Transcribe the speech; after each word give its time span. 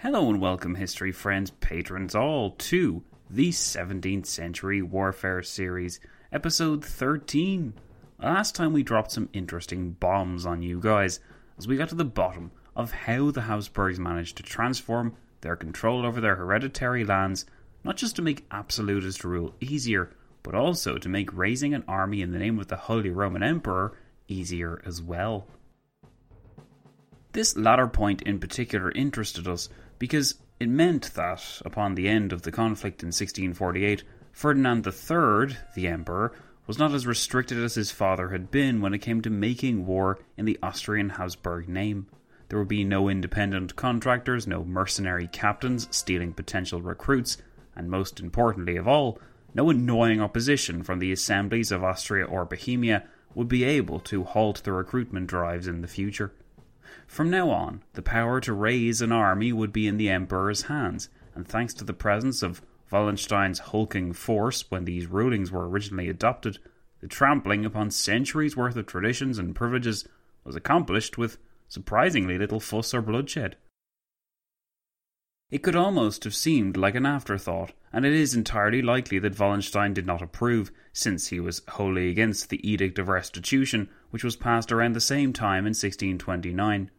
Hello 0.00 0.28
and 0.28 0.40
welcome, 0.40 0.76
history 0.76 1.10
friends, 1.10 1.50
patrons 1.50 2.14
all, 2.14 2.52
to 2.52 3.02
the 3.28 3.48
17th 3.48 4.26
Century 4.26 4.80
Warfare 4.80 5.42
Series, 5.42 5.98
episode 6.30 6.84
13. 6.84 7.74
Last 8.22 8.54
time 8.54 8.72
we 8.72 8.84
dropped 8.84 9.10
some 9.10 9.28
interesting 9.32 9.90
bombs 9.90 10.46
on 10.46 10.62
you 10.62 10.78
guys 10.78 11.18
as 11.58 11.66
we 11.66 11.76
got 11.76 11.88
to 11.88 11.96
the 11.96 12.04
bottom 12.04 12.52
of 12.76 12.92
how 12.92 13.32
the 13.32 13.40
Habsburgs 13.40 13.98
managed 13.98 14.36
to 14.36 14.44
transform 14.44 15.16
their 15.40 15.56
control 15.56 16.06
over 16.06 16.20
their 16.20 16.36
hereditary 16.36 17.04
lands, 17.04 17.44
not 17.82 17.96
just 17.96 18.14
to 18.14 18.22
make 18.22 18.46
absolutist 18.52 19.24
rule 19.24 19.56
easier, 19.60 20.14
but 20.44 20.54
also 20.54 20.96
to 20.96 21.08
make 21.08 21.36
raising 21.36 21.74
an 21.74 21.82
army 21.88 22.22
in 22.22 22.30
the 22.30 22.38
name 22.38 22.60
of 22.60 22.68
the 22.68 22.76
Holy 22.76 23.10
Roman 23.10 23.42
Emperor 23.42 23.98
easier 24.28 24.80
as 24.86 25.02
well. 25.02 25.48
This 27.32 27.56
latter 27.56 27.88
point 27.88 28.22
in 28.22 28.38
particular 28.38 28.92
interested 28.92 29.48
us 29.48 29.68
because 29.98 30.36
it 30.60 30.68
meant 30.68 31.14
that, 31.14 31.62
upon 31.64 31.94
the 31.94 32.08
end 32.08 32.32
of 32.32 32.42
the 32.42 32.52
conflict 32.52 33.02
in 33.02 33.08
1648, 33.08 34.02
Ferdinand 34.32 34.86
III, 34.86 35.56
the 35.74 35.86
Emperor, 35.86 36.32
was 36.66 36.78
not 36.78 36.92
as 36.92 37.06
restricted 37.06 37.58
as 37.58 37.74
his 37.74 37.90
father 37.90 38.28
had 38.28 38.50
been 38.50 38.80
when 38.80 38.92
it 38.92 38.98
came 38.98 39.22
to 39.22 39.30
making 39.30 39.86
war 39.86 40.18
in 40.36 40.44
the 40.44 40.58
Austrian 40.62 41.10
Habsburg 41.10 41.68
name. 41.68 42.06
There 42.48 42.58
would 42.58 42.68
be 42.68 42.84
no 42.84 43.08
independent 43.08 43.76
contractors, 43.76 44.46
no 44.46 44.64
mercenary 44.64 45.28
captains 45.28 45.88
stealing 45.90 46.32
potential 46.32 46.82
recruits, 46.82 47.38
and 47.74 47.90
most 47.90 48.20
importantly 48.20 48.76
of 48.76 48.86
all, 48.86 49.18
no 49.54 49.70
annoying 49.70 50.20
opposition 50.20 50.82
from 50.82 50.98
the 50.98 51.12
assemblies 51.12 51.72
of 51.72 51.82
Austria 51.82 52.24
or 52.24 52.44
Bohemia 52.44 53.04
would 53.34 53.48
be 53.48 53.64
able 53.64 54.00
to 54.00 54.24
halt 54.24 54.62
the 54.64 54.72
recruitment 54.72 55.26
drives 55.26 55.66
in 55.66 55.80
the 55.80 55.88
future. 55.88 56.32
From 57.06 57.30
now 57.30 57.50
on, 57.50 57.82
the 57.94 58.02
power 58.02 58.40
to 58.40 58.52
raise 58.52 59.00
an 59.00 59.12
army 59.12 59.52
would 59.52 59.72
be 59.72 59.86
in 59.86 59.96
the 59.96 60.08
Emperor's 60.08 60.62
hands, 60.62 61.08
and 61.34 61.46
thanks 61.46 61.74
to 61.74 61.84
the 61.84 61.92
presence 61.92 62.42
of 62.42 62.62
Wallenstein's 62.90 63.58
hulking 63.58 64.12
force 64.12 64.70
when 64.70 64.84
these 64.84 65.06
rulings 65.06 65.50
were 65.50 65.68
originally 65.68 66.08
adopted, 66.08 66.58
the 67.00 67.08
trampling 67.08 67.64
upon 67.64 67.90
centuries' 67.90 68.56
worth 68.56 68.76
of 68.76 68.86
traditions 68.86 69.38
and 69.38 69.54
privileges 69.54 70.08
was 70.44 70.56
accomplished 70.56 71.18
with 71.18 71.38
surprisingly 71.68 72.38
little 72.38 72.60
fuss 72.60 72.94
or 72.94 73.02
bloodshed. 73.02 73.56
It 75.50 75.62
could 75.62 75.76
almost 75.76 76.24
have 76.24 76.34
seemed 76.34 76.76
like 76.76 76.94
an 76.94 77.06
afterthought, 77.06 77.72
and 77.92 78.04
it 78.04 78.12
is 78.12 78.34
entirely 78.34 78.82
likely 78.82 79.18
that 79.20 79.38
Wallenstein 79.38 79.94
did 79.94 80.06
not 80.06 80.20
approve, 80.20 80.70
since 80.92 81.28
he 81.28 81.40
was 81.40 81.62
wholly 81.68 82.10
against 82.10 82.50
the 82.50 82.68
Edict 82.68 82.98
of 82.98 83.08
Restitution, 83.08 83.88
which 84.10 84.24
was 84.24 84.36
passed 84.36 84.72
around 84.72 84.94
the 84.94 85.00
same 85.00 85.32
time 85.32 85.66
in 85.66 85.70
1629. 85.70 86.90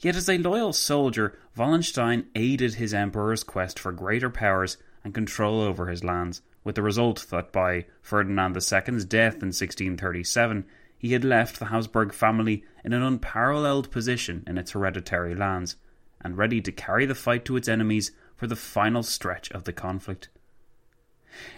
Yet, 0.00 0.16
as 0.16 0.28
a 0.28 0.38
loyal 0.38 0.72
soldier, 0.72 1.38
Wallenstein 1.56 2.26
aided 2.34 2.74
his 2.74 2.94
emperor's 2.94 3.42
quest 3.42 3.78
for 3.78 3.92
greater 3.92 4.30
powers 4.30 4.76
and 5.02 5.14
control 5.14 5.60
over 5.60 5.88
his 5.88 6.04
lands, 6.04 6.42
with 6.62 6.76
the 6.76 6.82
result 6.82 7.26
that 7.30 7.52
by 7.52 7.86
Ferdinand 8.00 8.56
II's 8.56 9.04
death 9.04 9.34
in 9.34 9.52
1637, 9.52 10.64
he 10.96 11.12
had 11.12 11.24
left 11.24 11.58
the 11.58 11.66
Habsburg 11.66 12.14
family 12.14 12.64
in 12.82 12.92
an 12.92 13.02
unparalleled 13.02 13.90
position 13.90 14.42
in 14.46 14.56
its 14.56 14.70
hereditary 14.70 15.34
lands, 15.34 15.76
and 16.20 16.38
ready 16.38 16.60
to 16.62 16.72
carry 16.72 17.04
the 17.04 17.14
fight 17.14 17.44
to 17.44 17.56
its 17.56 17.68
enemies 17.68 18.12
for 18.36 18.46
the 18.46 18.56
final 18.56 19.02
stretch 19.02 19.50
of 19.52 19.64
the 19.64 19.72
conflict. 19.72 20.28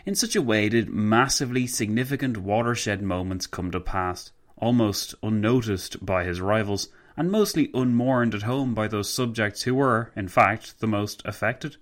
In 0.04 0.14
such 0.14 0.34
a 0.34 0.42
way 0.42 0.68
did 0.68 0.88
massively 0.88 1.66
significant 1.66 2.38
watershed 2.38 3.02
moments 3.02 3.46
come 3.46 3.70
to 3.70 3.78
pass, 3.78 4.32
almost 4.58 5.14
unnoticed 5.22 6.04
by 6.04 6.24
his 6.24 6.40
rivals, 6.40 6.88
and 7.16 7.30
mostly 7.30 7.70
unmourned 7.74 8.34
at 8.34 8.42
home 8.42 8.74
by 8.74 8.88
those 8.88 9.10
subjects 9.10 9.62
who 9.62 9.74
were, 9.74 10.12
in 10.14 10.28
fact, 10.28 10.80
the 10.80 10.86
most 10.86 11.22
affected. 11.24 11.76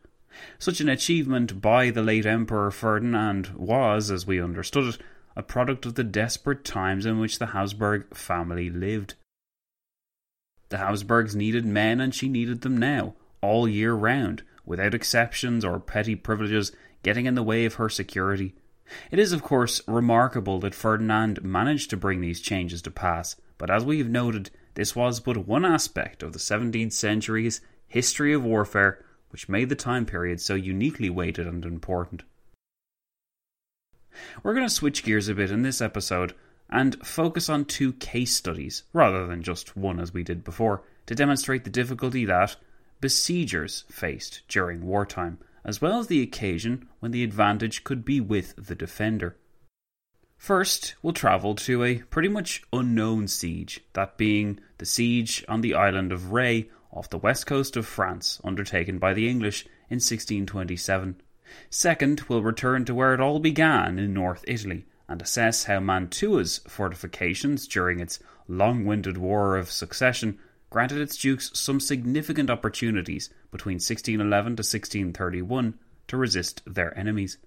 Such 0.59 0.81
an 0.81 0.89
achievement 0.89 1.61
by 1.61 1.91
the 1.91 2.03
late 2.03 2.27
Emperor 2.27 2.71
Ferdinand 2.71 3.49
was, 3.57 4.11
as 4.11 4.27
we 4.27 4.41
understood 4.41 4.95
it, 4.95 4.99
a 5.37 5.43
product 5.43 5.87
of 5.87 5.95
the 5.95 6.05
desperate 6.05 6.65
times 6.65 7.07
in 7.07 7.19
which 7.19 7.39
the 7.39 7.47
Habsburg 7.47 8.15
family 8.15 8.71
lived. 8.71 9.15
The 10.69 10.79
Habsburgs 10.79 11.37
needed 11.37 11.65
men, 11.65 12.01
and 12.01 12.15
she 12.15 12.29
needed 12.29 12.63
them 12.63 12.77
now, 12.77 13.15
all 13.41 13.69
year 13.69 13.95
round, 13.95 14.43
without 14.65 14.95
exceptions 14.95 15.65
or 15.65 15.79
petty 15.79 16.15
privileges 16.15 16.73
getting 17.03 17.27
in 17.27 17.35
the 17.35 17.43
way 17.43 17.65
of 17.65 17.75
her 17.75 17.89
security. 17.89 18.55
It 19.11 19.19
is, 19.19 19.33
of 19.33 19.43
course, 19.43 19.81
remarkable 19.87 20.61
that 20.61 20.75
Ferdinand 20.75 21.43
managed 21.43 21.91
to 21.91 21.97
bring 21.97 22.21
these 22.21 22.41
changes 22.41 22.83
to 22.83 22.91
pass, 22.91 23.37
but 23.59 23.71
as 23.71 23.85
we 23.85 23.99
have 23.99 24.11
noted, 24.11 24.51
this 24.75 24.95
was 24.95 25.21
but 25.21 25.47
one 25.47 25.65
aspect 25.65 26.23
of 26.23 26.33
the 26.33 26.39
17th 26.39 26.93
century's 26.93 27.61
history 27.87 28.33
of 28.33 28.45
warfare 28.45 29.05
which 29.35 29.49
made 29.49 29.69
the 29.69 29.75
time 29.75 30.07
period 30.07 30.41
so 30.41 30.55
uniquely 30.55 31.11
weighted 31.11 31.45
and 31.45 31.65
important. 31.65 32.23
We're 34.45 34.55
going 34.55 34.67
to 34.67 34.73
switch 34.73 35.03
gears 35.03 35.29
a 35.29 35.35
bit 35.35 35.51
in 35.51 35.63
this 35.63 35.81
episode 35.81 36.35
and 36.71 37.05
focus 37.05 37.49
on 37.49 37.65
two 37.65 37.95
case 37.95 38.33
studies, 38.33 38.85
rather 38.93 39.27
than 39.27 39.43
just 39.43 39.77
one 39.77 39.99
as 39.99 40.15
we 40.15 40.23
did 40.23 40.45
before, 40.45 40.83
to 41.07 41.17
demonstrate 41.17 41.65
the 41.65 41.71
difficulty 41.71 42.25
that 42.27 42.55
besiegers 43.01 43.85
faced 43.91 44.43
during 44.47 44.87
wartime, 44.87 45.39
as 45.65 45.81
well 45.81 45.99
as 45.99 46.09
the 46.09 46.23
occasion 46.23 46.89
when 47.01 47.11
the 47.11 47.25
advantage 47.25 47.85
could 47.85 48.05
be 48.05 48.21
with 48.21 48.55
the 48.57 48.75
defender. 48.75 49.37
First, 50.37 50.95
we'll 51.03 51.15
travel 51.15 51.55
to 51.55 51.85
a 51.85 51.99
pretty 52.11 52.29
much 52.29 52.63
unknown 52.73 53.29
siege, 53.29 53.81
that 53.95 54.19
being 54.19 54.61
the 54.79 54.85
siege 54.85 55.45
on 55.49 55.63
the 55.63 55.75
island 55.75 56.13
of 56.13 56.33
Ré 56.33 56.69
off 56.93 57.09
the 57.09 57.19
west 57.19 57.47
coast 57.47 57.77
of 57.77 57.87
France, 57.87 58.41
undertaken 58.45 58.99
by 58.99 59.15
the 59.15 59.29
English 59.29 59.65
in 59.89 59.97
1627. 59.97 61.21
Second, 61.71 62.23
we'll 62.29 62.43
return 62.43 62.85
to 62.85 62.95
where 62.95 63.15
it 63.15 63.21
all 63.21 63.39
began 63.39 63.99
in 63.99 64.13
North 64.13 64.45
Italy 64.47 64.87
and 65.09 65.23
assess 65.23 65.65
how 65.65 65.81
Mantua's 65.81 66.61
fortifications 66.69 67.67
during 67.67 68.01
its 68.01 68.19
long 68.49 68.85
winded 68.85 69.19
war 69.19 69.57
of 69.57 69.71
succession 69.71 70.39
granted 70.71 70.99
its 70.99 71.17
dukes 71.17 71.51
some 71.55 71.81
significant 71.81 72.51
opportunities 72.51 73.31
between 73.51 73.77
1611 73.77 74.57
to 74.57 74.61
1631 74.61 75.75
to 76.09 76.17
resist 76.17 76.63
their 76.67 76.97
enemies. 76.99 77.39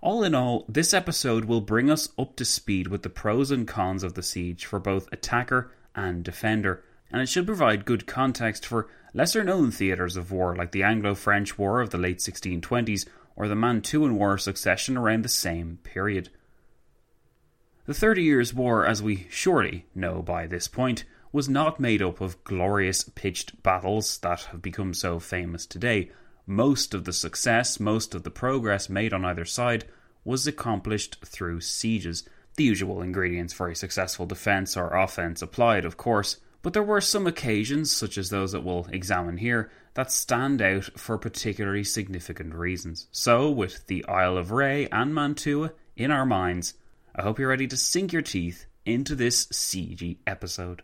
All 0.00 0.24
in 0.24 0.34
all, 0.34 0.64
this 0.68 0.94
episode 0.94 1.44
will 1.44 1.60
bring 1.60 1.90
us 1.90 2.08
up 2.18 2.36
to 2.36 2.44
speed 2.44 2.88
with 2.88 3.02
the 3.02 3.10
pros 3.10 3.50
and 3.50 3.68
cons 3.68 4.02
of 4.02 4.14
the 4.14 4.22
siege 4.22 4.64
for 4.64 4.78
both 4.78 5.12
attacker 5.12 5.70
and 5.94 6.24
defender, 6.24 6.84
and 7.10 7.20
it 7.20 7.28
should 7.28 7.46
provide 7.46 7.84
good 7.84 8.06
context 8.06 8.64
for 8.66 8.88
lesser 9.12 9.44
known 9.44 9.70
theatres 9.70 10.16
of 10.16 10.32
war 10.32 10.56
like 10.56 10.72
the 10.72 10.82
Anglo 10.82 11.14
French 11.14 11.58
War 11.58 11.80
of 11.80 11.90
the 11.90 11.98
late 11.98 12.18
1620s 12.18 13.06
or 13.36 13.46
the 13.46 13.54
Mantuan 13.54 14.14
War 14.14 14.38
Succession 14.38 14.96
around 14.96 15.22
the 15.24 15.28
same 15.28 15.78
period. 15.82 16.30
The 17.86 17.94
Thirty 17.94 18.22
Years' 18.22 18.52
War, 18.52 18.84
as 18.84 19.02
we 19.02 19.26
surely 19.30 19.86
know 19.94 20.22
by 20.22 20.46
this 20.46 20.68
point, 20.68 21.04
was 21.32 21.48
not 21.48 21.80
made 21.80 22.02
up 22.02 22.20
of 22.20 22.42
glorious 22.44 23.04
pitched 23.04 23.62
battles 23.62 24.18
that 24.18 24.42
have 24.42 24.62
become 24.62 24.94
so 24.94 25.18
famous 25.18 25.66
today. 25.66 26.10
Most 26.46 26.94
of 26.94 27.04
the 27.04 27.12
success, 27.12 27.78
most 27.78 28.14
of 28.14 28.22
the 28.22 28.30
progress 28.30 28.88
made 28.88 29.12
on 29.12 29.24
either 29.24 29.44
side 29.44 29.84
was 30.24 30.46
accomplished 30.46 31.18
through 31.24 31.60
sieges. 31.60 32.28
The 32.56 32.64
usual 32.64 33.02
ingredients 33.02 33.52
for 33.52 33.68
a 33.68 33.76
successful 33.76 34.26
defence 34.26 34.76
or 34.76 34.96
offence 34.96 35.42
applied, 35.42 35.84
of 35.84 35.96
course, 35.96 36.38
but 36.62 36.72
there 36.72 36.82
were 36.82 37.00
some 37.00 37.26
occasions, 37.26 37.92
such 37.92 38.18
as 38.18 38.30
those 38.30 38.52
that 38.52 38.64
we'll 38.64 38.86
examine 38.90 39.36
here, 39.36 39.70
that 39.94 40.10
stand 40.10 40.60
out 40.60 40.84
for 40.98 41.16
particularly 41.18 41.84
significant 41.84 42.54
reasons. 42.54 43.06
So, 43.12 43.50
with 43.50 43.86
the 43.86 44.04
Isle 44.06 44.36
of 44.38 44.48
Ré 44.48 44.88
and 44.90 45.14
Mantua 45.14 45.72
in 45.96 46.10
our 46.10 46.26
minds, 46.26 46.74
I 47.14 47.22
hope 47.22 47.38
you're 47.38 47.48
ready 47.48 47.66
to 47.68 47.76
sink 47.76 48.12
your 48.12 48.22
teeth 48.22 48.66
into 48.84 49.14
this 49.14 49.46
siegey 49.46 50.18
episode. 50.26 50.82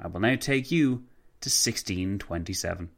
I 0.00 0.06
will 0.06 0.20
now 0.20 0.36
take 0.36 0.70
you 0.70 1.04
to 1.40 1.50
1627. 1.50 2.90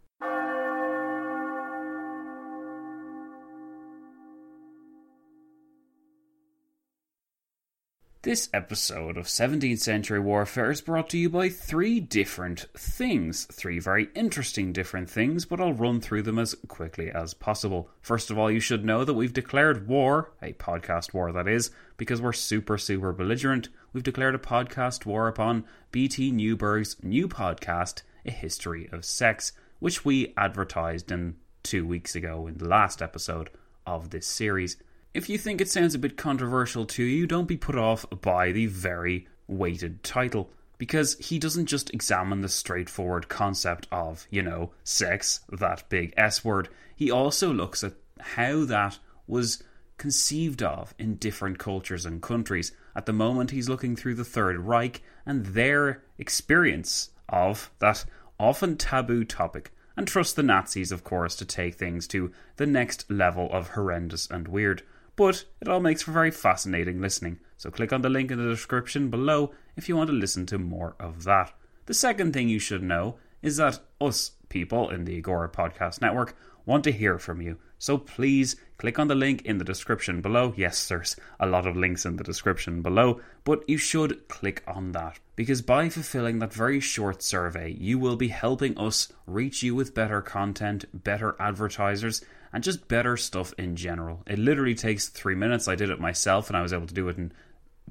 This 8.23 8.51
episode 8.53 9.17
of 9.17 9.25
17th 9.25 9.79
Century 9.79 10.21
Warfare 10.21 10.71
is 10.71 10.83
brought 10.83 11.09
to 11.09 11.17
you 11.17 11.31
by 11.31 11.49
three 11.49 12.01
different 12.01 12.67
things. 12.77 13.47
Three 13.47 13.79
very 13.79 14.11
interesting 14.15 14.75
different 14.75 15.09
things, 15.09 15.47
but 15.47 15.59
I'll 15.59 15.73
run 15.73 16.03
through 16.03 16.25
them 16.25 16.39
as 16.39 16.55
quickly 16.69 17.11
as 17.11 17.33
possible. 17.33 17.89
First 18.03 18.31
of 18.31 18.39
all, 18.39 18.51
you 18.51 18.61
should 18.61 18.85
know 18.85 19.07
that 19.07 19.15
we've 19.15 19.33
declared 19.33 19.89
war, 19.89 20.33
a 20.43 20.53
podcast 20.53 21.15
war 21.15 21.33
that 21.33 21.49
is, 21.49 21.71
because 21.97 22.21
we're 22.21 22.35
super, 22.35 22.77
super 22.77 23.15
belligerent. 23.15 23.71
We've 23.95 24.03
declared 24.03 24.35
a 24.35 24.39
podcast 24.39 25.07
war 25.07 25.27
upon 25.27 25.65
BT 25.91 26.31
Newberg's 26.31 27.03
new 27.03 27.27
podcast, 27.27 28.03
A 28.27 28.31
History 28.31 28.87
of 28.93 29.07
Sex, 29.07 29.53
which 29.79 30.05
we 30.05 30.35
advertised 30.37 31.11
in 31.11 31.37
two 31.63 31.87
weeks 31.87 32.15
ago 32.15 32.47
in 32.47 32.59
the 32.59 32.69
last 32.69 33.01
episode 33.01 33.49
of 33.87 34.11
this 34.11 34.27
series. 34.27 34.77
If 35.13 35.29
you 35.29 35.39
think 35.39 35.61
it 35.61 35.69
sounds 35.69 35.97
a 35.97 35.99
bit 35.99 36.17
controversial 36.17 36.87
to 36.87 37.03
you, 37.03 37.27
don't 37.27 37.49
be 37.49 37.57
put 37.57 37.75
off 37.75 38.07
by 38.21 38.53
the 38.53 38.67
very 38.67 39.27
weighted 39.49 40.05
title, 40.05 40.51
because 40.79 41.17
he 41.19 41.37
doesn't 41.37 41.67
just 41.67 41.93
examine 41.93 42.43
the 42.43 42.49
straightforward 42.49 43.29
concept 43.29 43.89
of, 43.91 44.29
you 44.31 44.41
know, 44.41 44.71
sex, 44.85 45.41
that 45.51 45.89
big 45.89 46.15
S 46.17 46.45
word, 46.45 46.69
he 46.95 47.11
also 47.11 47.53
looks 47.53 47.83
at 47.83 47.95
how 48.21 48.65
that 48.67 49.01
was 49.27 49.65
conceived 49.99 50.63
of 50.63 50.95
in 50.97 51.17
different 51.17 51.59
cultures 51.59 52.07
and 52.07 52.23
countries. 52.23 52.71
At 52.95 53.07
the 53.07 53.13
moment, 53.13 53.51
he's 53.51 53.69
looking 53.69 53.97
through 53.97 54.15
the 54.15 54.25
Third 54.25 54.61
Reich 54.61 55.03
and 55.27 55.45
their 55.45 56.05
experience 56.19 57.11
of 57.29 57.73
that 57.81 58.05
often 58.39 58.77
taboo 58.77 59.25
topic. 59.25 59.73
And 59.97 60.07
trust 60.07 60.37
the 60.37 60.45
Nazis, 60.45 60.93
of 60.93 61.03
course, 61.03 61.35
to 61.37 61.45
take 61.45 61.75
things 61.75 62.07
to 62.09 62.31
the 62.57 62.67
next 62.67 63.11
level 63.11 63.53
of 63.53 63.71
horrendous 63.71 64.31
and 64.31 64.47
weird 64.47 64.83
but 65.21 65.45
it 65.61 65.69
all 65.69 65.81
makes 65.81 66.01
for 66.01 66.13
very 66.13 66.31
fascinating 66.31 66.99
listening. 66.99 67.39
So 67.59 67.71
click 67.71 67.93
on 67.93 68.01
the 68.01 68.09
link 68.09 68.31
in 68.31 68.39
the 68.39 68.49
description 68.49 69.11
below 69.11 69.53
if 69.77 69.87
you 69.87 69.95
want 69.95 70.09
to 70.09 70.17
listen 70.17 70.47
to 70.47 70.57
more 70.57 70.97
of 70.99 71.25
that. 71.25 71.53
The 71.85 71.93
second 71.93 72.33
thing 72.33 72.49
you 72.49 72.59
should 72.59 72.83
know 72.83 73.19
is 73.43 73.59
that 73.59 73.81
us 74.01 74.31
people 74.49 74.89
in 74.89 75.05
the 75.05 75.19
Agora 75.19 75.51
Podcast 75.51 76.01
Network 76.01 76.35
want 76.65 76.85
to 76.85 76.91
hear 76.91 77.19
from 77.19 77.43
you. 77.43 77.59
So 77.77 77.99
please 77.99 78.57
click 78.79 78.99
on 78.99 79.09
the 79.09 79.15
link 79.15 79.43
in 79.43 79.59
the 79.59 79.65
description 79.65 80.23
below. 80.23 80.55
Yes, 80.57 80.89
there's 80.89 81.17
a 81.39 81.47
lot 81.47 81.67
of 81.67 81.77
links 81.77 82.07
in 82.07 82.17
the 82.17 82.25
description 82.25 82.81
below, 82.81 83.21
but 83.45 83.69
you 83.69 83.77
should 83.77 84.27
click 84.29 84.63
on 84.67 84.93
that 84.93 85.19
because 85.37 85.61
by 85.61 85.91
fulfilling 85.91 86.39
that 86.39 86.55
very 86.55 86.81
short 86.81 87.23
survey, 87.23 87.77
you 87.79 87.99
will 87.99 88.17
be 88.17 88.29
helping 88.29 88.79
us 88.79 89.13
reach 89.27 89.63
you 89.63 89.75
with 89.75 89.95
better 89.95 90.23
content, 90.23 90.87
better 90.95 91.37
advertisers, 91.39 92.25
and 92.53 92.65
just 92.65 92.89
better 92.89 93.17
stuff 93.17 93.55
in 93.59 93.77
general. 93.77 94.23
It 94.27 94.39
literally 94.39 94.75
takes 94.75 95.09
three 95.09 95.35
minutes. 95.35 95.69
I 95.69 95.77
did 95.77 95.91
it 95.91 96.01
myself 96.01 96.49
and 96.49 96.57
I 96.57 96.63
was 96.63 96.73
able 96.73 96.87
to 96.87 96.95
do 96.95 97.09
it 97.09 97.19
in 97.19 97.33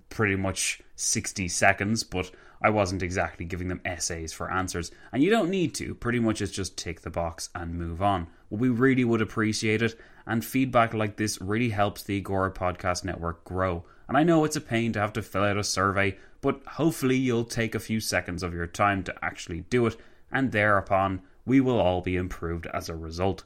pretty 0.09 0.35
much 0.35 0.81
60 0.95 1.47
seconds, 1.47 2.03
but 2.03 2.31
I 2.61 2.69
wasn't 2.69 3.03
exactly 3.03 3.45
giving 3.45 3.69
them 3.69 3.81
essays 3.85 4.33
for 4.33 4.51
answers. 4.51 4.91
And 5.13 5.23
you 5.23 5.29
don't 5.29 5.49
need 5.49 5.73
to. 5.75 5.95
Pretty 5.95 6.19
much 6.19 6.41
it's 6.41 6.51
just 6.51 6.77
tick 6.77 7.01
the 7.01 7.09
box 7.09 7.49
and 7.55 7.75
move 7.75 8.01
on. 8.01 8.27
We 8.49 8.69
really 8.69 9.05
would 9.05 9.21
appreciate 9.21 9.81
it, 9.81 9.97
and 10.25 10.43
feedback 10.43 10.93
like 10.93 11.15
this 11.15 11.39
really 11.39 11.69
helps 11.69 12.03
the 12.03 12.17
Agora 12.17 12.51
Podcast 12.51 13.05
Network 13.05 13.45
grow. 13.45 13.85
And 14.07 14.17
I 14.17 14.23
know 14.23 14.43
it's 14.43 14.55
a 14.55 14.61
pain 14.61 14.91
to 14.93 14.99
have 14.99 15.13
to 15.13 15.21
fill 15.21 15.43
out 15.43 15.57
a 15.57 15.63
survey, 15.63 16.17
but 16.41 16.61
hopefully 16.65 17.15
you'll 17.15 17.45
take 17.45 17.75
a 17.75 17.79
few 17.79 17.99
seconds 17.99 18.43
of 18.43 18.53
your 18.53 18.67
time 18.67 19.03
to 19.03 19.15
actually 19.23 19.61
do 19.61 19.85
it, 19.85 19.95
and 20.31 20.51
thereupon 20.51 21.21
we 21.45 21.61
will 21.61 21.79
all 21.79 22.01
be 22.01 22.15
improved 22.15 22.67
as 22.67 22.89
a 22.89 22.95
result. 22.95 23.43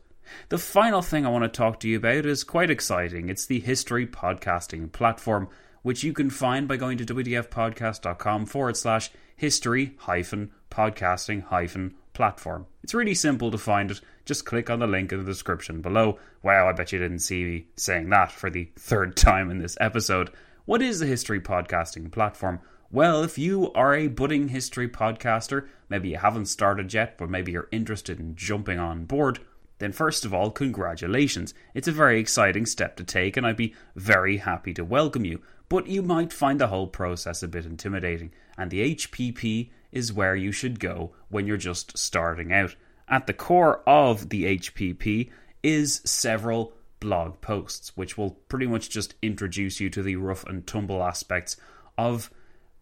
The 0.49 0.57
final 0.57 1.01
thing 1.01 1.25
I 1.25 1.29
want 1.29 1.43
to 1.43 1.49
talk 1.49 1.79
to 1.81 1.87
you 1.87 1.97
about 1.97 2.25
is 2.25 2.43
quite 2.43 2.69
exciting. 2.69 3.29
It's 3.29 3.45
the 3.45 3.59
History 3.59 4.05
Podcasting 4.05 4.91
platform, 4.91 5.49
which 5.81 6.03
you 6.03 6.13
can 6.13 6.29
find 6.29 6.67
by 6.67 6.77
going 6.77 6.97
to 6.97 7.05
wdfpodcast.com 7.05 8.45
forward 8.45 8.77
slash 8.77 9.11
history 9.35 9.95
hyphen 9.99 10.51
podcasting 10.69 11.43
hyphen 11.43 11.95
platform. 12.13 12.67
It's 12.83 12.93
really 12.93 13.15
simple 13.15 13.51
to 13.51 13.57
find 13.57 13.91
it. 13.91 14.01
Just 14.25 14.45
click 14.45 14.69
on 14.69 14.79
the 14.79 14.87
link 14.87 15.11
in 15.11 15.19
the 15.19 15.25
description 15.25 15.81
below. 15.81 16.19
Wow, 16.41 16.69
I 16.69 16.71
bet 16.71 16.91
you 16.91 16.99
didn't 16.99 17.19
see 17.19 17.43
me 17.43 17.67
saying 17.75 18.09
that 18.09 18.31
for 18.31 18.49
the 18.49 18.69
third 18.77 19.15
time 19.17 19.51
in 19.51 19.59
this 19.59 19.77
episode. 19.79 20.29
What 20.65 20.81
is 20.81 20.99
the 20.99 21.05
History 21.05 21.41
Podcasting 21.41 22.11
platform? 22.11 22.61
Well, 22.89 23.23
if 23.23 23.37
you 23.37 23.73
are 23.73 23.95
a 23.95 24.07
budding 24.07 24.49
history 24.49 24.87
podcaster, 24.87 25.67
maybe 25.89 26.09
you 26.09 26.17
haven't 26.17 26.45
started 26.45 26.93
yet, 26.93 27.17
but 27.17 27.29
maybe 27.29 27.51
you're 27.51 27.67
interested 27.71 28.19
in 28.19 28.35
jumping 28.35 28.77
on 28.77 29.05
board, 29.05 29.39
then 29.83 29.91
first 29.91 30.23
of 30.23 30.33
all, 30.33 30.49
congratulations. 30.49 31.53
It's 31.73 31.87
a 31.87 31.91
very 31.91 32.19
exciting 32.19 32.65
step 32.65 32.95
to 32.95 33.03
take, 33.03 33.35
and 33.35 33.45
I'd 33.45 33.57
be 33.57 33.75
very 33.95 34.37
happy 34.37 34.73
to 34.75 34.85
welcome 34.85 35.25
you. 35.25 35.41
But 35.67 35.87
you 35.87 36.01
might 36.01 36.31
find 36.31 36.59
the 36.59 36.67
whole 36.67 36.87
process 36.87 37.43
a 37.43 37.47
bit 37.47 37.65
intimidating, 37.65 38.31
and 38.57 38.71
the 38.71 38.95
HPP 38.95 39.71
is 39.91 40.13
where 40.13 40.35
you 40.35 40.51
should 40.51 40.79
go 40.79 41.13
when 41.29 41.47
you're 41.47 41.57
just 41.57 41.97
starting 41.97 42.53
out. 42.53 42.75
At 43.09 43.27
the 43.27 43.33
core 43.33 43.81
of 43.85 44.29
the 44.29 44.57
HPP 44.57 45.29
is 45.61 46.01
several 46.05 46.73
blog 46.99 47.41
posts, 47.41 47.91
which 47.97 48.17
will 48.17 48.31
pretty 48.47 48.67
much 48.67 48.89
just 48.89 49.15
introduce 49.21 49.81
you 49.81 49.89
to 49.89 50.01
the 50.01 50.15
rough 50.15 50.45
and 50.45 50.65
tumble 50.65 51.03
aspects 51.03 51.57
of 51.97 52.31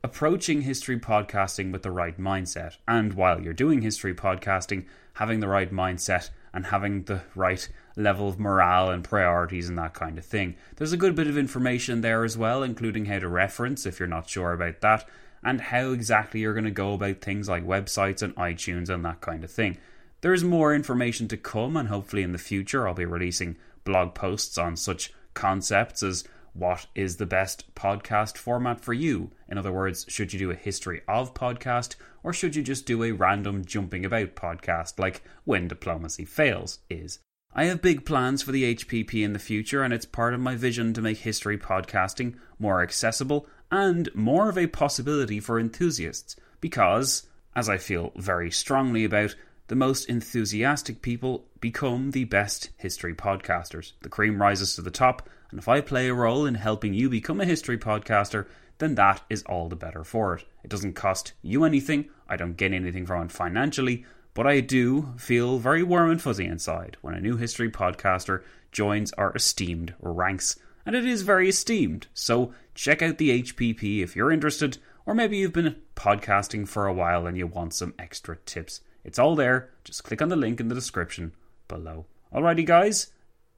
approaching 0.04 0.62
history 0.62 1.00
podcasting 1.00 1.72
with 1.72 1.82
the 1.82 1.92
right 1.92 2.20
mindset. 2.20 2.78
And 2.88 3.14
while 3.14 3.42
you're 3.42 3.54
doing 3.54 3.82
history 3.82 4.14
podcasting, 4.14 4.86
having 5.14 5.40
the 5.40 5.48
right 5.48 5.72
mindset 5.72 6.30
and 6.54 6.66
having 6.66 7.04
the 7.04 7.22
right 7.36 7.68
level 7.96 8.28
of 8.28 8.40
morale 8.40 8.90
and 8.90 9.04
priorities 9.04 9.70
and 9.70 9.78
that 9.78 9.94
kind 9.94 10.18
of 10.18 10.26
thing. 10.26 10.56
There's 10.76 10.94
a 10.94 10.98
good 10.98 11.16
bit 11.16 11.28
of 11.28 11.38
information 11.38 12.02
there 12.02 12.24
as 12.24 12.38
well, 12.38 12.64
including 12.64 13.06
how 13.06 13.20
to 13.20 13.28
reference 13.28 13.86
if 13.86 14.00
you're 14.00 14.08
not 14.08 14.30
sure 14.30 14.54
about 14.54 14.82
that, 14.82 15.08
and 15.44 15.62
how 15.62 15.92
exactly 15.92 16.42
you're 16.42 16.54
going 16.54 16.66
to 16.66 16.72
go 16.72 16.94
about 16.94 17.22
things 17.22 17.50
like 17.50 17.66
websites 17.66 18.22
and 18.22 18.36
iTunes 18.36 18.90
and 18.90 19.04
that 19.06 19.22
kind 19.22 19.44
of 19.44 19.52
thing. 19.52 19.78
There's 20.22 20.44
more 20.44 20.76
information 20.76 21.28
to 21.30 21.38
come, 21.38 21.76
and 21.76 21.88
hopefully 21.88 22.22
in 22.22 22.32
the 22.32 22.38
future 22.38 22.88
I'll 22.88 22.94
be 22.94 23.06
releasing 23.06 23.58
blog 23.84 24.14
posts 24.14 24.58
on 24.58 24.76
such 24.76 25.12
concepts 25.34 26.04
as 26.04 26.24
what 26.54 26.88
is 26.96 27.18
the 27.18 27.26
best 27.26 27.74
podcast 27.76 28.38
format 28.38 28.82
for 28.82 28.94
you? 28.94 29.32
In 29.48 29.58
other 29.58 29.72
words, 29.72 30.06
should 30.10 30.34
you 30.34 30.40
do 30.40 30.52
a 30.52 30.56
history 30.56 31.02
of 31.08 31.34
podcast 31.34 31.96
or 32.24 32.34
should 32.34 32.56
you 32.56 32.64
just 32.64 32.86
do 32.86 33.04
a 33.04 33.12
random 33.12 33.66
jumping 33.66 34.06
about 34.06 34.36
podcast 34.36 35.00
like 35.00 35.24
When 35.46 35.68
Diplomacy 35.68 36.26
Fails 36.26 36.80
is? 36.90 37.20
I 37.54 37.66
have 37.66 37.82
big 37.82 38.06
plans 38.06 38.42
for 38.42 38.52
the 38.52 38.76
HPP 38.76 39.24
in 39.24 39.34
the 39.34 39.40
future, 39.40 39.84
and 39.84 39.94
it's 39.94 40.06
part 40.06 40.34
of 40.34 40.40
my 40.40 40.56
vision 40.56 40.94
to 40.94 41.02
make 41.02 41.18
history 41.18 41.58
podcasting 41.58 42.36
more 42.60 42.82
accessible 42.82 43.46
and 43.70 44.14
more 44.16 44.48
of 44.48 44.58
a 44.58 44.68
possibility 44.68 45.40
for 45.40 45.60
enthusiasts. 45.60 46.38
Because, 46.62 47.28
as 47.56 47.68
I 47.68 47.78
feel 47.78 48.14
very 48.16 48.52
strongly 48.52 49.04
about, 49.04 49.36
the 49.68 49.76
most 49.76 50.06
enthusiastic 50.06 51.02
people 51.02 51.46
become 51.60 52.12
the 52.12 52.24
best 52.26 52.70
history 52.78 53.14
podcasters. 53.14 53.94
The 54.02 54.10
cream 54.10 54.42
rises 54.42 54.76
to 54.76 54.82
the 54.82 54.92
top, 54.92 55.28
and 55.52 55.60
if 55.60 55.68
I 55.68 55.82
play 55.82 56.08
a 56.08 56.14
role 56.14 56.46
in 56.46 56.56
helping 56.56 56.94
you 56.94 57.10
become 57.10 57.40
a 57.40 57.46
history 57.46 57.78
podcaster, 57.78 58.48
then 58.80 58.96
that 58.96 59.22
is 59.30 59.44
all 59.44 59.70
the 59.70 59.76
better 59.76 60.04
for 60.04 60.36
it. 60.36 60.46
It 60.64 60.70
doesn't 60.70 60.94
cost 60.94 61.34
you 61.42 61.64
anything, 61.64 62.10
I 62.28 62.36
don't 62.36 62.58
get 62.58 62.74
anything 62.74 63.06
from 63.06 63.26
it 63.26 63.32
financially, 63.32 64.06
but 64.34 64.48
I 64.48 64.62
do 64.62 65.14
feel 65.18 65.60
very 65.60 65.84
warm 65.84 66.10
and 66.10 66.22
fuzzy 66.22 66.46
inside 66.46 66.98
when 67.02 67.14
a 67.14 67.22
new 67.22 67.38
history 67.38 67.70
podcaster 67.70 68.44
joins 68.72 69.12
our 69.14 69.36
esteemed 69.36 69.94
ranks. 70.00 70.58
And 70.86 70.96
it 70.96 71.06
is 71.06 71.22
very 71.22 71.50
esteemed, 71.50 72.08
so 72.14 72.54
check 72.74 73.02
out 73.02 73.18
the 73.18 73.44
HPP 73.44 74.02
if 74.02 74.16
you're 74.16 74.32
interested, 74.32 74.78
or 75.06 75.14
maybe 75.14 75.38
you've 75.38 75.54
been 75.54 75.76
podcasting 75.96 76.68
for 76.68 76.88
a 76.88 76.94
while 76.94 77.28
and 77.28 77.38
you 77.38 77.46
want 77.46 77.74
some 77.74 77.94
extra 78.00 78.38
tips. 78.46 78.82
It's 79.04 79.20
all 79.20 79.36
there, 79.36 79.70
just 79.84 80.04
click 80.04 80.22
on 80.22 80.30
the 80.30 80.36
link 80.36 80.60
in 80.60 80.70
the 80.70 80.76
description 80.76 81.34
below. 81.68 82.06
Alrighty, 82.34 82.66
guys, 82.66 83.12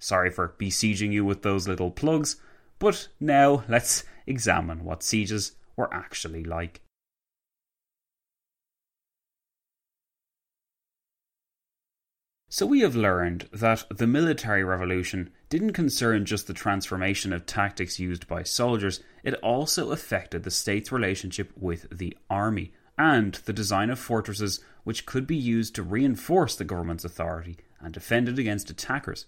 Sorry 0.03 0.29
for 0.29 0.53
besieging 0.57 1.13
you 1.13 1.23
with 1.23 1.43
those 1.43 1.65
little 1.65 1.89
plugs, 1.89 2.35
But 2.77 3.07
now 3.21 3.63
let's 3.69 4.03
examine 4.27 4.83
what 4.83 5.01
sieges 5.01 5.53
were 5.77 5.93
actually 5.93 6.43
like. 6.43 6.81
So 12.49 12.65
we 12.65 12.81
have 12.81 12.97
learned 12.97 13.47
that 13.53 13.85
the 13.89 14.05
military 14.05 14.65
revolution 14.65 15.31
didn't 15.47 15.71
concern 15.71 16.25
just 16.25 16.47
the 16.47 16.53
transformation 16.53 17.31
of 17.31 17.45
tactics 17.45 17.97
used 17.97 18.27
by 18.27 18.43
soldiers, 18.43 18.99
it 19.23 19.35
also 19.35 19.91
affected 19.91 20.43
the 20.43 20.51
state's 20.51 20.91
relationship 20.91 21.53
with 21.55 21.87
the 21.97 22.17
army 22.29 22.73
and 22.97 23.35
the 23.45 23.53
design 23.53 23.89
of 23.89 23.99
fortresses 23.99 24.59
which 24.83 25.05
could 25.05 25.25
be 25.25 25.37
used 25.37 25.73
to 25.75 25.81
reinforce 25.81 26.57
the 26.57 26.65
government's 26.65 27.05
authority 27.05 27.55
and 27.79 27.93
defend 27.93 28.27
it 28.27 28.37
against 28.37 28.69
attackers. 28.69 29.27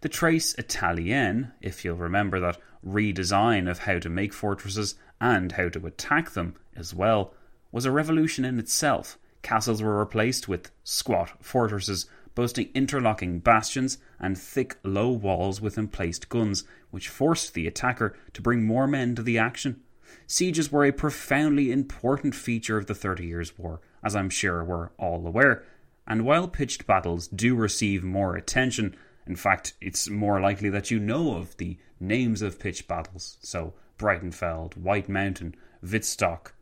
The 0.00 0.08
Trace 0.08 0.54
Italienne, 0.58 1.52
if 1.60 1.84
you'll 1.84 1.96
remember 1.96 2.40
that 2.40 2.58
redesign 2.86 3.70
of 3.70 3.80
how 3.80 3.98
to 3.98 4.08
make 4.08 4.32
fortresses 4.32 4.94
and 5.20 5.52
how 5.52 5.68
to 5.70 5.86
attack 5.86 6.30
them 6.30 6.54
as 6.76 6.94
well, 6.94 7.34
was 7.72 7.84
a 7.84 7.90
revolution 7.90 8.44
in 8.44 8.58
itself. 8.58 9.18
Castles 9.42 9.82
were 9.82 9.98
replaced 9.98 10.48
with 10.48 10.70
squat 10.84 11.32
fortresses 11.40 12.06
boasting 12.34 12.68
interlocking 12.74 13.38
bastions 13.38 13.98
and 14.18 14.36
thick, 14.36 14.76
low 14.82 15.10
walls 15.10 15.60
with 15.60 15.78
emplaced 15.78 16.28
guns, 16.28 16.64
which 16.90 17.08
forced 17.08 17.54
the 17.54 17.66
attacker 17.66 18.16
to 18.32 18.42
bring 18.42 18.64
more 18.64 18.86
men 18.86 19.14
to 19.14 19.22
the 19.22 19.38
action. 19.38 19.80
Sieges 20.26 20.70
were 20.70 20.84
a 20.84 20.92
profoundly 20.92 21.70
important 21.70 22.34
feature 22.34 22.76
of 22.76 22.86
the 22.86 22.94
Thirty 22.94 23.26
Years' 23.26 23.58
War, 23.58 23.80
as 24.02 24.14
I'm 24.16 24.30
sure 24.30 24.64
we're 24.64 24.90
all 24.98 25.26
aware, 25.26 25.64
and 26.06 26.24
while 26.24 26.48
pitched 26.48 26.86
battles 26.86 27.28
do 27.28 27.54
receive 27.54 28.02
more 28.02 28.36
attention, 28.36 28.96
in 29.26 29.36
fact, 29.36 29.74
it's 29.80 30.08
more 30.08 30.40
likely 30.40 30.68
that 30.70 30.90
you 30.90 30.98
know 30.98 31.36
of 31.36 31.56
the 31.56 31.78
names 31.98 32.42
of 32.42 32.58
pitched 32.58 32.86
battles, 32.86 33.38
so 33.40 33.74
Breitenfeld, 33.98 34.76
White 34.76 35.08
Mountain, 35.08 35.54
Wittstock, 35.82 36.52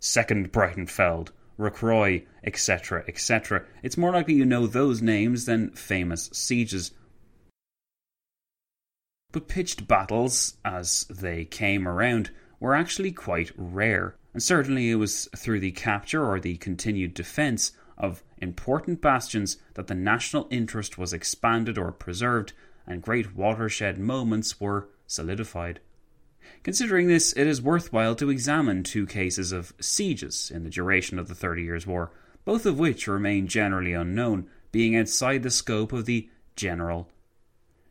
Second 0.00 0.52
Breitenfeld, 0.52 1.30
Rocroi, 1.58 2.24
etc., 2.44 3.04
etc. 3.08 3.64
It's 3.82 3.98
more 3.98 4.12
likely 4.12 4.34
you 4.34 4.44
know 4.44 4.66
those 4.66 5.02
names 5.02 5.44
than 5.44 5.72
famous 5.72 6.30
sieges. 6.32 6.92
But 9.32 9.48
pitched 9.48 9.86
battles, 9.86 10.56
as 10.64 11.04
they 11.10 11.44
came 11.44 11.86
around, 11.86 12.30
were 12.60 12.74
actually 12.74 13.12
quite 13.12 13.52
rare, 13.56 14.16
and 14.32 14.42
certainly 14.42 14.90
it 14.90 14.94
was 14.94 15.28
through 15.36 15.60
the 15.60 15.72
capture 15.72 16.24
or 16.24 16.40
the 16.40 16.56
continued 16.56 17.12
defence 17.12 17.72
of 17.98 18.22
important 18.38 19.02
bastions 19.02 19.58
that 19.74 19.88
the 19.88 19.94
national 19.94 20.46
interest 20.50 20.96
was 20.96 21.12
expanded 21.12 21.76
or 21.76 21.92
preserved, 21.92 22.54
and 22.86 23.02
great 23.02 23.36
watershed 23.36 23.98
moments 23.98 24.58
were 24.58 24.88
solidified. 25.06 25.80
Considering 26.62 27.08
this, 27.08 27.34
it 27.34 27.46
is 27.46 27.60
worthwhile 27.60 28.14
to 28.14 28.30
examine 28.30 28.82
two 28.82 29.06
cases 29.06 29.52
of 29.52 29.74
sieges 29.78 30.50
in 30.50 30.64
the 30.64 30.70
duration 30.70 31.18
of 31.18 31.28
the 31.28 31.34
Thirty 31.34 31.62
Years' 31.62 31.86
War, 31.86 32.10
both 32.46 32.64
of 32.64 32.78
which 32.78 33.06
remain 33.06 33.46
generally 33.46 33.92
unknown, 33.92 34.48
being 34.72 34.96
outside 34.96 35.42
the 35.42 35.50
scope 35.50 35.92
of 35.92 36.06
the 36.06 36.30
general 36.56 37.10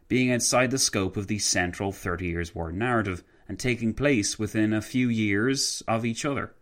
being 0.07 0.31
outside 0.31 0.71
the 0.71 0.77
scope 0.77 1.17
of 1.17 1.27
the 1.27 1.39
central 1.39 1.91
Thirty 1.91 2.27
Years' 2.27 2.55
War 2.55 2.71
narrative 2.71 3.23
and 3.47 3.59
taking 3.59 3.93
place 3.93 4.39
within 4.39 4.73
a 4.73 4.81
few 4.81 5.09
years 5.09 5.83
of 5.87 6.05
each 6.05 6.25
other. 6.25 6.53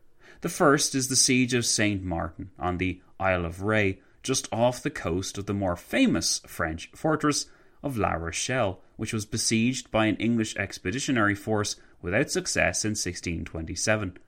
The 0.45 0.49
first 0.49 0.93
is 0.93 1.07
the 1.07 1.15
siege 1.15 1.55
of 1.55 1.65
Saint 1.65 2.03
Martin 2.03 2.51
on 2.59 2.77
the 2.77 3.01
Isle 3.19 3.45
of 3.45 3.61
Ré, 3.61 3.97
just 4.21 4.47
off 4.51 4.83
the 4.83 4.91
coast 4.91 5.39
of 5.39 5.47
the 5.47 5.55
more 5.55 5.75
famous 5.75 6.39
French 6.45 6.91
fortress 6.93 7.47
of 7.81 7.97
La 7.97 8.11
Rochelle, 8.11 8.79
which 8.95 9.11
was 9.11 9.25
besieged 9.25 9.89
by 9.89 10.05
an 10.05 10.17
English 10.17 10.55
expeditionary 10.55 11.33
force 11.33 11.77
without 11.99 12.29
success 12.29 12.85
in 12.85 12.91
1627. 12.91 14.19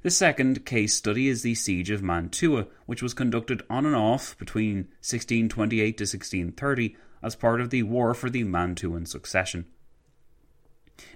The 0.00 0.10
second 0.10 0.64
case 0.64 0.94
study 0.94 1.28
is 1.28 1.42
the 1.42 1.54
Siege 1.54 1.90
of 1.90 2.02
Mantua, 2.02 2.68
which 2.86 3.02
was 3.02 3.12
conducted 3.12 3.62
on 3.68 3.84
and 3.84 3.94
off 3.94 4.34
between 4.38 4.88
1628 5.02 5.98
to 5.98 6.04
1630 6.04 6.96
as 7.22 7.36
part 7.36 7.60
of 7.60 7.68
the 7.68 7.82
War 7.82 8.14
for 8.14 8.30
the 8.30 8.44
Mantuan 8.44 9.06
Succession. 9.06 9.66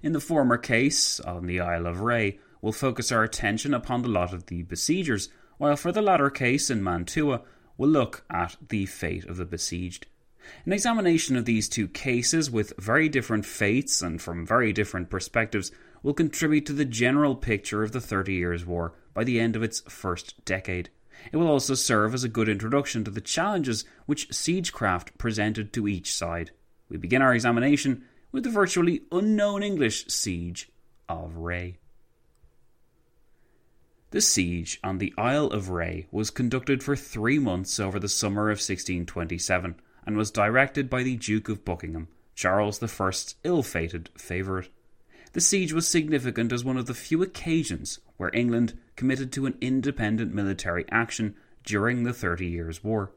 In 0.03 0.13
the 0.13 0.21
former 0.21 0.59
case, 0.59 1.19
on 1.19 1.47
the 1.47 1.61
Isle 1.61 1.87
of 1.87 1.97
Ré, 2.01 2.39
we'll 2.61 2.73
focus 2.73 3.11
our 3.11 3.23
attention 3.23 3.75
upon 3.75 4.03
the 4.03 4.09
lot 4.09 4.33
of 4.33 4.47
the 4.47 4.63
besiegers, 4.63 5.29
while 5.59 5.77
for 5.77 5.93
the 5.93 6.03
latter 6.03 6.31
case 6.31 6.71
in 6.71 6.83
Mantua, 6.83 7.43
we'll 7.77 7.91
look 7.91 8.25
at 8.31 8.57
the 8.69 8.87
fate 8.87 9.25
of 9.25 9.37
the 9.37 9.45
besieged. 9.45 10.07
An 10.65 10.73
examination 10.73 11.37
of 11.37 11.45
these 11.45 11.69
two 11.69 11.87
cases 11.87 12.51
with 12.51 12.73
very 12.79 13.09
different 13.09 13.45
fates 13.45 14.03
and 14.03 14.21
from 14.21 14.47
very 14.47 14.73
different 14.73 15.11
perspectives 15.11 15.71
will 16.03 16.15
contribute 16.15 16.67
to 16.67 16.73
the 16.73 16.85
general 16.85 17.37
picture 17.37 17.83
of 17.83 17.93
the 17.93 18.01
Thirty 18.01 18.35
Years' 18.35 18.65
War 18.65 18.95
by 19.13 19.25
the 19.25 19.39
end 19.39 19.55
of 19.55 19.63
its 19.63 19.81
first 19.83 20.43
decade. 20.45 20.89
It 21.31 21.37
will 21.37 21.49
also 21.49 21.75
serve 21.75 22.15
as 22.15 22.25
a 22.25 22.29
good 22.29 22.49
introduction 22.49 23.05
to 23.05 23.11
the 23.11 23.21
challenges 23.21 23.85
which 24.07 24.31
siegecraft 24.31 25.19
presented 25.19 25.73
to 25.75 25.87
each 25.87 26.15
side. 26.15 26.53
We 26.89 26.97
begin 26.97 27.21
our 27.21 27.35
examination 27.35 28.05
with 28.33 28.45
the 28.45 28.51
virtually 28.51 29.03
unknown 29.13 29.63
English 29.63 30.07
siege 30.07 30.71
of 31.09 31.35
Ré. 31.35 31.77
The 34.11 34.21
siege 34.21 34.81
on 34.83 34.99
the 34.99 35.15
Isle 35.17 35.47
of 35.47 35.67
Ré 35.67 36.07
was 36.11 36.31
conducted 36.31 36.83
for 36.83 36.97
three 36.97 37.39
months 37.39 37.79
over 37.79 38.01
the 38.01 38.09
summer 38.09 38.51
of 38.51 38.59
1627 38.59 39.77
and 40.05 40.17
was 40.17 40.33
directed 40.33 40.91
by 40.91 41.05
the 41.05 41.17
Duke 41.17 41.49
of 41.49 41.65
Buckingham, 41.65 42.09
Charles 42.35 42.83
I's 42.83 43.37
ill 43.45 43.63
fated 43.63 44.11
favourite. 44.17 44.69
The 45.33 45.41
siege 45.41 45.73
was 45.73 45.87
significant 45.87 46.53
as 46.53 46.65
one 46.65 46.77
of 46.77 46.87
the 46.87 46.95
few 46.95 47.23
occasions 47.23 48.01
where 48.17 48.35
England 48.35 48.77
committed 48.97 49.31
to 49.33 49.47
an 49.47 49.57
independent 49.61 50.35
military 50.35 50.85
action 50.91 51.37
during 51.65 52.03
the 52.03 52.13
Thirty 52.13 52.49
Years' 52.49 52.83
War. 52.83 53.13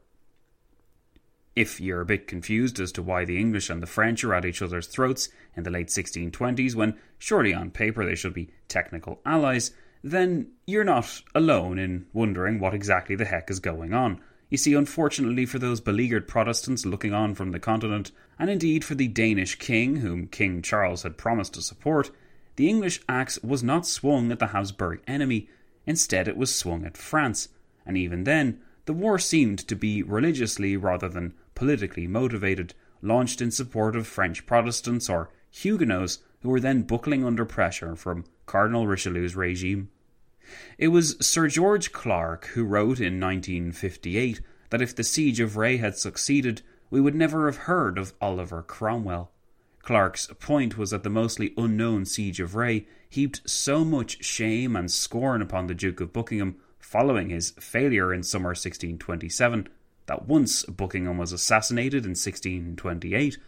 If 1.56 1.80
you're 1.80 2.02
a 2.02 2.06
bit 2.06 2.28
confused 2.28 2.78
as 2.78 2.92
to 2.92 3.02
why 3.02 3.24
the 3.24 3.38
English 3.38 3.68
and 3.68 3.82
the 3.82 3.88
French 3.88 4.22
are 4.22 4.34
at 4.34 4.44
each 4.44 4.62
other's 4.62 4.86
throats 4.86 5.28
in 5.56 5.64
the 5.64 5.70
late 5.70 5.88
1620s, 5.88 6.76
when 6.76 6.96
surely 7.18 7.52
on 7.52 7.72
paper 7.72 8.04
they 8.04 8.14
should 8.14 8.34
be 8.34 8.50
technical 8.68 9.20
allies, 9.26 9.72
then 10.04 10.46
you're 10.66 10.84
not 10.84 11.22
alone 11.34 11.78
in 11.78 12.04
wondering 12.12 12.60
what 12.60 12.74
exactly 12.74 13.16
the 13.16 13.24
heck 13.24 13.50
is 13.50 13.58
going 13.58 13.94
on. 13.94 14.20
You 14.50 14.58
see, 14.58 14.74
unfortunately 14.74 15.46
for 15.46 15.58
those 15.58 15.80
beleaguered 15.80 16.28
Protestants 16.28 16.84
looking 16.84 17.14
on 17.14 17.34
from 17.34 17.52
the 17.52 17.58
continent, 17.58 18.12
and 18.38 18.50
indeed 18.50 18.84
for 18.84 18.94
the 18.94 19.08
Danish 19.08 19.58
king 19.58 19.96
whom 19.96 20.26
King 20.26 20.60
Charles 20.60 21.04
had 21.04 21.16
promised 21.16 21.54
to 21.54 21.62
support, 21.62 22.10
the 22.56 22.68
English 22.68 23.00
axe 23.08 23.42
was 23.42 23.62
not 23.62 23.86
swung 23.86 24.30
at 24.30 24.38
the 24.38 24.48
Habsburg 24.48 25.00
enemy, 25.08 25.48
instead, 25.86 26.28
it 26.28 26.36
was 26.36 26.54
swung 26.54 26.84
at 26.84 26.98
France, 26.98 27.48
and 27.86 27.96
even 27.96 28.24
then, 28.24 28.60
the 28.84 28.92
war 28.92 29.18
seemed 29.18 29.58
to 29.66 29.74
be 29.74 30.02
religiously 30.02 30.76
rather 30.76 31.08
than 31.08 31.32
politically 31.54 32.06
motivated, 32.06 32.74
launched 33.00 33.40
in 33.40 33.50
support 33.50 33.96
of 33.96 34.06
French 34.06 34.44
Protestants 34.44 35.08
or 35.08 35.30
Huguenots 35.50 36.18
who 36.44 36.50
were 36.50 36.60
then 36.60 36.82
buckling 36.82 37.24
under 37.24 37.46
pressure 37.46 37.96
from 37.96 38.26
Cardinal 38.44 38.86
Richelieu's 38.86 39.34
regime. 39.34 39.88
It 40.76 40.88
was 40.88 41.16
Sir 41.26 41.48
George 41.48 41.90
Clarke 41.90 42.48
who 42.48 42.64
wrote 42.64 43.00
in 43.00 43.18
1958 43.18 44.42
that 44.68 44.82
if 44.82 44.94
the 44.94 45.02
siege 45.02 45.40
of 45.40 45.52
Ré 45.52 45.80
had 45.80 45.96
succeeded, 45.96 46.60
we 46.90 47.00
would 47.00 47.14
never 47.14 47.46
have 47.46 47.64
heard 47.64 47.96
of 47.96 48.12
Oliver 48.20 48.60
Cromwell. 48.60 49.32
Clarke's 49.80 50.26
point 50.38 50.76
was 50.76 50.90
that 50.90 51.02
the 51.02 51.08
mostly 51.08 51.54
unknown 51.56 52.04
siege 52.04 52.40
of 52.40 52.52
Ré 52.52 52.84
heaped 53.08 53.48
so 53.48 53.82
much 53.82 54.22
shame 54.22 54.76
and 54.76 54.90
scorn 54.90 55.40
upon 55.40 55.66
the 55.66 55.74
Duke 55.74 56.02
of 56.02 56.12
Buckingham 56.12 56.56
following 56.78 57.30
his 57.30 57.52
failure 57.52 58.12
in 58.12 58.22
summer 58.22 58.50
1627 58.50 59.66
that 60.04 60.28
once 60.28 60.62
Buckingham 60.64 61.16
was 61.16 61.32
assassinated 61.32 62.04
in 62.04 62.10
1628, 62.10 63.38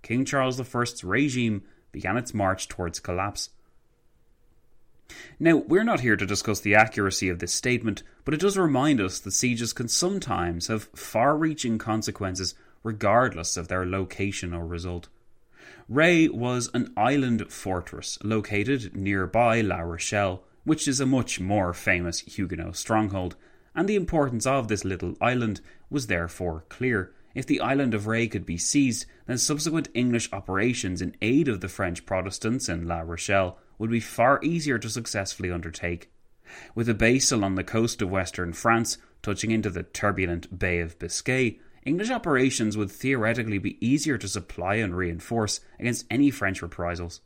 King 0.00 0.24
Charles 0.24 0.58
I's 0.58 1.04
regime 1.04 1.62
began 1.92 2.16
its 2.16 2.34
march 2.34 2.68
towards 2.68 3.00
collapse. 3.00 3.50
Now, 5.38 5.56
we're 5.56 5.84
not 5.84 6.00
here 6.00 6.16
to 6.16 6.26
discuss 6.26 6.60
the 6.60 6.74
accuracy 6.74 7.28
of 7.28 7.38
this 7.38 7.52
statement, 7.52 8.02
but 8.24 8.34
it 8.34 8.40
does 8.40 8.58
remind 8.58 9.00
us 9.00 9.20
that 9.20 9.30
sieges 9.32 9.72
can 9.72 9.88
sometimes 9.88 10.66
have 10.66 10.90
far 10.94 11.36
reaching 11.36 11.78
consequences 11.78 12.54
regardless 12.82 13.56
of 13.56 13.68
their 13.68 13.86
location 13.86 14.52
or 14.52 14.66
result. 14.66 15.08
Ré 15.90 16.28
was 16.28 16.70
an 16.74 16.92
island 16.96 17.52
fortress 17.52 18.18
located 18.24 18.96
nearby 18.96 19.60
La 19.60 19.78
Rochelle, 19.78 20.42
which 20.64 20.88
is 20.88 20.98
a 20.98 21.06
much 21.06 21.38
more 21.38 21.72
famous 21.72 22.20
Huguenot 22.20 22.76
stronghold, 22.76 23.36
and 23.74 23.88
the 23.88 23.94
importance 23.94 24.46
of 24.46 24.66
this 24.66 24.84
little 24.84 25.14
island 25.20 25.60
was 25.88 26.08
therefore 26.08 26.64
clear. 26.68 27.12
If 27.36 27.44
the 27.44 27.60
island 27.60 27.92
of 27.92 28.04
Ré 28.04 28.30
could 28.30 28.46
be 28.46 28.56
seized, 28.56 29.04
then 29.26 29.36
subsequent 29.36 29.90
English 29.92 30.32
operations 30.32 31.02
in 31.02 31.14
aid 31.20 31.48
of 31.48 31.60
the 31.60 31.68
French 31.68 32.06
Protestants 32.06 32.66
in 32.66 32.88
La 32.88 33.00
Rochelle 33.00 33.58
would 33.76 33.90
be 33.90 34.00
far 34.00 34.40
easier 34.42 34.78
to 34.78 34.88
successfully 34.88 35.50
undertake. 35.50 36.10
With 36.74 36.88
a 36.88 36.94
base 36.94 37.30
along 37.30 37.56
the 37.56 37.62
coast 37.62 38.00
of 38.00 38.08
western 38.08 38.54
France, 38.54 38.96
touching 39.20 39.50
into 39.50 39.68
the 39.68 39.82
turbulent 39.82 40.58
Bay 40.58 40.80
of 40.80 40.98
Biscay, 40.98 41.58
English 41.84 42.10
operations 42.10 42.74
would 42.74 42.90
theoretically 42.90 43.58
be 43.58 43.86
easier 43.86 44.16
to 44.16 44.28
supply 44.28 44.76
and 44.76 44.96
reinforce 44.96 45.60
against 45.78 46.06
any 46.10 46.30
French 46.30 46.62
reprisals. 46.62 47.20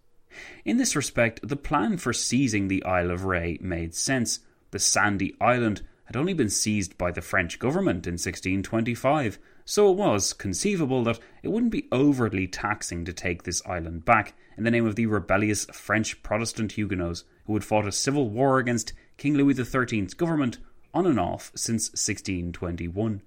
In 0.65 0.77
this 0.77 0.97
respect, 0.97 1.39
the 1.47 1.55
plan 1.55 1.99
for 1.99 2.13
seizing 2.13 2.67
the 2.67 2.85
Isle 2.85 3.13
of 3.13 3.21
Ré 3.21 3.61
made 3.61 3.95
sense. 3.95 4.41
The 4.73 4.81
sandy 4.81 5.37
island 5.41 5.83
had 6.07 6.17
only 6.17 6.35
been 6.35 6.51
seized 6.51 6.99
by 6.99 7.13
the 7.13 7.23
French 7.23 7.61
government 7.61 8.09
in 8.09 8.15
1625, 8.15 9.39
so 9.71 9.89
it 9.89 9.97
was 9.97 10.33
conceivable 10.33 11.05
that 11.05 11.21
it 11.45 11.49
wouldn't 11.49 11.71
be 11.71 11.87
overtly 11.93 12.45
taxing 12.49 13.05
to 13.05 13.13
take 13.13 13.45
this 13.45 13.63
island 13.65 14.05
back 14.05 14.35
in 14.59 14.65
the 14.65 14.71
name 14.71 14.85
of 14.85 14.97
the 14.97 15.07
rebellious 15.07 15.65
French 15.67 16.21
Protestant 16.25 16.73
Huguenots 16.73 17.23
who 17.45 17.55
had 17.55 17.63
fought 17.63 17.87
a 17.87 17.93
civil 17.93 18.29
war 18.29 18.59
against 18.59 18.93
King 19.17 19.35
Louis 19.35 19.55
XIII's 19.55 20.15
government 20.15 20.59
on 20.93 21.07
and 21.07 21.21
off 21.21 21.53
since 21.55 21.89
1621. 21.91 23.23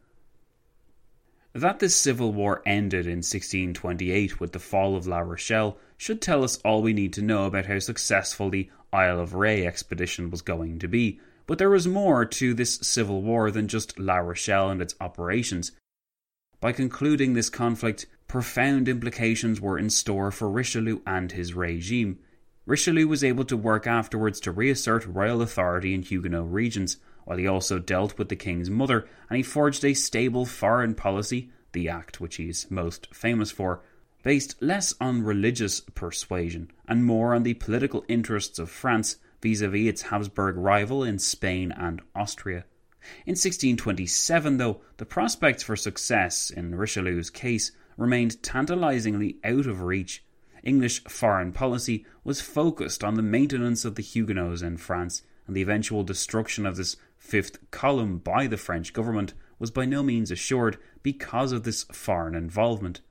That 1.53 1.79
this 1.79 1.95
civil 1.95 2.33
war 2.33 2.61
ended 2.65 3.05
in 3.05 3.19
1628 3.19 4.41
with 4.41 4.51
the 4.51 4.59
fall 4.59 4.97
of 4.97 5.07
La 5.07 5.19
Rochelle 5.19 5.77
should 5.95 6.21
tell 6.21 6.43
us 6.43 6.59
all 6.65 6.81
we 6.81 6.91
need 6.91 7.13
to 7.13 7.21
know 7.21 7.45
about 7.45 7.67
how 7.67 7.79
successful 7.79 8.49
the 8.49 8.69
Isle 8.91 9.21
of 9.21 9.31
Ré 9.31 9.65
expedition 9.65 10.29
was 10.29 10.41
going 10.41 10.79
to 10.79 10.89
be, 10.89 11.21
but 11.47 11.57
there 11.57 11.69
was 11.69 11.87
more 11.87 12.25
to 12.25 12.53
this 12.53 12.79
civil 12.81 13.21
war 13.21 13.49
than 13.49 13.69
just 13.69 13.97
La 13.97 14.17
Rochelle 14.17 14.69
and 14.69 14.81
its 14.81 14.95
operations. 14.99 15.71
By 16.63 16.71
concluding 16.71 17.33
this 17.33 17.49
conflict, 17.49 18.05
profound 18.29 18.87
implications 18.87 19.59
were 19.59 19.77
in 19.77 19.89
store 19.89 20.31
for 20.31 20.49
Richelieu 20.49 21.01
and 21.05 21.29
his 21.29 21.53
regime. 21.53 22.19
Richelieu 22.65 23.05
was 23.05 23.21
able 23.21 23.43
to 23.43 23.57
work 23.57 23.85
afterwards 23.85 24.39
to 24.39 24.51
reassert 24.53 25.05
royal 25.05 25.41
authority 25.41 25.93
in 25.93 26.03
Huguenot 26.03 26.49
regions, 26.49 26.99
while 27.25 27.37
he 27.37 27.45
also 27.45 27.79
dealt 27.79 28.17
with 28.17 28.29
the 28.29 28.37
king's 28.37 28.69
mother, 28.69 29.05
and 29.29 29.35
he 29.35 29.43
forged 29.43 29.83
a 29.83 29.93
stable 29.93 30.45
foreign 30.45 30.95
policy, 30.95 31.51
the 31.73 31.89
act 31.89 32.21
which 32.21 32.37
he 32.37 32.47
is 32.47 32.71
most 32.71 33.13
famous 33.13 33.51
for, 33.51 33.81
based 34.23 34.55
less 34.61 34.93
on 35.01 35.21
religious 35.21 35.81
persuasion 35.81 36.71
and 36.87 37.03
more 37.03 37.35
on 37.35 37.43
the 37.43 37.55
political 37.55 38.05
interests 38.07 38.57
of 38.57 38.69
France 38.69 39.17
vis 39.41 39.59
a 39.59 39.67
vis 39.67 39.89
its 39.89 40.01
Habsburg 40.03 40.55
rival 40.55 41.03
in 41.03 41.19
Spain 41.19 41.73
and 41.73 42.01
Austria. 42.15 42.63
In 43.25 43.31
1627, 43.31 44.57
though, 44.57 44.81
the 44.97 45.05
prospects 45.05 45.63
for 45.63 45.75
success 45.75 46.49
in 46.49 46.75
Richelieu's 46.75 47.29
case 47.29 47.71
remained 47.97 48.41
tantalizingly 48.41 49.37
out 49.43 49.65
of 49.65 49.81
reach. 49.81 50.23
English 50.63 51.03
foreign 51.03 51.51
policy 51.51 52.05
was 52.23 52.41
focused 52.41 53.03
on 53.03 53.15
the 53.15 53.21
maintenance 53.21 53.83
of 53.83 53.95
the 53.95 54.01
Huguenots 54.01 54.61
in 54.61 54.77
France, 54.77 55.21
and 55.45 55.55
the 55.55 55.61
eventual 55.61 56.03
destruction 56.03 56.65
of 56.65 56.77
this 56.77 56.95
fifth 57.17 57.69
column 57.71 58.17
by 58.17 58.47
the 58.47 58.57
French 58.57 58.93
government 58.93 59.33
was 59.59 59.71
by 59.71 59.85
no 59.85 60.03
means 60.03 60.31
assured 60.31 60.77
because 61.01 61.51
of 61.51 61.63
this 61.63 61.83
foreign 61.91 62.35
involvement. 62.35 63.01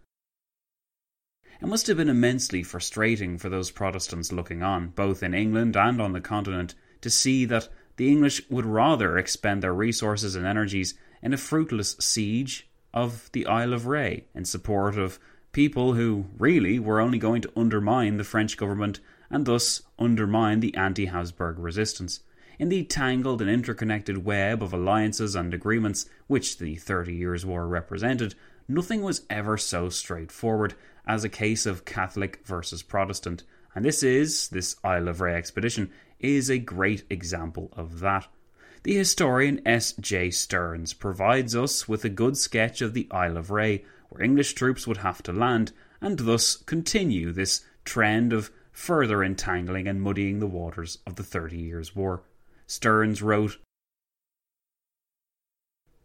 It 1.61 1.69
must 1.69 1.87
have 1.87 1.99
been 1.99 2.09
immensely 2.09 2.63
frustrating 2.63 3.39
for 3.39 3.49
those 3.49 3.71
Protestants 3.71 4.33
looking 4.33 4.63
on, 4.63 4.89
both 4.89 5.23
in 5.23 5.35
England 5.35 5.77
and 5.77 6.01
on 6.01 6.13
the 6.13 6.21
continent, 6.21 6.75
to 7.03 7.11
see 7.11 7.45
that 7.45 7.69
the 8.03 8.11
English 8.11 8.43
would 8.51 8.67
rather 8.67 9.17
expend 9.17 9.63
their 9.63 9.73
resources 9.73 10.35
and 10.35 10.45
energies 10.45 10.95
in 11.23 11.33
a 11.33 11.37
fruitless 11.37 11.95
siege 12.01 12.69
of 12.93 13.31
the 13.31 13.47
Isle 13.47 13.73
of 13.73 13.83
Ré 13.83 14.25
in 14.35 14.45
support 14.45 14.99
of 14.99 15.21
people 15.53 15.93
who 15.93 16.27
really 16.37 16.81
were 16.81 17.01
only 17.01 17.19
going 17.19 17.43
to 17.43 17.53
undermine 17.57 18.17
the 18.17 18.25
French 18.25 18.57
government 18.57 18.99
and 19.31 19.47
thus 19.47 19.83
undermine 20.01 20.59
the 20.59 20.75
anti 20.75 21.07
Habsburg 21.07 21.61
resistance. 21.61 22.19
In 22.59 22.71
the 22.71 22.83
tangled 22.83 23.41
and 23.41 23.49
interconnected 23.49 24.25
web 24.25 24.65
of 24.65 24.73
alliances 24.73 25.37
and 25.37 25.55
agreements 25.55 26.07
which 26.27 26.59
the 26.59 26.75
Thirty 26.75 27.15
Years' 27.15 27.47
War 27.47 27.69
represented, 27.69 28.35
nothing 28.67 29.03
was 29.03 29.25
ever 29.31 29.57
so 29.57 29.89
straightforward 29.91 30.75
as 31.07 31.23
a 31.23 31.29
case 31.29 31.67
of 31.67 31.85
Catholic 31.85 32.41
versus 32.45 32.83
Protestant, 32.83 33.45
and 33.77 33.85
this 33.85 34.03
is, 34.03 34.49
this 34.49 34.75
Isle 34.83 35.07
of 35.07 35.19
Ré 35.19 35.35
expedition, 35.35 35.93
is 36.23 36.51
a 36.51 36.59
great 36.59 37.05
example 37.11 37.71
of 37.75 38.01
that. 38.01 38.29
The 38.85 38.97
historian 38.97 39.61
S. 39.67 39.93
J. 39.93 40.31
Stearns 40.31 40.93
provides 40.93 41.55
us 41.55 41.89
with 41.89 42.05
a 42.05 42.09
good 42.09 42.37
sketch 42.37 42.81
of 42.81 42.95
the 42.95 43.07
Isle 43.11 43.37
of 43.37 43.49
Ré, 43.49 43.85
where 44.09 44.23
English 44.23 44.55
troops 44.55 44.87
would 44.87 44.99
have 44.99 45.23
to 45.25 45.33
land, 45.33 45.73
and 46.01 46.19
thus 46.19 46.57
continue 46.57 47.33
this 47.33 47.65
trend 47.85 48.33
of 48.33 48.51
further 48.73 49.23
entangling 49.23 49.87
and 49.87 50.03
muddying 50.03 50.41
the 50.41 50.47
waters 50.47 50.99
of 51.07 51.17
the 51.17 51.23
Thirty 51.23 51.59
Years' 51.59 51.95
War. 51.95 52.23
Stearns 52.67 53.23
wrote 53.23 53.59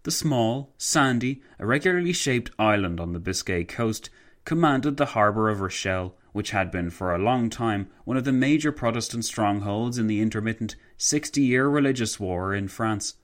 The 0.04 0.12
small, 0.12 0.74
sandy, 0.78 1.42
irregularly 1.60 2.14
shaped 2.14 2.52
island 2.60 3.00
on 3.00 3.14
the 3.14 3.20
Biscay 3.20 3.64
coast 3.64 4.10
commanded 4.46 4.98
the 4.98 5.08
harbour 5.08 5.50
of 5.50 5.62
Rochelle, 5.62 6.16
which 6.38 6.52
had 6.52 6.70
been 6.70 6.92
for 6.92 7.16
a 7.16 7.18
long 7.18 7.50
time 7.50 7.90
one 8.04 8.16
of 8.16 8.24
the 8.24 8.32
major 8.32 8.72
Protestant 8.72 9.26
strongholds 9.26 9.98
in 9.98 10.06
the 10.06 10.22
intermittent 10.22 10.76
sixty 10.96 11.42
year 11.42 11.68
religious 11.68 12.20
war 12.20 12.54
in 12.54 12.68
France. 12.68 13.16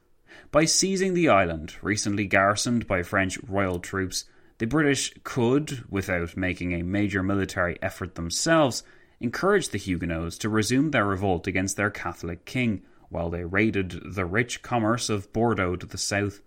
By 0.52 0.66
seizing 0.66 1.14
the 1.14 1.30
island, 1.30 1.76
recently 1.84 2.26
garrisoned 2.26 2.88
by 2.88 3.04
French 3.04 3.38
royal 3.48 3.78
troops, 3.78 4.26
the 4.58 4.66
British 4.66 5.14
could, 5.24 5.84
without 5.92 6.36
making 6.36 6.72
a 6.72 6.82
major 6.82 7.22
military 7.22 7.78
effort 7.84 8.16
themselves, 8.16 8.82
encourage 9.20 9.70
the 9.70 9.78
Huguenots 9.78 10.40
to 10.40 10.50
resume 10.50 10.90
their 10.90 11.06
revolt 11.06 11.46
against 11.46 11.78
their 11.78 11.92
Catholic 11.92 12.46
king, 12.46 12.82
while 13.10 13.30
they 13.30 13.46
raided 13.46 14.02
the 14.16 14.26
rich 14.26 14.64
commerce 14.64 15.08
of 15.08 15.32
Bordeaux 15.32 15.76
to 15.76 15.86
the 15.86 16.00
south. 16.00 16.42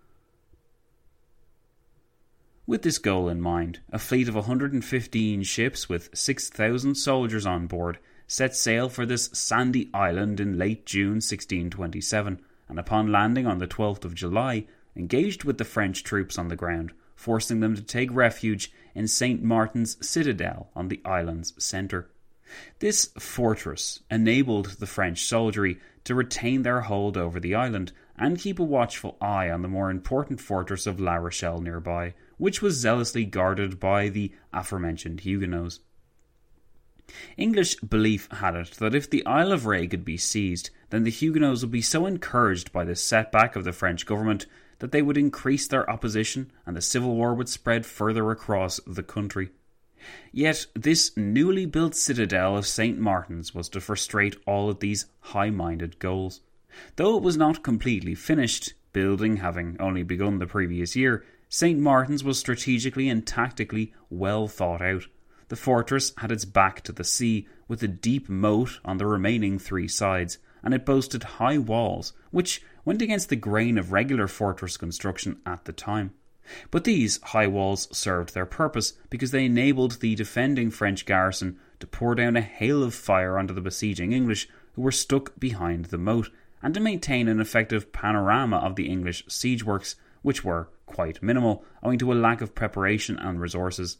With 2.67 2.81
this 2.81 2.97
goal 2.97 3.29
in 3.29 3.39
mind, 3.39 3.79
a 3.93 3.97
fleet 3.97 4.27
of 4.27 4.35
115 4.35 5.43
ships 5.43 5.87
with 5.87 6.09
6,000 6.13 6.95
soldiers 6.95 7.45
on 7.45 7.65
board 7.65 7.97
set 8.27 8.57
sail 8.57 8.89
for 8.89 9.05
this 9.05 9.29
sandy 9.31 9.89
island 9.93 10.41
in 10.41 10.57
late 10.57 10.85
June 10.85 11.21
1627, 11.21 12.41
and 12.67 12.77
upon 12.77 13.09
landing 13.09 13.47
on 13.47 13.59
the 13.59 13.67
12th 13.67 14.03
of 14.03 14.13
July, 14.13 14.65
engaged 14.97 15.45
with 15.45 15.59
the 15.59 15.63
French 15.63 16.03
troops 16.03 16.37
on 16.37 16.49
the 16.49 16.57
ground, 16.57 16.91
forcing 17.15 17.61
them 17.61 17.73
to 17.73 17.81
take 17.81 18.13
refuge 18.13 18.69
in 18.93 19.07
St. 19.07 19.41
Martin's 19.41 19.95
citadel 20.05 20.69
on 20.75 20.89
the 20.89 20.99
island's 21.05 21.53
centre. 21.63 22.09
This 22.79 23.05
fortress 23.17 24.01
enabled 24.11 24.71
the 24.79 24.87
French 24.87 25.23
soldiery 25.23 25.79
to 26.03 26.13
retain 26.13 26.63
their 26.63 26.81
hold 26.81 27.15
over 27.15 27.39
the 27.39 27.55
island 27.55 27.93
and 28.17 28.37
keep 28.37 28.59
a 28.59 28.63
watchful 28.63 29.15
eye 29.21 29.49
on 29.49 29.61
the 29.61 29.69
more 29.69 29.89
important 29.89 30.41
fortress 30.41 30.85
of 30.85 30.99
La 30.99 31.15
Rochelle 31.15 31.61
nearby, 31.61 32.13
which 32.37 32.61
was 32.61 32.75
zealously 32.75 33.25
guarded 33.25 33.79
by 33.79 34.09
the 34.09 34.31
aforementioned 34.53 35.21
Huguenots. 35.21 35.79
English 37.37 37.75
belief 37.75 38.27
had 38.31 38.55
it 38.55 38.71
that 38.79 38.93
if 38.93 39.09
the 39.09 39.25
Isle 39.25 39.53
of 39.53 39.63
Ré 39.63 39.89
could 39.89 40.03
be 40.03 40.17
seized, 40.17 40.69
then 40.89 41.03
the 41.03 41.11
Huguenots 41.11 41.61
would 41.61 41.71
be 41.71 41.81
so 41.81 42.05
encouraged 42.05 42.71
by 42.71 42.83
this 42.83 43.01
setback 43.01 43.55
of 43.55 43.63
the 43.63 43.71
French 43.71 44.05
government 44.05 44.45
that 44.79 44.91
they 44.91 45.01
would 45.01 45.17
increase 45.17 45.67
their 45.67 45.89
opposition 45.89 46.51
and 46.65 46.75
the 46.75 46.81
civil 46.81 47.15
war 47.15 47.33
would 47.33 47.49
spread 47.49 47.85
further 47.85 48.29
across 48.29 48.79
the 48.85 49.03
country. 49.03 49.49
Yet 50.31 50.67
this 50.75 51.15
newly 51.17 51.65
built 51.65 51.95
citadel 51.95 52.55
of 52.55 52.67
St. 52.67 52.99
Martin's 52.99 53.55
was 53.55 53.69
to 53.69 53.81
frustrate 53.81 54.35
all 54.45 54.69
of 54.69 54.79
these 54.79 55.05
high 55.19 55.49
minded 55.49 55.99
goals. 55.99 56.41
Though 56.97 57.17
it 57.17 57.23
was 57.23 57.37
not 57.37 57.63
completely 57.63 58.15
finished, 58.15 58.73
building 58.93 59.37
having 59.37 59.77
only 59.79 60.03
begun 60.03 60.39
the 60.39 60.45
previous 60.45 60.95
year, 60.95 61.25
St. 61.49 61.79
Martin's 61.79 62.23
was 62.23 62.37
strategically 62.37 63.07
and 63.07 63.25
tactically 63.25 63.93
well 64.09 64.47
thought 64.47 64.81
out. 64.81 65.07
The 65.47 65.55
fortress 65.55 66.11
had 66.17 66.31
its 66.31 66.43
back 66.43 66.81
to 66.81 66.91
the 66.91 67.05
sea, 67.05 67.47
with 67.69 67.81
a 67.81 67.87
deep 67.87 68.27
moat 68.27 68.79
on 68.83 68.97
the 68.97 69.05
remaining 69.05 69.57
three 69.57 69.87
sides, 69.87 70.39
and 70.61 70.73
it 70.73 70.85
boasted 70.85 71.23
high 71.23 71.57
walls, 71.57 72.11
which 72.31 72.61
went 72.83 73.01
against 73.01 73.29
the 73.29 73.37
grain 73.37 73.77
of 73.77 73.93
regular 73.93 74.27
fortress 74.27 74.75
construction 74.75 75.39
at 75.45 75.63
the 75.63 75.71
time. 75.71 76.13
But 76.69 76.83
these 76.83 77.21
high 77.23 77.47
walls 77.47 77.87
served 77.97 78.33
their 78.33 78.45
purpose 78.45 78.93
because 79.09 79.31
they 79.31 79.45
enabled 79.45 79.99
the 79.99 80.15
defending 80.15 80.69
French 80.69 81.05
garrison 81.05 81.57
to 81.79 81.87
pour 81.87 82.15
down 82.15 82.35
a 82.35 82.41
hail 82.41 82.83
of 82.83 82.93
fire 82.93 83.37
onto 83.37 83.53
the 83.53 83.61
besieging 83.61 84.11
English 84.11 84.49
who 84.73 84.81
were 84.81 84.91
stuck 84.91 85.39
behind 85.39 85.85
the 85.85 85.97
moat, 85.97 86.29
and 86.61 86.73
to 86.73 86.79
maintain 86.81 87.29
an 87.29 87.39
effective 87.39 87.93
panorama 87.93 88.57
of 88.57 88.75
the 88.75 88.89
English 88.89 89.23
siege 89.29 89.63
works, 89.63 89.95
which 90.21 90.43
were 90.43 90.69
quite 90.87 91.21
minimal, 91.21 91.63
owing 91.83 91.99
to 91.99 92.11
a 92.11 92.15
lack 92.15 92.41
of 92.41 92.55
preparation 92.55 93.19
and 93.19 93.39
resources. 93.39 93.97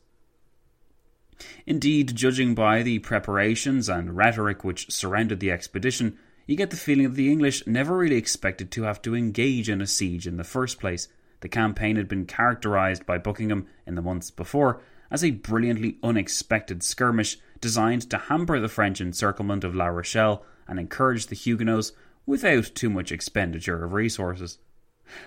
Indeed, 1.68 2.16
judging 2.16 2.56
by 2.56 2.82
the 2.82 2.98
preparations 2.98 3.88
and 3.88 4.18
rhetoric 4.18 4.64
which 4.64 4.90
surrounded 4.90 5.40
the 5.40 5.52
expedition, 5.52 6.18
you 6.48 6.56
get 6.56 6.72
the 6.72 6.76
feeling 6.76 7.04
that 7.04 7.16
the 7.16 7.32
English 7.32 7.68
never 7.68 7.96
really 7.96 8.16
expected 8.16 8.72
to 8.72 8.84
have 8.84 9.02
to 9.04 9.16
engage 9.16 9.70
in 9.70 9.82
a 9.82 9.86
siege 9.86 10.26
in 10.26 10.38
the 10.38 10.44
first 10.44 10.80
place. 10.80 11.08
The 11.42 11.50
campaign 11.50 11.98
had 11.98 12.08
been 12.08 12.26
characterised 12.26 13.06
by 13.06 13.20
Buckingham 13.20 13.68
in 13.86 13.94
the 13.94 14.02
months 14.02 14.32
before 14.32 14.82
as 15.12 15.24
a 15.24 15.32
brilliantly 15.32 16.00
unexpected 16.02 16.82
skirmish 16.82 17.38
designed 17.62 18.10
to 18.10 18.18
hamper 18.18 18.60
the 18.60 18.68
French 18.68 19.00
encirclement 19.00 19.64
of 19.64 19.76
La 19.76 19.88
Rochelle 19.88 20.44
and 20.68 20.80
encourage 20.80 21.28
the 21.28 21.36
Huguenots 21.36 21.92
without 22.26 22.72
too 22.74 22.90
much 22.90 23.12
expenditure 23.12 23.84
of 23.84 23.94
resources. 23.94 24.58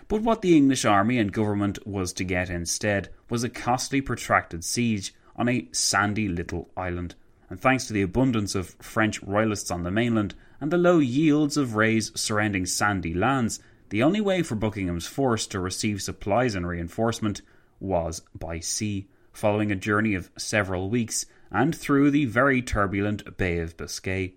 But 0.08 0.22
what 0.22 0.42
the 0.42 0.56
English 0.56 0.84
army 0.84 1.18
and 1.18 1.32
government 1.32 1.86
was 1.86 2.12
to 2.14 2.24
get 2.24 2.50
instead 2.50 3.08
was 3.28 3.44
a 3.44 3.48
costly 3.48 4.00
protracted 4.00 4.64
siege 4.64 5.14
on 5.36 5.48
a 5.48 5.68
sandy 5.72 6.28
little 6.28 6.70
island, 6.76 7.14
and 7.48 7.60
thanks 7.60 7.86
to 7.86 7.92
the 7.92 8.02
abundance 8.02 8.54
of 8.54 8.76
French 8.80 9.22
royalists 9.22 9.70
on 9.70 9.82
the 9.82 9.90
mainland 9.90 10.34
and 10.60 10.70
the 10.70 10.78
low 10.78 10.98
yields 10.98 11.56
of 11.56 11.70
Ré's 11.70 12.12
surrounding 12.14 12.66
sandy 12.66 13.14
lands, 13.14 13.60
the 13.88 14.02
only 14.02 14.20
way 14.20 14.42
for 14.42 14.54
Buckingham's 14.54 15.06
force 15.06 15.46
to 15.48 15.58
receive 15.58 16.02
supplies 16.02 16.54
and 16.54 16.66
reinforcement 16.66 17.42
was 17.80 18.22
by 18.34 18.60
sea, 18.60 19.08
following 19.32 19.72
a 19.72 19.76
journey 19.76 20.14
of 20.14 20.30
several 20.36 20.90
weeks 20.90 21.26
and 21.50 21.74
through 21.74 22.10
the 22.10 22.26
very 22.26 22.62
turbulent 22.62 23.36
Bay 23.36 23.58
of 23.58 23.76
Biscay. 23.76 24.34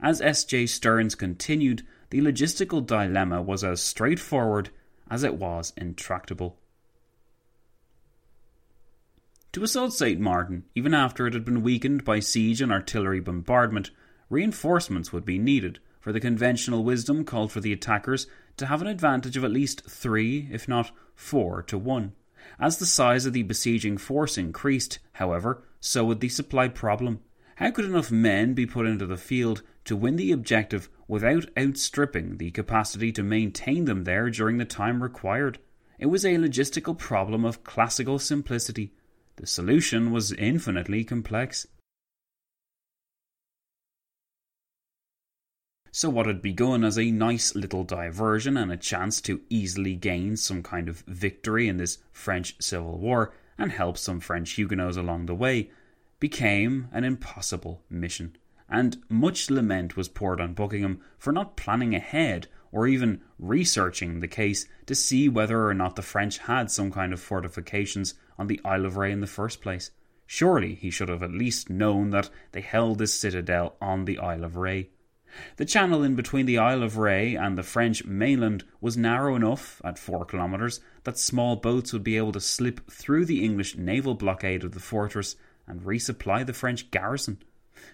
As 0.00 0.20
S.J. 0.20 0.66
Stearns 0.66 1.14
continued, 1.14 1.82
the 2.12 2.20
logistical 2.20 2.86
dilemma 2.86 3.40
was 3.40 3.64
as 3.64 3.80
straightforward 3.80 4.68
as 5.10 5.24
it 5.24 5.34
was 5.36 5.72
intractable. 5.78 6.58
To 9.52 9.64
assault 9.64 9.94
St. 9.94 10.20
Martin, 10.20 10.64
even 10.74 10.92
after 10.92 11.26
it 11.26 11.32
had 11.32 11.46
been 11.46 11.62
weakened 11.62 12.04
by 12.04 12.20
siege 12.20 12.60
and 12.60 12.70
artillery 12.70 13.20
bombardment, 13.20 13.92
reinforcements 14.28 15.10
would 15.10 15.24
be 15.24 15.38
needed, 15.38 15.78
for 16.00 16.12
the 16.12 16.20
conventional 16.20 16.84
wisdom 16.84 17.24
called 17.24 17.50
for 17.50 17.60
the 17.60 17.72
attackers 17.72 18.26
to 18.58 18.66
have 18.66 18.82
an 18.82 18.88
advantage 18.88 19.38
of 19.38 19.44
at 19.44 19.50
least 19.50 19.88
three, 19.88 20.50
if 20.52 20.68
not 20.68 20.90
four, 21.14 21.62
to 21.62 21.78
one. 21.78 22.12
As 22.60 22.76
the 22.76 22.84
size 22.84 23.24
of 23.24 23.32
the 23.32 23.42
besieging 23.42 23.96
force 23.96 24.36
increased, 24.36 24.98
however, 25.12 25.62
so 25.80 26.04
would 26.04 26.20
the 26.20 26.28
supply 26.28 26.68
problem. 26.68 27.20
How 27.56 27.70
could 27.70 27.86
enough 27.86 28.10
men 28.10 28.52
be 28.52 28.66
put 28.66 28.86
into 28.86 29.06
the 29.06 29.16
field 29.16 29.62
to 29.84 29.96
win 29.96 30.16
the 30.16 30.32
objective 30.32 30.88
without 31.08 31.46
outstripping 31.58 32.38
the 32.38 32.50
capacity 32.50 33.12
to 33.12 33.22
maintain 33.22 33.84
them 33.84 34.04
there 34.04 34.30
during 34.30 34.58
the 34.58 34.64
time 34.64 35.02
required? 35.02 35.58
It 35.98 36.06
was 36.06 36.24
a 36.24 36.36
logistical 36.36 36.96
problem 36.98 37.44
of 37.44 37.64
classical 37.64 38.18
simplicity. 38.18 38.92
The 39.36 39.46
solution 39.46 40.10
was 40.10 40.32
infinitely 40.32 41.04
complex. 41.04 41.66
So, 45.94 46.08
what 46.08 46.26
had 46.26 46.40
begun 46.40 46.84
as 46.84 46.98
a 46.98 47.10
nice 47.10 47.54
little 47.54 47.84
diversion 47.84 48.56
and 48.56 48.72
a 48.72 48.78
chance 48.78 49.20
to 49.22 49.42
easily 49.50 49.94
gain 49.94 50.38
some 50.38 50.62
kind 50.62 50.88
of 50.88 51.04
victory 51.06 51.68
in 51.68 51.76
this 51.76 51.98
French 52.10 52.56
Civil 52.60 52.98
War 52.98 53.34
and 53.58 53.70
help 53.70 53.98
some 53.98 54.18
French 54.18 54.52
Huguenots 54.52 54.96
along 54.96 55.26
the 55.26 55.34
way 55.34 55.70
became 56.18 56.88
an 56.92 57.04
impossible 57.04 57.82
mission. 57.90 58.36
And 58.72 59.02
much 59.10 59.50
lament 59.50 59.98
was 59.98 60.08
poured 60.08 60.40
on 60.40 60.54
Buckingham 60.54 61.02
for 61.18 61.30
not 61.30 61.58
planning 61.58 61.94
ahead 61.94 62.46
or 62.72 62.86
even 62.86 63.20
researching 63.38 64.20
the 64.20 64.26
case 64.26 64.66
to 64.86 64.94
see 64.94 65.28
whether 65.28 65.68
or 65.68 65.74
not 65.74 65.94
the 65.94 66.00
French 66.00 66.38
had 66.38 66.70
some 66.70 66.90
kind 66.90 67.12
of 67.12 67.20
fortifications 67.20 68.14
on 68.38 68.46
the 68.46 68.62
Isle 68.64 68.86
of 68.86 68.94
Ré 68.94 69.10
in 69.10 69.20
the 69.20 69.26
first 69.26 69.60
place. 69.60 69.90
Surely 70.26 70.74
he 70.74 70.88
should 70.88 71.10
have 71.10 71.22
at 71.22 71.32
least 71.32 71.68
known 71.68 72.08
that 72.10 72.30
they 72.52 72.62
held 72.62 72.96
this 72.96 73.14
citadel 73.14 73.76
on 73.78 74.06
the 74.06 74.18
Isle 74.18 74.42
of 74.42 74.54
Ré. 74.54 74.88
The 75.58 75.66
channel 75.66 76.02
in 76.02 76.14
between 76.14 76.46
the 76.46 76.56
Isle 76.56 76.82
of 76.82 76.94
Ré 76.94 77.38
and 77.38 77.58
the 77.58 77.62
French 77.62 78.06
mainland 78.06 78.64
was 78.80 78.96
narrow 78.96 79.36
enough, 79.36 79.82
at 79.84 79.98
four 79.98 80.24
kilometres, 80.24 80.80
that 81.04 81.18
small 81.18 81.56
boats 81.56 81.92
would 81.92 82.04
be 82.04 82.16
able 82.16 82.32
to 82.32 82.40
slip 82.40 82.90
through 82.90 83.26
the 83.26 83.44
English 83.44 83.76
naval 83.76 84.14
blockade 84.14 84.64
of 84.64 84.72
the 84.72 84.80
fortress 84.80 85.36
and 85.66 85.82
resupply 85.82 86.46
the 86.46 86.54
French 86.54 86.90
garrison. 86.90 87.42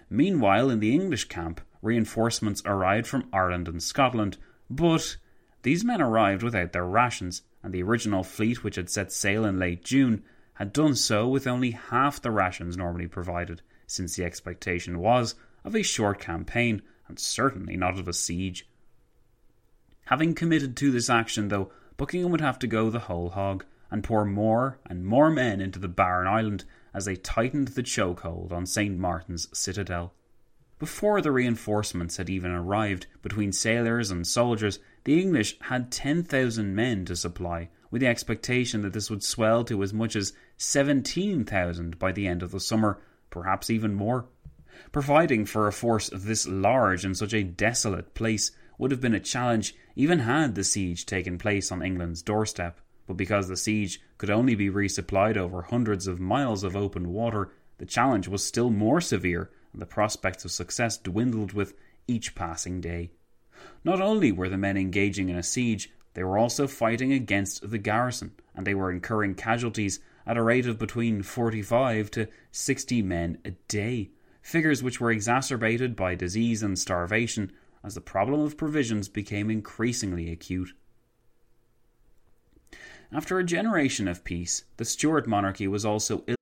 Meanwhile, 0.09 0.69
in 0.69 0.79
the 0.79 0.93
English 0.93 1.25
camp, 1.25 1.61
reinforcements 1.81 2.61
arrived 2.65 3.07
from 3.07 3.27
Ireland 3.33 3.67
and 3.67 3.81
Scotland, 3.81 4.37
but 4.69 5.17
these 5.63 5.83
men 5.83 6.01
arrived 6.01 6.43
without 6.43 6.73
their 6.73 6.85
rations, 6.85 7.41
and 7.63 7.73
the 7.73 7.83
original 7.83 8.23
fleet, 8.23 8.63
which 8.63 8.75
had 8.75 8.89
set 8.89 9.11
sail 9.11 9.45
in 9.45 9.59
late 9.59 9.83
June, 9.83 10.23
had 10.53 10.73
done 10.73 10.95
so 10.95 11.27
with 11.27 11.47
only 11.47 11.71
half 11.71 12.21
the 12.21 12.31
rations 12.31 12.77
normally 12.77 13.07
provided, 13.07 13.61
since 13.87 14.15
the 14.15 14.23
expectation 14.23 14.99
was 14.99 15.35
of 15.63 15.75
a 15.75 15.81
short 15.81 16.19
campaign 16.19 16.81
and 17.07 17.17
certainly 17.19 17.75
not 17.75 17.99
of 17.99 18.07
a 18.07 18.13
siege. 18.13 18.67
Having 20.05 20.35
committed 20.35 20.75
to 20.77 20.91
this 20.91 21.09
action, 21.09 21.47
though, 21.47 21.71
Buckingham 21.97 22.31
would 22.31 22.41
have 22.41 22.59
to 22.59 22.67
go 22.67 22.89
the 22.89 22.99
whole 22.99 23.29
hog 23.29 23.65
and 23.91 24.03
pour 24.03 24.25
more 24.25 24.79
and 24.85 25.05
more 25.05 25.29
men 25.29 25.59
into 25.61 25.79
the 25.79 25.87
barren 25.87 26.27
island 26.27 26.63
as 26.93 27.05
they 27.05 27.15
tightened 27.15 27.69
the 27.69 27.83
chokehold 27.83 28.51
on 28.51 28.65
St. 28.65 28.97
Martin's 28.97 29.47
citadel. 29.57 30.13
Before 30.79 31.21
the 31.21 31.31
reinforcements 31.31 32.17
had 32.17 32.29
even 32.29 32.51
arrived, 32.51 33.07
between 33.21 33.51
sailors 33.51 34.11
and 34.11 34.25
soldiers, 34.25 34.79
the 35.03 35.19
English 35.19 35.59
had 35.61 35.91
10,000 35.91 36.73
men 36.73 37.03
to 37.05 37.15
supply, 37.15 37.69
with 37.91 37.99
the 37.99 38.07
expectation 38.07 38.81
that 38.83 38.93
this 38.93 39.09
would 39.09 39.23
swell 39.23 39.63
to 39.65 39.83
as 39.83 39.93
much 39.93 40.15
as 40.15 40.33
17,000 40.57 41.99
by 41.99 42.11
the 42.11 42.27
end 42.27 42.41
of 42.41 42.51
the 42.51 42.59
summer, 42.61 43.01
perhaps 43.29 43.69
even 43.69 43.93
more. 43.93 44.27
Providing 44.93 45.45
for 45.45 45.67
a 45.67 45.73
force 45.73 46.09
this 46.13 46.47
large 46.47 47.03
in 47.03 47.13
such 47.13 47.33
a 47.33 47.43
desolate 47.43 48.13
place 48.13 48.51
would 48.77 48.91
have 48.91 49.01
been 49.01 49.13
a 49.13 49.19
challenge 49.19 49.75
even 49.95 50.19
had 50.19 50.55
the 50.55 50.63
siege 50.63 51.05
taken 51.05 51.37
place 51.37 51.71
on 51.71 51.83
England's 51.83 52.21
doorstep. 52.21 52.79
But 53.09 53.17
because 53.17 53.47
the 53.47 53.57
siege 53.57 53.99
could 54.19 54.29
only 54.29 54.53
be 54.53 54.69
resupplied 54.69 55.35
over 55.35 55.63
hundreds 55.63 56.05
of 56.05 56.19
miles 56.19 56.63
of 56.63 56.75
open 56.75 57.11
water, 57.11 57.51
the 57.79 57.87
challenge 57.87 58.27
was 58.27 58.43
still 58.43 58.69
more 58.69 59.01
severe, 59.01 59.49
and 59.73 59.81
the 59.81 59.87
prospects 59.87 60.45
of 60.45 60.51
success 60.51 60.95
dwindled 60.95 61.53
with 61.53 61.73
each 62.05 62.35
passing 62.35 62.81
day. 62.81 63.09
Not 63.83 63.99
only 63.99 64.31
were 64.31 64.47
the 64.47 64.59
men 64.59 64.77
engaging 64.77 65.29
in 65.29 65.35
a 65.35 65.41
siege, 65.41 65.89
they 66.13 66.23
were 66.23 66.37
also 66.37 66.67
fighting 66.67 67.11
against 67.11 67.71
the 67.71 67.79
garrison, 67.79 68.33
and 68.53 68.67
they 68.67 68.75
were 68.75 68.91
incurring 68.91 69.33
casualties 69.33 69.99
at 70.27 70.37
a 70.37 70.43
rate 70.43 70.67
of 70.67 70.77
between 70.77 71.23
45 71.23 72.11
to 72.11 72.27
60 72.51 73.01
men 73.01 73.39
a 73.43 73.51
day 73.67 74.11
figures 74.43 74.83
which 74.83 75.01
were 75.01 75.11
exacerbated 75.11 75.95
by 75.95 76.13
disease 76.13 76.61
and 76.61 76.77
starvation 76.77 77.51
as 77.83 77.95
the 77.95 78.01
problem 78.01 78.41
of 78.41 78.55
provisions 78.55 79.09
became 79.09 79.49
increasingly 79.49 80.31
acute. 80.31 80.73
After 83.11 83.39
a 83.39 83.43
generation 83.43 84.07
of 84.07 84.23
peace, 84.23 84.65
the 84.77 84.85
Stuart 84.85 85.27
monarchy 85.27 85.67
was 85.67 85.83
also 85.83 86.23
ill. 86.27 86.35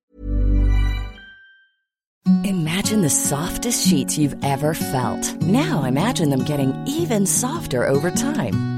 Imagine 2.44 3.00
the 3.00 3.08
softest 3.08 3.88
sheets 3.88 4.18
you've 4.18 4.36
ever 4.44 4.74
felt. 4.74 5.34
Now 5.40 5.84
imagine 5.84 6.28
them 6.28 6.44
getting 6.44 6.74
even 6.86 7.24
softer 7.24 7.86
over 7.86 8.10
time. 8.10 8.77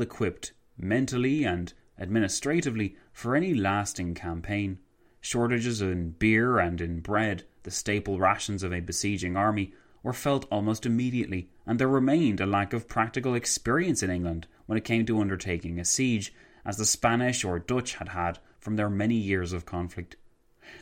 Equipped 0.00 0.52
mentally 0.78 1.44
and 1.44 1.72
administratively 1.98 2.96
for 3.12 3.34
any 3.34 3.54
lasting 3.54 4.14
campaign. 4.14 4.78
Shortages 5.20 5.80
in 5.80 6.10
beer 6.10 6.58
and 6.58 6.80
in 6.80 7.00
bread, 7.00 7.44
the 7.62 7.70
staple 7.70 8.18
rations 8.18 8.62
of 8.62 8.72
a 8.72 8.80
besieging 8.80 9.36
army, 9.36 9.72
were 10.02 10.12
felt 10.12 10.46
almost 10.52 10.86
immediately, 10.86 11.48
and 11.66 11.80
there 11.80 11.88
remained 11.88 12.40
a 12.40 12.46
lack 12.46 12.72
of 12.72 12.86
practical 12.86 13.34
experience 13.34 14.02
in 14.02 14.10
England 14.10 14.46
when 14.66 14.78
it 14.78 14.84
came 14.84 15.04
to 15.06 15.20
undertaking 15.20 15.80
a 15.80 15.84
siege, 15.84 16.32
as 16.64 16.76
the 16.76 16.84
Spanish 16.84 17.44
or 17.44 17.58
Dutch 17.58 17.94
had 17.94 18.10
had 18.10 18.38
from 18.60 18.76
their 18.76 18.90
many 18.90 19.16
years 19.16 19.52
of 19.52 19.66
conflict. 19.66 20.16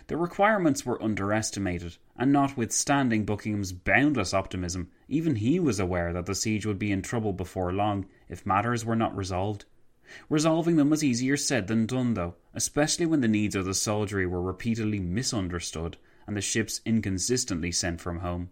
The 0.08 0.16
requirements 0.16 0.84
were 0.84 1.02
underestimated, 1.02 1.96
and 2.16 2.32
notwithstanding 2.32 3.24
Buckingham's 3.24 3.72
boundless 3.72 4.34
optimism, 4.34 4.90
even 5.08 5.36
he 5.36 5.60
was 5.60 5.80
aware 5.80 6.12
that 6.12 6.26
the 6.26 6.34
siege 6.34 6.66
would 6.66 6.78
be 6.78 6.92
in 6.92 7.00
trouble 7.00 7.32
before 7.32 7.72
long 7.72 8.06
if 8.28 8.46
matters 8.46 8.84
were 8.84 8.96
not 8.96 9.16
resolved. 9.16 9.64
Resolving 10.28 10.76
them 10.76 10.90
was 10.90 11.02
easier 11.02 11.36
said 11.36 11.66
than 11.66 11.86
done, 11.86 12.14
though, 12.14 12.34
especially 12.52 13.06
when 13.06 13.20
the 13.20 13.28
needs 13.28 13.54
of 13.54 13.64
the 13.64 13.74
soldiery 13.74 14.26
were 14.26 14.42
repeatedly 14.42 15.00
misunderstood 15.00 15.96
and 16.26 16.36
the 16.36 16.40
ships 16.40 16.80
inconsistently 16.84 17.72
sent 17.72 18.00
from 18.00 18.18
home. 18.18 18.50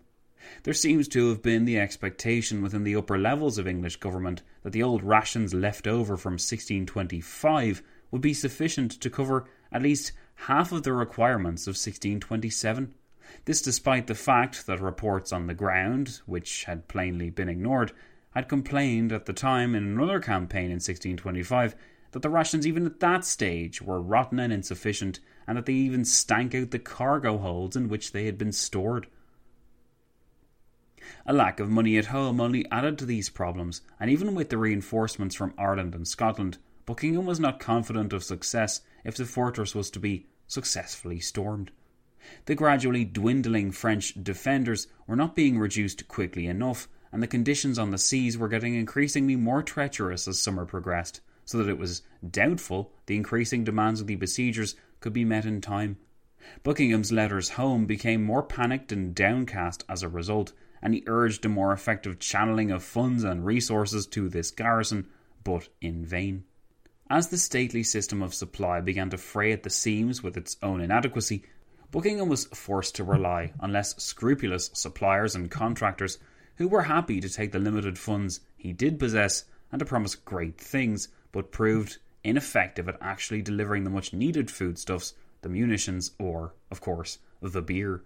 There 0.65 0.75
seems 0.75 1.09
to 1.09 1.29
have 1.29 1.43
been 1.43 1.65
the 1.65 1.79
expectation 1.79 2.63
within 2.63 2.85
the 2.85 2.97
upper 2.97 3.17
levels 3.17 3.59
of 3.59 3.69
English 3.69 3.97
government 3.97 4.43
that 4.63 4.73
the 4.73 4.83
old 4.83 5.03
rations 5.03 5.55
left 5.55 5.87
over 5.87 6.17
from 6.17 6.33
1625 6.33 7.83
would 8.11 8.21
be 8.21 8.35
sufficient 8.35 8.91
to 8.93 9.11
cover 9.11 9.47
at 9.71 9.83
least 9.83 10.13
half 10.35 10.73
of 10.73 10.83
the 10.83 10.93
requirements 10.93 11.67
of 11.67 11.73
1627. 11.73 12.93
This 13.45 13.63
despite 13.63 14.09
the 14.09 14.15
fact 14.15 14.67
that 14.67 14.81
reports 14.81 15.33
on 15.33 15.47
the 15.47 15.55
ground, 15.55 16.21
which 16.27 16.65
had 16.65 16.89
plainly 16.89 17.31
been 17.31 17.49
ignored, 17.49 17.93
had 18.35 18.49
complained 18.49 19.13
at 19.13 19.27
the 19.27 19.33
time 19.33 19.75
in 19.75 19.85
another 19.85 20.21
campaign 20.21 20.67
in 20.67 20.81
1625 20.81 21.75
that 22.13 22.23
the 22.23 22.31
rations 22.31 22.67
even 22.67 22.87
at 22.87 23.01
that 23.01 23.25
stage 23.25 23.81
were 23.83 24.01
rotten 24.01 24.39
and 24.39 24.53
insufficient, 24.53 25.19
and 25.47 25.57
that 25.57 25.67
they 25.67 25.73
even 25.73 26.05
stank 26.05 26.55
out 26.55 26.71
the 26.71 26.79
cargo 26.79 27.39
holds 27.39 27.75
in 27.77 27.89
which 27.89 28.13
they 28.13 28.27
had 28.27 28.39
been 28.39 28.53
stored. 28.53 29.07
A 31.27 31.33
lack 31.33 31.59
of 31.59 31.71
money 31.71 31.99
at 31.99 32.07
home 32.07 32.41
only 32.41 32.71
added 32.71 32.99
to 32.99 33.07
these 33.07 33.29
problems, 33.29 33.81
and 33.99 34.11
even 34.11 34.35
with 34.35 34.51
the 34.51 34.59
reinforcements 34.59 35.35
from 35.35 35.55
Ireland 35.59 35.95
and 35.95 36.07
Scotland, 36.07 36.59
Buckingham 36.85 37.27
was 37.27 37.41
not 37.41 37.61
confident 37.61 38.13
of 38.13 38.25
success 38.25 38.83
if 39.05 39.17
the 39.17 39.25
fortress 39.25 39.75
was 39.75 39.91
to 39.91 39.99
be 39.99 40.27
successfully 40.47 41.19
stormed. 41.19 41.71
The 42.47 42.55
gradually 42.55 43.05
dwindling 43.05 43.73
French 43.73 44.15
defenders 44.23 44.87
were 45.07 45.17
not 45.17 45.35
being 45.35 45.59
reduced 45.59 46.07
quickly 46.09 46.47
enough, 46.47 46.89
and 47.13 47.23
the 47.23 47.27
conditions 47.27 47.79
on 47.79 47.91
the 47.91 47.99
seas 47.99 48.39
were 48.39 48.49
getting 48.49 48.75
increasingly 48.75 49.37
more 49.37 49.63
treacherous 49.63 50.27
as 50.27 50.41
summer 50.41 50.65
progressed, 50.65 51.21
so 51.45 51.59
that 51.59 51.69
it 51.69 51.79
was 51.79 52.03
doubtful 52.29 52.91
the 53.07 53.17
increasing 53.17 53.63
demands 53.63 54.01
of 54.01 54.07
the 54.07 54.17
besiegers 54.17 54.75
could 55.01 55.13
be 55.13 55.25
met 55.25 55.45
in 55.45 55.61
time. 55.61 55.99
Buckingham's 56.63 57.13
letters 57.13 57.51
home 57.51 57.87
became 57.87 58.25
more 58.25 58.43
panicked 58.43 58.91
and 58.91 59.15
downcast 59.15 59.85
as 59.89 60.03
a 60.03 60.09
result, 60.09 60.53
and 60.81 60.95
he 60.95 61.05
urged 61.07 61.45
a 61.45 61.49
more 61.49 61.73
effective 61.73 62.19
channeling 62.19 62.71
of 62.71 62.83
funds 62.83 63.23
and 63.23 63.45
resources 63.45 64.07
to 64.07 64.29
this 64.29 64.51
garrison, 64.51 65.07
but 65.45 65.69
in 65.81 66.05
vain. 66.05 66.45
As 67.11 67.29
the 67.29 67.37
stately 67.37 67.83
system 67.83 68.23
of 68.23 68.33
supply 68.33 68.81
began 68.81 69.11
to 69.11 69.19
fray 69.19 69.53
at 69.53 69.65
the 69.65 69.71
seams 69.71 70.23
with 70.23 70.37
its 70.37 70.57
own 70.63 70.81
inadequacy, 70.81 71.45
Buckingham 71.91 72.29
was 72.29 72.47
forced 72.47 72.97
to 72.97 73.05
rely 73.05 73.53
on 73.61 73.71
less 73.71 74.03
scrupulous 74.03 74.71
suppliers 74.73 75.35
and 75.35 75.51
contractors 75.51 76.19
who 76.63 76.69
were 76.69 76.83
happy 76.83 77.21
to 77.21 77.29
take 77.29 77.51
the 77.51 77.59
limited 77.59 77.99
funds 77.99 78.39
he 78.57 78.73
did 78.73 78.97
possess 78.97 79.47
and 79.73 79.81
to 79.81 79.85
promise 79.85 80.15
great 80.15 80.57
things, 80.57 81.09
but 81.33 81.51
proved 81.51 81.99
ineffective 82.23 82.89
at 82.89 82.97
actually 83.01 83.43
delivering 83.43 83.83
the 83.83 83.91
much 83.91 84.13
needed 84.13 84.49
foodstuffs, 84.49 85.15
the 85.41 85.49
munitions, 85.49 86.13
or, 86.21 86.55
of 86.71 86.81
course, 86.81 87.19
the 87.41 87.61
beer. 87.61 88.05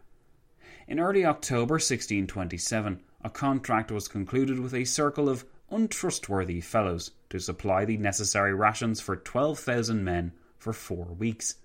In 0.88 0.98
early 0.98 1.22
October 1.22 1.74
1627, 1.74 3.02
a 3.22 3.28
contract 3.28 3.92
was 3.92 4.08
concluded 4.08 4.58
with 4.58 4.72
a 4.72 4.86
circle 4.86 5.28
of 5.28 5.44
untrustworthy 5.70 6.62
fellows 6.62 7.10
to 7.28 7.38
supply 7.38 7.84
the 7.84 7.98
necessary 7.98 8.54
rations 8.54 9.02
for 9.02 9.16
12,000 9.16 10.02
men 10.02 10.32
for 10.56 10.72
four 10.72 11.04
weeks. 11.04 11.56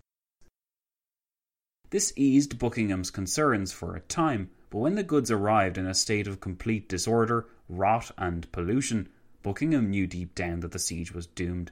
This 1.90 2.12
eased 2.18 2.60
Buckingham's 2.60 3.12
concerns 3.12 3.72
for 3.72 3.96
a 3.96 4.02
time, 4.02 4.50
but 4.72 4.80
when 4.80 4.96
the 4.96 5.04
goods 5.04 5.30
arrived 5.30 5.78
in 5.78 5.86
a 5.86 5.94
state 5.94 6.28
of 6.28 6.40
complete 6.40 6.88
disorder, 6.88 7.46
rot, 7.68 8.10
and 8.18 8.50
pollution, 8.54 9.10
Buckingham 9.44 9.90
knew 9.90 10.08
deep 10.08 10.34
down 10.34 10.62
that 10.62 10.72
the 10.72 10.80
siege 10.80 11.14
was 11.14 11.28
doomed. 11.28 11.72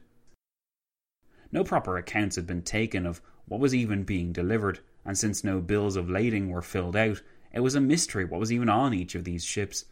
No 1.51 1.63
proper 1.63 1.97
accounts 1.97 2.35
had 2.35 2.45
been 2.45 2.61
taken 2.61 3.05
of 3.05 3.21
what 3.47 3.61
was 3.61 3.73
even 3.73 4.03
being 4.03 4.33
delivered, 4.33 4.81
and 5.05 5.17
since 5.17 5.43
no 5.43 5.61
bills 5.61 5.95
of 5.95 6.09
lading 6.09 6.49
were 6.49 6.61
filled 6.61 6.97
out, 6.97 7.21
it 7.53 7.61
was 7.61 7.73
a 7.73 7.81
mystery 7.81 8.25
what 8.25 8.39
was 8.39 8.51
even 8.51 8.67
on 8.67 8.93
each 8.93 9.15
of 9.15 9.23
these 9.23 9.45
ships. 9.45 9.85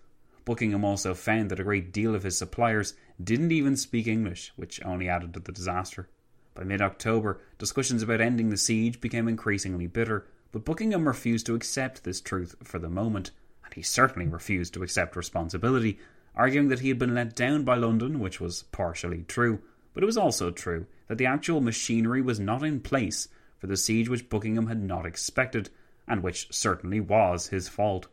Buckingham 0.43 0.83
also 0.83 1.13
found 1.13 1.49
that 1.49 1.61
a 1.61 1.63
great 1.63 1.93
deal 1.93 2.13
of 2.13 2.23
his 2.23 2.37
suppliers 2.37 2.93
didn't 3.23 3.53
even 3.53 3.77
speak 3.77 4.07
English, 4.07 4.51
which 4.57 4.83
only 4.83 5.07
added 5.07 5.33
to 5.33 5.39
the 5.39 5.51
disaster. 5.53 6.09
By 6.53 6.65
mid 6.65 6.81
October, 6.81 7.39
discussions 7.57 8.03
about 8.03 8.21
ending 8.21 8.49
the 8.49 8.57
siege 8.57 8.99
became 8.99 9.27
increasingly 9.27 9.87
bitter, 9.87 10.27
but 10.51 10.65
Buckingham 10.65 11.07
refused 11.07 11.45
to 11.45 11.55
accept 11.55 12.03
this 12.03 12.21
truth 12.21 12.55
for 12.63 12.79
the 12.79 12.89
moment, 12.89 13.31
and 13.63 13.73
he 13.73 13.81
certainly 13.81 14.27
refused 14.27 14.73
to 14.73 14.83
accept 14.83 15.15
responsibility, 15.15 15.99
arguing 16.35 16.69
that 16.69 16.79
he 16.79 16.89
had 16.89 16.99
been 16.99 17.15
let 17.15 17.35
down 17.35 17.63
by 17.63 17.75
London, 17.75 18.19
which 18.19 18.39
was 18.39 18.63
partially 18.63 19.23
true, 19.27 19.59
but 19.93 20.03
it 20.03 20.05
was 20.05 20.17
also 20.17 20.51
true 20.51 20.85
that 21.07 21.17
the 21.17 21.25
actual 21.25 21.61
machinery 21.61 22.21
was 22.21 22.39
not 22.39 22.63
in 22.63 22.79
place 22.79 23.27
for 23.57 23.67
the 23.67 23.77
siege 23.77 24.07
which 24.07 24.29
Buckingham 24.29 24.67
had 24.67 24.81
not 24.81 25.05
expected, 25.05 25.69
and 26.07 26.21
which 26.21 26.47
certainly 26.51 26.99
was 26.99 27.47
his 27.47 27.67
fault. 27.67 28.07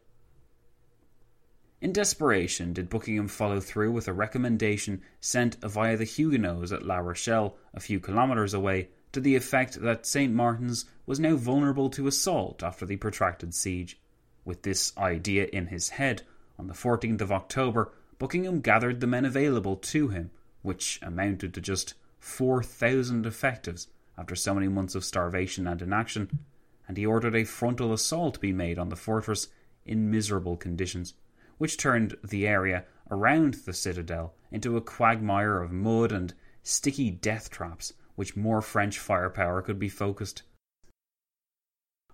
In 1.80 1.92
desperation, 1.92 2.72
did 2.72 2.88
Buckingham 2.88 3.28
follow 3.28 3.60
through 3.60 3.92
with 3.92 4.08
a 4.08 4.14
recommendation 4.14 5.02
sent 5.20 5.56
via 5.60 5.98
the 5.98 6.04
Huguenots 6.04 6.72
at 6.72 6.82
La 6.82 6.96
Rochelle, 6.96 7.58
a 7.74 7.80
few 7.80 8.00
kilometres 8.00 8.54
away, 8.54 8.88
to 9.14 9.20
the 9.20 9.36
effect 9.36 9.80
that 9.80 10.06
St. 10.06 10.32
Martin's 10.32 10.84
was 11.06 11.18
now 11.18 11.36
vulnerable 11.36 11.88
to 11.90 12.06
assault 12.06 12.62
after 12.62 12.84
the 12.84 12.96
protracted 12.96 13.54
siege. 13.54 13.98
With 14.44 14.62
this 14.62 14.96
idea 14.98 15.48
in 15.52 15.68
his 15.68 15.90
head, 15.90 16.22
on 16.58 16.66
the 16.66 16.74
14th 16.74 17.20
of 17.20 17.32
October, 17.32 17.92
Buckingham 18.18 18.60
gathered 18.60 19.00
the 19.00 19.06
men 19.06 19.24
available 19.24 19.76
to 19.76 20.08
him, 20.08 20.30
which 20.62 21.00
amounted 21.02 21.54
to 21.54 21.60
just 21.60 21.94
4,000 22.20 23.26
effectives 23.26 23.88
after 24.18 24.36
so 24.36 24.54
many 24.54 24.68
months 24.68 24.94
of 24.94 25.04
starvation 25.04 25.66
and 25.66 25.80
inaction, 25.80 26.40
and 26.86 26.96
he 26.96 27.06
ordered 27.06 27.34
a 27.34 27.44
frontal 27.44 27.92
assault 27.92 28.34
to 28.34 28.40
be 28.40 28.52
made 28.52 28.78
on 28.78 28.88
the 28.88 28.96
fortress 28.96 29.48
in 29.84 30.10
miserable 30.10 30.56
conditions 30.56 31.14
which 31.58 31.76
turned 31.76 32.16
the 32.24 32.46
area 32.46 32.84
around 33.10 33.54
the 33.54 33.72
citadel 33.72 34.34
into 34.50 34.76
a 34.76 34.80
quagmire 34.80 35.60
of 35.60 35.72
mud 35.72 36.10
and 36.10 36.34
sticky 36.62 37.10
death 37.10 37.50
traps, 37.50 37.92
which 38.14 38.36
more 38.36 38.62
French 38.62 38.98
firepower 38.98 39.62
could 39.62 39.78
be 39.78 39.88
focused. 39.88 40.42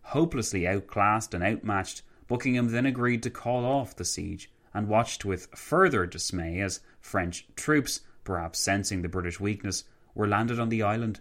Hopelessly 0.02 0.66
outclassed 0.66 1.34
and 1.34 1.44
outmatched, 1.44 2.02
Buckingham 2.26 2.68
then 2.68 2.86
agreed 2.86 3.22
to 3.22 3.30
call 3.30 3.64
off 3.64 3.96
the 3.96 4.04
siege 4.04 4.50
and 4.72 4.88
watched 4.88 5.24
with 5.24 5.48
further 5.54 6.06
dismay 6.06 6.60
as 6.60 6.80
French 7.00 7.46
troops, 7.56 8.00
perhaps 8.24 8.60
sensing 8.60 9.02
the 9.02 9.08
British 9.08 9.40
weakness, 9.40 9.84
were 10.14 10.28
landed 10.28 10.58
on 10.58 10.68
the 10.68 10.82
island. 10.82 11.20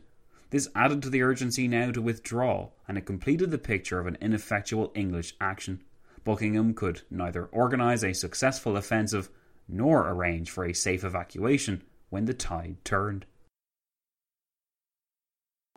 This 0.51 0.69
added 0.75 1.03
to 1.03 1.09
the 1.09 1.21
urgency 1.21 1.67
now 1.67 1.91
to 1.91 2.01
withdraw, 2.01 2.69
and 2.87 2.97
it 2.97 3.05
completed 3.05 3.51
the 3.51 3.57
picture 3.57 3.99
of 3.99 4.07
an 4.07 4.17
ineffectual 4.21 4.91
English 4.95 5.35
action. 5.39 5.83
Buckingham 6.23 6.73
could 6.73 7.01
neither 7.09 7.45
organise 7.45 8.03
a 8.03 8.13
successful 8.13 8.75
offensive 8.75 9.29
nor 9.67 10.09
arrange 10.09 10.49
for 10.49 10.65
a 10.65 10.73
safe 10.73 11.03
evacuation 11.03 11.83
when 12.09 12.25
the 12.25 12.33
tide 12.33 12.77
turned. 12.83 13.25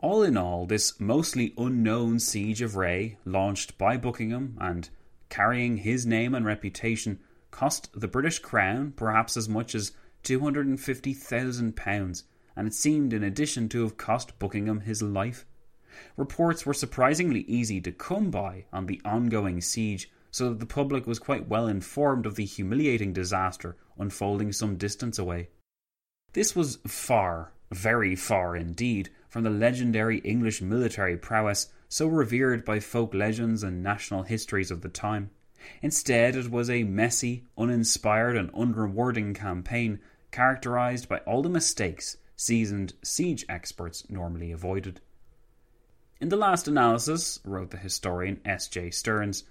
All 0.03 0.21
in 0.21 0.35
all, 0.35 0.65
this 0.65 0.99
mostly 0.99 1.53
unknown 1.57 2.19
siege 2.19 2.61
of 2.61 2.73
Ré, 2.73 3.15
launched 3.23 3.77
by 3.77 3.95
Buckingham 3.95 4.57
and 4.59 4.89
carrying 5.29 5.77
his 5.77 6.05
name 6.05 6.35
and 6.35 6.45
reputation, 6.45 7.21
cost 7.51 7.89
the 7.95 8.09
British 8.09 8.39
Crown 8.39 8.91
perhaps 8.97 9.37
as 9.37 9.47
much 9.47 9.73
as 9.73 9.93
£250,000, 10.25 12.23
and 12.53 12.67
it 12.67 12.73
seemed 12.73 13.13
in 13.13 13.23
addition 13.23 13.69
to 13.69 13.83
have 13.83 13.95
cost 13.95 14.37
Buckingham 14.39 14.81
his 14.81 15.01
life. 15.01 15.45
Reports 16.17 16.65
were 16.65 16.73
surprisingly 16.73 17.43
easy 17.43 17.79
to 17.79 17.93
come 17.93 18.29
by 18.29 18.65
on 18.73 18.87
the 18.87 18.99
ongoing 19.05 19.61
siege, 19.61 20.11
so 20.31 20.49
that 20.49 20.59
the 20.59 20.65
public 20.65 21.07
was 21.07 21.17
quite 21.17 21.47
well 21.47 21.67
informed 21.67 22.25
of 22.25 22.35
the 22.35 22.43
humiliating 22.43 23.13
disaster 23.13 23.77
unfolding 23.97 24.51
some 24.51 24.75
distance 24.75 25.17
away. 25.17 25.47
This 26.33 26.57
was 26.57 26.79
far, 26.85 27.53
very 27.71 28.17
far 28.17 28.57
indeed, 28.57 29.09
from 29.33 29.41
the 29.41 29.49
legendary 29.49 30.19
English 30.19 30.61
military 30.61 31.17
prowess 31.17 31.73
so 31.89 32.05
revered 32.05 32.63
by 32.63 32.79
folk 32.79 33.15
legends 33.15 33.63
and 33.63 33.81
national 33.81 34.21
histories 34.21 34.69
of 34.69 34.81
the 34.81 34.89
time. 34.89 35.31
Instead, 35.81 36.35
it 36.35 36.51
was 36.51 36.69
a 36.69 36.83
messy, 36.83 37.43
uninspired, 37.57 38.37
and 38.37 38.53
unrewarding 38.53 39.33
campaign 39.33 39.99
characterized 40.29 41.09
by 41.09 41.17
all 41.25 41.41
the 41.41 41.49
mistakes 41.49 42.17
seasoned 42.35 42.93
siege 43.01 43.43
experts 43.49 44.07
normally 44.07 44.51
avoided. 44.51 45.01
In 46.21 46.29
the 46.29 46.37
last 46.37 46.67
analysis, 46.67 47.39
wrote 47.43 47.71
the 47.71 47.77
historian 47.77 48.39
S. 48.45 48.67
J. 48.67 48.91
Stearns, 48.91 49.45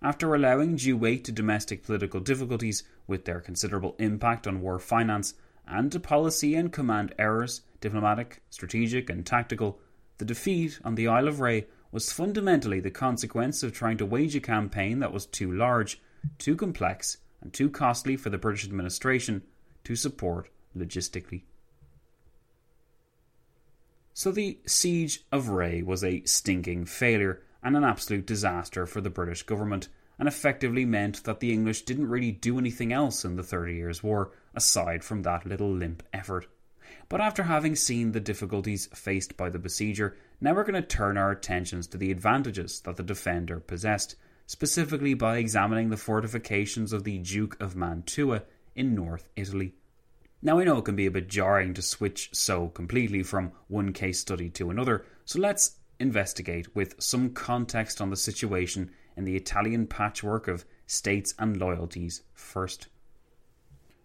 after 0.00 0.34
allowing 0.34 0.76
due 0.76 0.96
weight 0.96 1.22
to 1.26 1.32
domestic 1.32 1.84
political 1.84 2.20
difficulties 2.20 2.82
with 3.06 3.26
their 3.26 3.40
considerable 3.40 3.94
impact 3.98 4.46
on 4.46 4.62
war 4.62 4.78
finance 4.78 5.34
and 5.66 5.92
to 5.92 6.00
policy 6.00 6.54
and 6.54 6.72
command 6.72 7.14
errors, 7.18 7.60
diplomatic, 7.80 8.42
strategic, 8.50 9.08
and 9.10 9.24
tactical, 9.24 9.78
the 10.18 10.24
defeat 10.24 10.80
on 10.84 10.94
the 10.94 11.08
Isle 11.08 11.28
of 11.28 11.36
Ré 11.36 11.66
was 11.92 12.12
fundamentally 12.12 12.80
the 12.80 12.90
consequence 12.90 13.62
of 13.62 13.72
trying 13.72 13.96
to 13.98 14.06
wage 14.06 14.34
a 14.36 14.40
campaign 14.40 14.98
that 14.98 15.12
was 15.12 15.26
too 15.26 15.50
large, 15.50 16.00
too 16.38 16.56
complex, 16.56 17.18
and 17.40 17.52
too 17.52 17.70
costly 17.70 18.16
for 18.16 18.30
the 18.30 18.38
British 18.38 18.64
administration 18.64 19.42
to 19.84 19.96
support 19.96 20.50
logistically. 20.76 21.42
So 24.12 24.32
the 24.32 24.58
siege 24.66 25.24
of 25.30 25.46
Ré 25.46 25.84
was 25.84 26.02
a 26.02 26.24
stinking 26.24 26.86
failure 26.86 27.42
and 27.62 27.76
an 27.76 27.84
absolute 27.84 28.26
disaster 28.26 28.86
for 28.86 29.00
the 29.00 29.10
British 29.10 29.44
government, 29.44 29.88
and 30.18 30.26
effectively 30.26 30.84
meant 30.84 31.22
that 31.24 31.38
the 31.38 31.52
English 31.52 31.82
didn't 31.82 32.08
really 32.08 32.32
do 32.32 32.58
anything 32.58 32.92
else 32.92 33.24
in 33.24 33.36
the 33.36 33.42
Thirty 33.44 33.76
Years' 33.76 34.02
War 34.02 34.32
aside 34.54 35.04
from 35.04 35.22
that 35.22 35.46
little 35.46 35.72
limp 35.72 36.02
effort. 36.12 36.48
But 37.08 37.20
after 37.20 37.44
having 37.44 37.76
seen 37.76 38.12
the 38.12 38.20
difficulties 38.20 38.86
faced 38.94 39.36
by 39.36 39.50
the 39.50 39.58
besieger, 39.58 40.14
now 40.40 40.54
we're 40.54 40.64
going 40.64 40.80
to 40.80 40.82
turn 40.82 41.16
our 41.16 41.30
attentions 41.30 41.86
to 41.88 41.96
the 41.96 42.10
advantages 42.10 42.80
that 42.80 42.96
the 42.96 43.02
defender 43.02 43.60
possessed, 43.60 44.16
specifically 44.46 45.14
by 45.14 45.38
examining 45.38 45.90
the 45.90 45.96
fortifications 45.96 46.92
of 46.92 47.04
the 47.04 47.18
Duke 47.18 47.56
of 47.60 47.76
Mantua 47.76 48.42
in 48.74 48.94
North 48.94 49.28
Italy. 49.36 49.74
Now, 50.40 50.60
I 50.60 50.64
know 50.64 50.78
it 50.78 50.84
can 50.84 50.96
be 50.96 51.06
a 51.06 51.10
bit 51.10 51.28
jarring 51.28 51.74
to 51.74 51.82
switch 51.82 52.30
so 52.32 52.68
completely 52.68 53.22
from 53.22 53.52
one 53.66 53.92
case 53.92 54.20
study 54.20 54.48
to 54.50 54.70
another, 54.70 55.04
so 55.24 55.40
let's 55.40 55.76
investigate 55.98 56.74
with 56.76 56.94
some 56.98 57.30
context 57.30 58.00
on 58.00 58.10
the 58.10 58.16
situation 58.16 58.92
in 59.16 59.24
the 59.24 59.34
Italian 59.34 59.86
patchwork 59.86 60.46
of 60.46 60.64
states 60.86 61.34
and 61.38 61.56
loyalties 61.56 62.22
first. 62.34 62.86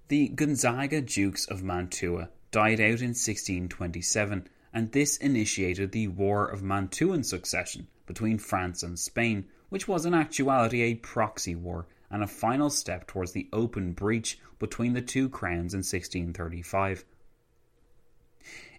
The 0.08 0.30
Gonzaga 0.30 1.02
Dukes 1.02 1.46
of 1.46 1.63
Mantua 1.63 2.30
died 2.54 2.80
out 2.80 3.02
in 3.02 3.16
1627, 3.16 4.48
and 4.72 4.92
this 4.92 5.18
initiated 5.18 5.92
the 5.92 6.08
War 6.08 6.46
of 6.46 6.62
Mantuan 6.62 7.26
Succession 7.26 7.88
between 8.06 8.38
France 8.38 8.84
and 8.84 8.98
Spain, 8.98 9.46
which 9.70 9.88
was 9.88 10.06
in 10.06 10.13
actuality 10.13 10.84
a 10.84 10.94
proxy 10.94 11.56
war 11.56 11.88
and 12.12 12.22
a 12.22 12.28
final 12.28 12.70
step 12.70 13.08
towards 13.08 13.32
the 13.32 13.50
open 13.52 13.92
breach 13.92 14.38
between 14.60 14.94
the 14.94 15.02
two 15.02 15.30
crowns 15.30 15.74
in 15.74 15.80
1635. 15.80 17.04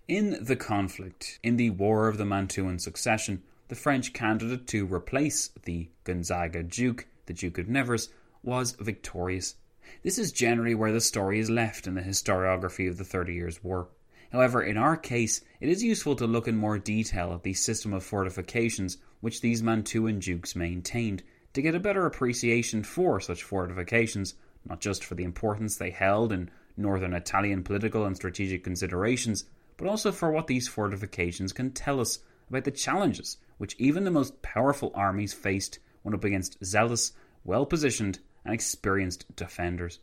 In 0.07 0.39
the 0.41 0.57
conflict, 0.57 1.41
in 1.43 1.57
the 1.57 1.71
War 1.71 2.07
of 2.07 2.17
the 2.17 2.25
Mantuan 2.25 2.81
Succession, 2.81 3.43
the 3.67 3.75
French 3.75 4.13
candidate 4.13 4.69
to 4.69 4.87
replace 4.87 5.49
the 5.65 5.89
Gonzaga 6.05 6.63
Duke, 6.63 7.09
the 7.27 7.33
Duke 7.33 7.59
of 7.59 7.69
Nevers, 7.69 8.09
was 8.41 8.73
victorious. 8.73 9.57
This 10.03 10.19
is 10.19 10.33
generally 10.33 10.75
where 10.75 10.93
the 10.93 11.01
story 11.01 11.39
is 11.39 11.51
left 11.51 11.87
in 11.87 11.95
the 11.95 12.01
historiography 12.01 12.89
of 12.89 12.97
the 12.97 13.05
Thirty 13.05 13.35
Years' 13.35 13.63
War. 13.63 13.89
However, 14.33 14.63
in 14.63 14.77
our 14.77 14.97
case, 14.97 15.43
it 15.61 15.69
is 15.69 15.83
useful 15.83 16.17
to 16.17 16.27
look 16.27 16.49
in 16.49 16.57
more 16.57 16.79
detail 16.79 17.33
at 17.33 17.43
the 17.43 17.55
system 17.55 17.93
of 17.93 18.03
fortifications 18.03 18.99
which 19.21 19.41
these 19.41 19.63
Mantuan 19.63 20.19
dukes 20.21 20.57
maintained 20.57 21.23
to 21.53 21.63
get 21.63 21.75
a 21.75 21.81
better 21.81 22.07
appreciation 22.07 22.83
for 22.83 23.21
such 23.21 23.43
fortifications, 23.43 24.35
not 24.69 24.81
just 24.81 25.05
for 25.05 25.15
the 25.15 25.25
importance 25.25 25.77
they 25.77 25.91
held 25.91 26.33
in 26.33 26.51
northern 26.77 27.15
Italian 27.15 27.63
political 27.63 28.05
and 28.05 28.17
strategic 28.17 28.65
considerations, 28.65 29.45
but 29.77 29.87
also 29.87 30.11
for 30.11 30.33
what 30.33 30.47
these 30.47 30.67
fortifications 30.67 31.53
can 31.53 31.71
tell 31.71 32.01
us 32.01 32.19
about 32.49 32.65
the 32.65 32.71
challenges 32.71 33.37
which 33.59 33.77
even 33.79 34.05
the 34.05 34.11
most 34.11 34.43
powerful 34.43 34.91
armies 34.95 35.33
faced 35.33 35.79
when 36.03 36.15
up 36.15 36.25
against 36.25 36.63
zealous, 36.65 37.13
well 37.45 37.65
positioned, 37.65 38.19
and 38.45 38.55
experienced 38.55 39.25
defenders. 39.37 40.01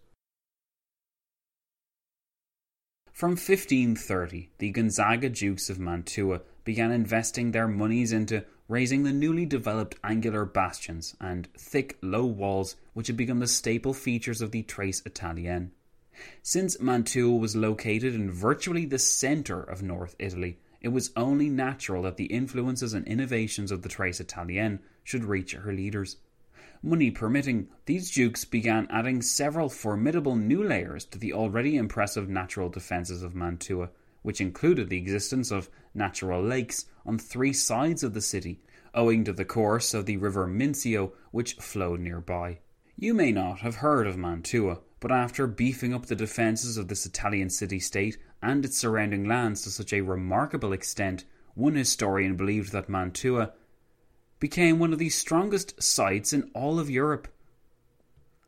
From 3.12 3.32
1530, 3.32 4.50
the 4.58 4.72
Gonzaga 4.72 5.30
Dukes 5.30 5.70
of 5.70 5.80
Mantua 5.80 6.42
began 6.64 6.92
investing 6.92 7.52
their 7.52 7.68
monies 7.68 8.12
into 8.12 8.46
raising 8.68 9.04
the 9.04 9.12
newly 9.12 9.46
developed 9.46 9.96
angular 10.04 10.46
bastions 10.46 11.16
and 11.20 11.48
thick, 11.58 11.98
low 12.02 12.26
walls 12.26 12.78
which 12.94 13.08
had 13.08 13.18
become 13.18 13.40
the 13.40 13.48
staple 13.48 13.94
features 13.94 14.42
of 14.42 14.52
the 14.52 14.64
Trace 14.64 15.04
Italienne. 15.06 15.72
Since 16.42 16.80
Mantua 16.80 17.36
was 17.36 17.56
located 17.56 18.16
in 18.16 18.32
virtually 18.32 18.86
the 18.86 18.98
centre 18.98 19.62
of 19.62 19.84
North 19.84 20.16
Italy, 20.18 20.58
it 20.80 20.88
was 20.88 21.12
only 21.16 21.50
natural 21.50 22.04
that 22.04 22.18
the 22.18 22.26
influences 22.26 22.94
and 22.94 23.06
innovations 23.08 23.72
of 23.72 23.82
the 23.82 23.90
Trace 23.90 24.20
Italienne 24.20 24.80
should 25.04 25.26
reach 25.26 25.54
her 25.54 25.74
leaders. 25.74 26.18
Money 26.84 27.12
permitting, 27.12 27.68
these 27.86 28.10
dukes 28.10 28.44
began 28.44 28.88
adding 28.90 29.22
several 29.22 29.70
formidable 29.70 30.36
new 30.36 30.64
layers 30.64 31.06
to 31.06 31.20
the 31.20 31.32
already 31.32 31.78
impressive 31.78 32.28
natural 32.28 32.70
defences 32.70 33.22
of 33.22 33.36
Mantua, 33.36 33.92
which 34.24 34.42
included 34.42 34.90
the 34.90 34.98
existence 34.98 35.52
of 35.52 35.70
natural 35.94 36.42
lakes 36.42 36.86
on 37.06 37.20
three 37.20 37.54
sides 37.54 38.04
of 38.04 38.16
the 38.16 38.22
city, 38.22 38.62
owing 38.96 39.24
to 39.24 39.32
the 39.32 39.46
course 39.46 39.94
of 39.94 40.08
the 40.08 40.18
river 40.18 40.48
Mincio 40.48 41.12
which 41.30 41.54
flowed 41.54 42.00
nearby. 42.00 42.58
You 42.96 43.14
may 43.14 43.32
not 43.32 43.60
have 43.60 43.76
heard 43.76 44.08
of 44.08 44.18
Mantua, 44.18 44.80
but 45.00 45.12
after 45.12 45.46
beefing 45.46 45.94
up 45.94 46.08
the 46.08 46.16
defences 46.16 46.78
of 46.78 46.88
this 46.88 47.06
Italian 47.06 47.52
city 47.52 47.80
state 47.80 48.18
and 48.42 48.66
its 48.66 48.78
surrounding 48.78 49.26
lands 49.26 49.62
to 49.64 49.70
such 49.70 49.94
a 49.94 50.02
remarkable 50.02 50.74
extent, 50.74 51.26
one 51.54 51.76
historian 51.76 52.36
believed 52.36 52.72
that 52.72 52.90
Mantua 52.90 53.54
became 54.42 54.80
one 54.80 54.92
of 54.92 54.98
the 54.98 55.10
strongest 55.10 55.82
sites 55.82 56.34
in 56.34 56.50
all 56.56 56.80
of 56.80 56.90
Europe. 56.90 57.28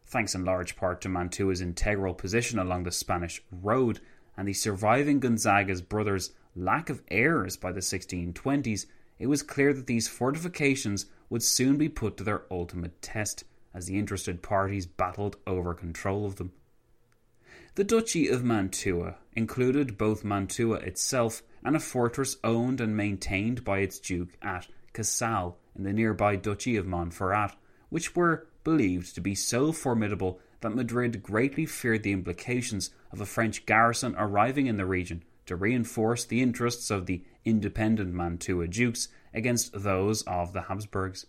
Thanks 0.07 0.33
in 0.33 0.43
large 0.43 0.75
part 0.75 1.01
to 1.01 1.09
Mantua's 1.09 1.61
integral 1.61 2.15
position 2.15 2.57
along 2.57 2.83
the 2.83 2.91
Spanish 2.91 3.43
road 3.51 4.01
and 4.35 4.47
the 4.47 4.53
surviving 4.53 5.19
Gonzaga's 5.19 5.83
brothers' 5.83 6.31
lack 6.55 6.89
of 6.89 7.03
heirs 7.11 7.57
by 7.57 7.71
the 7.71 7.79
1620s, 7.79 8.87
it 9.19 9.27
was 9.27 9.43
clear 9.43 9.71
that 9.71 9.85
these 9.85 10.07
fortifications 10.07 11.05
would 11.29 11.43
soon 11.43 11.77
be 11.77 11.89
put 11.89 12.17
to 12.17 12.23
their 12.23 12.45
ultimate 12.49 12.99
test 13.03 13.43
as 13.71 13.85
the 13.85 13.99
interested 13.99 14.41
parties 14.41 14.87
battled 14.87 15.37
over 15.45 15.75
control 15.75 16.25
of 16.25 16.37
them. 16.37 16.51
The 17.75 17.83
Duchy 17.83 18.27
of 18.29 18.43
Mantua 18.43 19.17
included 19.33 19.99
both 19.99 20.23
Mantua 20.23 20.77
itself 20.77 21.43
and 21.63 21.75
a 21.75 21.79
fortress 21.79 22.37
owned 22.43 22.81
and 22.81 22.97
maintained 22.97 23.63
by 23.63 23.79
its 23.79 23.99
duke 23.99 24.29
at 24.41 24.67
Casale 24.91 25.57
in 25.75 25.83
the 25.83 25.93
nearby 25.93 26.35
Duchy 26.35 26.75
of 26.75 26.85
Montferrat, 26.85 27.55
which 27.89 28.15
were 28.15 28.47
believed 28.63 29.13
to 29.15 29.21
be 29.21 29.35
so 29.35 29.71
formidable 29.71 30.39
that 30.61 30.75
Madrid 30.75 31.21
greatly 31.21 31.65
feared 31.65 32.03
the 32.03 32.11
implications 32.11 32.91
of 33.11 33.19
a 33.19 33.25
French 33.25 33.65
garrison 33.65 34.15
arriving 34.17 34.67
in 34.67 34.77
the 34.77 34.85
region 34.85 35.23
to 35.45 35.55
reinforce 35.55 36.25
the 36.25 36.41
interests 36.41 36.89
of 36.89 37.05
the 37.05 37.23
independent 37.43 38.13
Mantua 38.13 38.67
dukes 38.67 39.09
against 39.33 39.83
those 39.83 40.21
of 40.23 40.53
the 40.53 40.63
Habsburgs. 40.63 41.25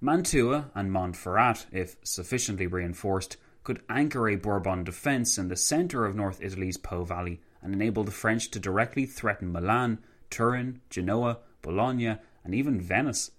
Mantua 0.00 0.70
and 0.74 0.90
Montferrat, 0.90 1.66
if 1.72 1.96
sufficiently 2.02 2.66
reinforced, 2.66 3.36
could 3.62 3.82
anchor 3.88 4.28
a 4.28 4.36
Bourbon 4.36 4.84
defence 4.84 5.38
in 5.38 5.48
the 5.48 5.56
centre 5.56 6.04
of 6.04 6.14
North 6.14 6.42
Italy's 6.42 6.76
Po 6.76 7.04
Valley 7.04 7.40
and 7.62 7.72
enable 7.72 8.04
the 8.04 8.10
French 8.10 8.50
to 8.50 8.60
directly 8.60 9.06
threaten 9.06 9.50
Milan, 9.50 9.98
Turin, 10.28 10.80
Genoa, 10.90 11.38
Bologna, 11.62 12.18
and 12.44 12.54
even 12.54 12.80
Venice. 12.80 13.30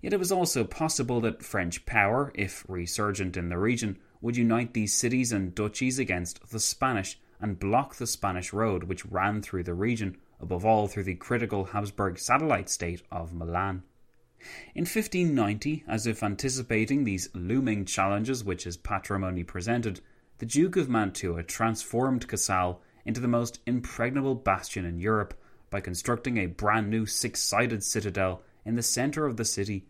Yet 0.00 0.12
it 0.12 0.18
was 0.18 0.32
also 0.32 0.64
possible 0.64 1.20
that 1.22 1.42
French 1.42 1.86
power, 1.86 2.30
if 2.34 2.64
resurgent 2.68 3.36
in 3.36 3.48
the 3.48 3.58
region, 3.58 3.98
would 4.20 4.36
unite 4.36 4.74
these 4.74 4.94
cities 4.94 5.32
and 5.32 5.54
duchies 5.54 5.98
against 5.98 6.50
the 6.50 6.60
Spanish 6.60 7.18
and 7.40 7.58
block 7.58 7.96
the 7.96 8.06
Spanish 8.06 8.52
road 8.52 8.84
which 8.84 9.04
ran 9.06 9.42
through 9.42 9.64
the 9.64 9.74
region, 9.74 10.16
above 10.40 10.64
all 10.64 10.86
through 10.86 11.04
the 11.04 11.14
critical 11.14 11.64
Habsburg 11.64 12.18
satellite 12.18 12.68
state 12.68 13.02
of 13.10 13.32
Milan. 13.32 13.82
In 14.74 14.82
1590, 14.82 15.84
as 15.88 16.06
if 16.06 16.22
anticipating 16.22 17.04
these 17.04 17.30
looming 17.34 17.84
challenges 17.86 18.44
which 18.44 18.64
his 18.64 18.76
patrimony 18.76 19.42
presented, 19.42 20.00
the 20.38 20.46
Duke 20.46 20.76
of 20.76 20.88
Mantua 20.88 21.42
transformed 21.42 22.28
Casale 22.28 22.80
into 23.06 23.20
the 23.20 23.28
most 23.28 23.60
impregnable 23.66 24.34
bastion 24.34 24.84
in 24.84 24.98
Europe 24.98 25.32
by 25.74 25.80
constructing 25.80 26.38
a 26.38 26.46
brand 26.46 26.88
new 26.88 27.04
six 27.04 27.42
sided 27.42 27.82
citadel 27.82 28.42
in 28.64 28.76
the 28.76 28.82
centre 28.82 29.26
of 29.26 29.36
the 29.36 29.44
city. 29.44 29.88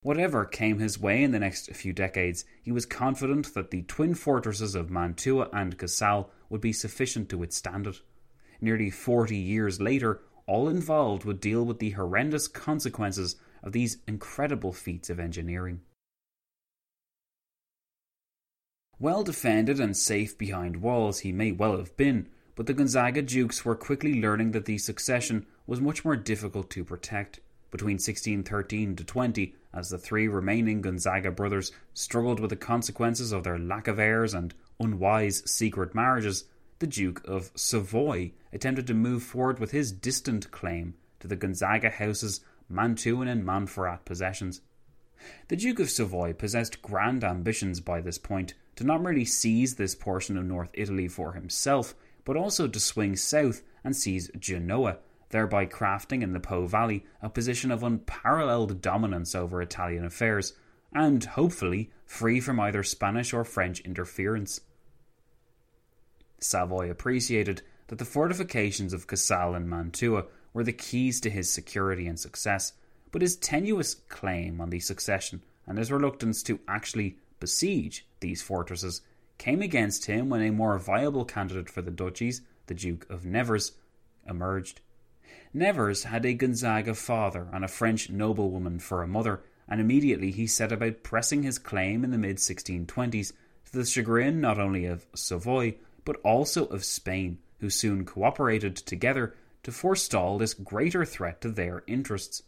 Whatever 0.00 0.44
came 0.44 0.78
his 0.78 1.00
way 1.00 1.24
in 1.24 1.32
the 1.32 1.40
next 1.40 1.74
few 1.74 1.92
decades, 1.92 2.44
he 2.62 2.70
was 2.70 2.86
confident 2.86 3.52
that 3.54 3.72
the 3.72 3.82
twin 3.82 4.14
fortresses 4.14 4.76
of 4.76 4.92
Mantua 4.92 5.48
and 5.52 5.76
Casale 5.76 6.30
would 6.48 6.60
be 6.60 6.72
sufficient 6.72 7.28
to 7.30 7.36
withstand 7.36 7.88
it. 7.88 7.96
Nearly 8.60 8.90
forty 8.90 9.36
years 9.36 9.80
later, 9.80 10.20
all 10.46 10.68
involved 10.68 11.24
would 11.24 11.40
deal 11.40 11.66
with 11.66 11.80
the 11.80 11.90
horrendous 11.90 12.46
consequences 12.46 13.34
of 13.64 13.72
these 13.72 13.98
incredible 14.06 14.72
feats 14.72 15.10
of 15.10 15.18
engineering. 15.18 15.80
Well 19.00 19.24
defended 19.24 19.80
and 19.80 19.96
safe 19.96 20.38
behind 20.38 20.76
walls 20.76 21.18
he 21.18 21.32
may 21.32 21.50
well 21.50 21.76
have 21.76 21.96
been, 21.96 22.28
but 22.58 22.66
the 22.66 22.74
Gonzaga 22.74 23.22
dukes 23.22 23.64
were 23.64 23.76
quickly 23.76 24.20
learning 24.20 24.50
that 24.50 24.64
the 24.64 24.78
succession 24.78 25.46
was 25.68 25.80
much 25.80 26.04
more 26.04 26.16
difficult 26.16 26.68
to 26.70 26.82
protect. 26.82 27.38
Between 27.70 27.98
1613 27.98 28.96
to 28.96 29.04
20, 29.04 29.54
as 29.72 29.90
the 29.90 29.96
three 29.96 30.26
remaining 30.26 30.82
Gonzaga 30.82 31.30
brothers 31.30 31.70
struggled 31.94 32.40
with 32.40 32.50
the 32.50 32.56
consequences 32.56 33.30
of 33.30 33.44
their 33.44 33.60
lack 33.60 33.86
of 33.86 34.00
heirs 34.00 34.34
and 34.34 34.54
unwise 34.80 35.48
secret 35.48 35.94
marriages, 35.94 36.46
the 36.80 36.88
Duke 36.88 37.22
of 37.28 37.52
Savoy 37.54 38.32
attempted 38.52 38.88
to 38.88 38.94
move 38.94 39.22
forward 39.22 39.60
with 39.60 39.70
his 39.70 39.92
distant 39.92 40.50
claim 40.50 40.94
to 41.20 41.28
the 41.28 41.36
Gonzaga 41.36 41.90
house's 41.90 42.40
Mantuan 42.68 43.28
and 43.28 43.44
Montferrat 43.44 44.04
possessions. 44.04 44.62
The 45.46 45.54
Duke 45.54 45.78
of 45.78 45.90
Savoy 45.90 46.32
possessed 46.32 46.82
grand 46.82 47.22
ambitions 47.22 47.78
by 47.78 48.00
this 48.00 48.18
point 48.18 48.54
to 48.74 48.82
not 48.82 49.00
merely 49.00 49.24
seize 49.24 49.76
this 49.76 49.94
portion 49.94 50.36
of 50.36 50.44
North 50.44 50.70
Italy 50.72 51.06
for 51.06 51.34
himself, 51.34 51.94
but 52.28 52.36
also 52.36 52.68
to 52.68 52.78
swing 52.78 53.16
south 53.16 53.62
and 53.82 53.96
seize 53.96 54.30
Genoa, 54.38 54.98
thereby 55.30 55.64
crafting 55.64 56.22
in 56.22 56.34
the 56.34 56.38
Po 56.38 56.66
Valley 56.66 57.06
a 57.22 57.30
position 57.30 57.70
of 57.70 57.82
unparalleled 57.82 58.82
dominance 58.82 59.34
over 59.34 59.62
Italian 59.62 60.04
affairs, 60.04 60.52
and 60.92 61.24
hopefully 61.24 61.90
free 62.04 62.38
from 62.38 62.60
either 62.60 62.82
Spanish 62.82 63.32
or 63.32 63.46
French 63.46 63.80
interference. 63.80 64.60
Savoy 66.38 66.90
appreciated 66.90 67.62
that 67.86 67.96
the 67.96 68.04
fortifications 68.04 68.92
of 68.92 69.06
Casale 69.06 69.54
and 69.54 69.66
Mantua 69.66 70.26
were 70.52 70.64
the 70.64 70.72
keys 70.74 71.22
to 71.22 71.30
his 71.30 71.50
security 71.50 72.06
and 72.06 72.20
success, 72.20 72.74
but 73.10 73.22
his 73.22 73.36
tenuous 73.36 73.94
claim 73.94 74.60
on 74.60 74.68
the 74.68 74.80
succession 74.80 75.42
and 75.66 75.78
his 75.78 75.90
reluctance 75.90 76.42
to 76.42 76.60
actually 76.68 77.16
besiege 77.40 78.06
these 78.20 78.42
fortresses 78.42 79.00
came 79.38 79.62
against 79.62 80.06
him 80.06 80.28
when 80.28 80.42
a 80.42 80.50
more 80.50 80.78
viable 80.78 81.24
candidate 81.24 81.70
for 81.70 81.80
the 81.80 81.90
duchies, 81.90 82.42
the 82.66 82.74
Duke 82.74 83.08
of 83.08 83.24
Nevers, 83.24 83.72
emerged. 84.28 84.80
Nevers 85.54 86.04
had 86.04 86.26
a 86.26 86.34
Gonzaga 86.34 86.94
father 86.94 87.48
and 87.52 87.64
a 87.64 87.68
French 87.68 88.10
noblewoman 88.10 88.78
for 88.78 89.02
a 89.02 89.08
mother, 89.08 89.42
and 89.68 89.80
immediately 89.80 90.30
he 90.30 90.46
set 90.46 90.72
about 90.72 91.02
pressing 91.02 91.42
his 91.42 91.58
claim 91.58 92.04
in 92.04 92.10
the 92.10 92.18
mid 92.18 92.36
1620s 92.36 93.32
to 93.66 93.72
the 93.72 93.84
chagrin 93.84 94.40
not 94.40 94.58
only 94.58 94.84
of 94.84 95.06
Savoy 95.14 95.76
but 96.04 96.16
also 96.24 96.66
of 96.66 96.84
Spain, 96.84 97.38
who 97.60 97.68
soon 97.68 98.04
cooperated 98.04 98.76
together 98.76 99.34
to 99.62 99.70
forestall 99.70 100.38
this 100.38 100.54
greater 100.54 101.04
threat 101.04 101.40
to 101.42 101.50
their 101.50 101.82
interests. 101.86 102.42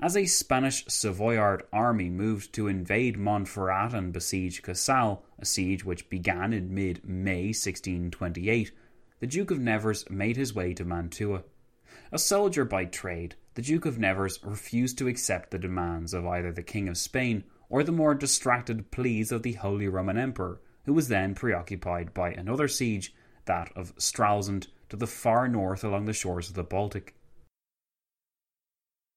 As 0.00 0.16
a 0.16 0.26
Spanish 0.26 0.84
Savoyard 0.86 1.62
army 1.72 2.08
moved 2.08 2.52
to 2.54 2.68
invade 2.68 3.16
Montferrat 3.16 3.92
and 3.92 4.12
besiege 4.12 4.62
Casale, 4.62 5.22
a 5.38 5.44
siege 5.44 5.84
which 5.84 6.08
began 6.08 6.52
in 6.52 6.74
mid 6.74 7.04
May 7.04 7.48
1628, 7.48 8.72
the 9.20 9.26
Duke 9.26 9.50
of 9.50 9.60
Nevers 9.60 10.08
made 10.08 10.36
his 10.36 10.54
way 10.54 10.72
to 10.74 10.84
Mantua. 10.84 11.44
A 12.10 12.18
soldier 12.18 12.64
by 12.64 12.86
trade, 12.86 13.36
the 13.54 13.62
Duke 13.62 13.84
of 13.84 13.98
Nevers 13.98 14.40
refused 14.42 14.96
to 14.98 15.06
accept 15.06 15.50
the 15.50 15.58
demands 15.58 16.14
of 16.14 16.26
either 16.26 16.50
the 16.50 16.62
King 16.62 16.88
of 16.88 16.96
Spain 16.96 17.44
or 17.68 17.84
the 17.84 17.92
more 17.92 18.14
distracted 18.14 18.90
pleas 18.90 19.30
of 19.30 19.42
the 19.42 19.52
Holy 19.52 19.86
Roman 19.86 20.16
Emperor, 20.16 20.60
who 20.86 20.94
was 20.94 21.08
then 21.08 21.34
preoccupied 21.34 22.12
by 22.14 22.32
another 22.32 22.66
siege, 22.66 23.14
that 23.44 23.70
of 23.76 23.94
Stralsund, 23.96 24.68
to 24.88 24.96
the 24.96 25.06
far 25.06 25.46
north 25.46 25.84
along 25.84 26.06
the 26.06 26.12
shores 26.12 26.48
of 26.48 26.54
the 26.54 26.64
Baltic. 26.64 27.14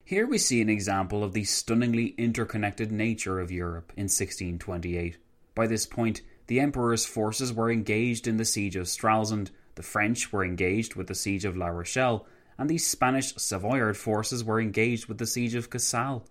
Here 0.06 0.28
we 0.28 0.38
see 0.38 0.60
an 0.60 0.68
example 0.68 1.24
of 1.24 1.32
the 1.32 1.46
stunningly 1.46 2.08
interconnected 2.18 2.92
nature 2.92 3.40
of 3.40 3.54
Europe 3.54 3.94
in 3.96 4.04
1628. 4.04 5.18
By 5.56 5.66
this 5.66 5.86
point, 5.86 6.22
the 6.48 6.60
Emperor's 6.60 7.06
forces 7.06 7.54
were 7.54 7.72
engaged 7.72 8.28
in 8.28 8.36
the 8.36 8.44
siege 8.44 8.76
of 8.76 8.88
Stralsund, 8.88 9.52
the 9.76 9.82
French 9.82 10.34
were 10.34 10.44
engaged 10.44 10.96
with 10.96 11.08
the 11.08 11.16
siege 11.16 11.46
of 11.46 11.56
La 11.56 11.68
Rochelle, 11.68 12.28
and 12.58 12.70
the 12.70 12.80
Spanish 12.80 13.34
Savoyard 13.36 13.96
forces 13.96 14.44
were 14.44 14.60
engaged 14.60 15.06
with 15.06 15.20
the 15.20 15.26
siege 15.26 15.56
of 15.56 15.70
Casale. 15.70 16.26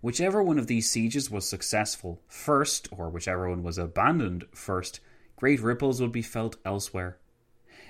Whichever 0.00 0.40
one 0.40 0.58
of 0.58 0.68
these 0.68 0.88
sieges 0.88 1.28
was 1.28 1.44
successful 1.44 2.22
first, 2.28 2.88
or 2.92 3.10
whichever 3.10 3.48
one 3.50 3.64
was 3.64 3.78
abandoned 3.78 4.46
first, 4.54 5.00
great 5.34 5.60
ripples 5.60 6.00
would 6.00 6.12
be 6.12 6.22
felt 6.22 6.54
elsewhere. 6.64 7.18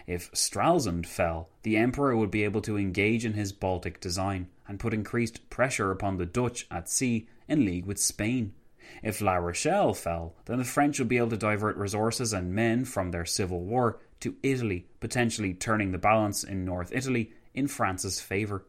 If 0.06 0.32
Stralsund 0.32 1.04
fell, 1.04 1.50
the 1.64 1.76
Emperor 1.76 2.16
would 2.16 2.30
be 2.30 2.44
able 2.44 2.62
to 2.62 2.78
engage 2.78 3.26
in 3.26 3.34
his 3.34 3.52
Baltic 3.52 4.00
design 4.00 4.48
and 4.68 4.78
put 4.78 4.94
increased 4.94 5.48
pressure 5.50 5.90
upon 5.90 6.18
the 6.18 6.26
Dutch 6.26 6.66
at 6.70 6.88
sea 6.88 7.26
in 7.48 7.64
league 7.64 7.86
with 7.86 7.98
Spain. 7.98 8.52
If 9.02 9.20
La 9.20 9.34
Rochelle 9.34 9.94
fell, 9.94 10.34
then 10.44 10.58
the 10.58 10.64
French 10.64 10.98
would 10.98 11.08
be 11.08 11.18
able 11.18 11.30
to 11.30 11.36
divert 11.36 11.76
resources 11.76 12.32
and 12.32 12.54
men 12.54 12.84
from 12.84 13.10
their 13.10 13.24
civil 13.24 13.60
war 13.60 13.98
to 14.20 14.36
Italy, 14.42 14.86
potentially 15.00 15.54
turning 15.54 15.92
the 15.92 15.98
balance 15.98 16.44
in 16.44 16.64
North 16.64 16.92
Italy 16.92 17.32
in 17.54 17.66
France's 17.66 18.20
favour. 18.20 18.64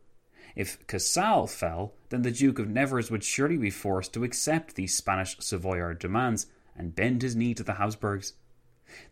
If 0.55 0.85
Casale 0.87 1.47
fell, 1.47 1.93
then 2.09 2.23
the 2.23 2.31
Duke 2.31 2.59
of 2.59 2.69
Nevers 2.69 3.11
would 3.11 3.23
surely 3.23 3.57
be 3.57 3.69
forced 3.69 4.13
to 4.13 4.23
accept 4.23 4.75
these 4.75 4.95
Spanish 4.95 5.37
Savoyard 5.39 5.99
demands 5.99 6.47
and 6.75 6.95
bend 6.95 7.21
his 7.21 7.35
knee 7.35 7.53
to 7.53 7.63
the 7.63 7.75
Habsburgs. 7.75 8.33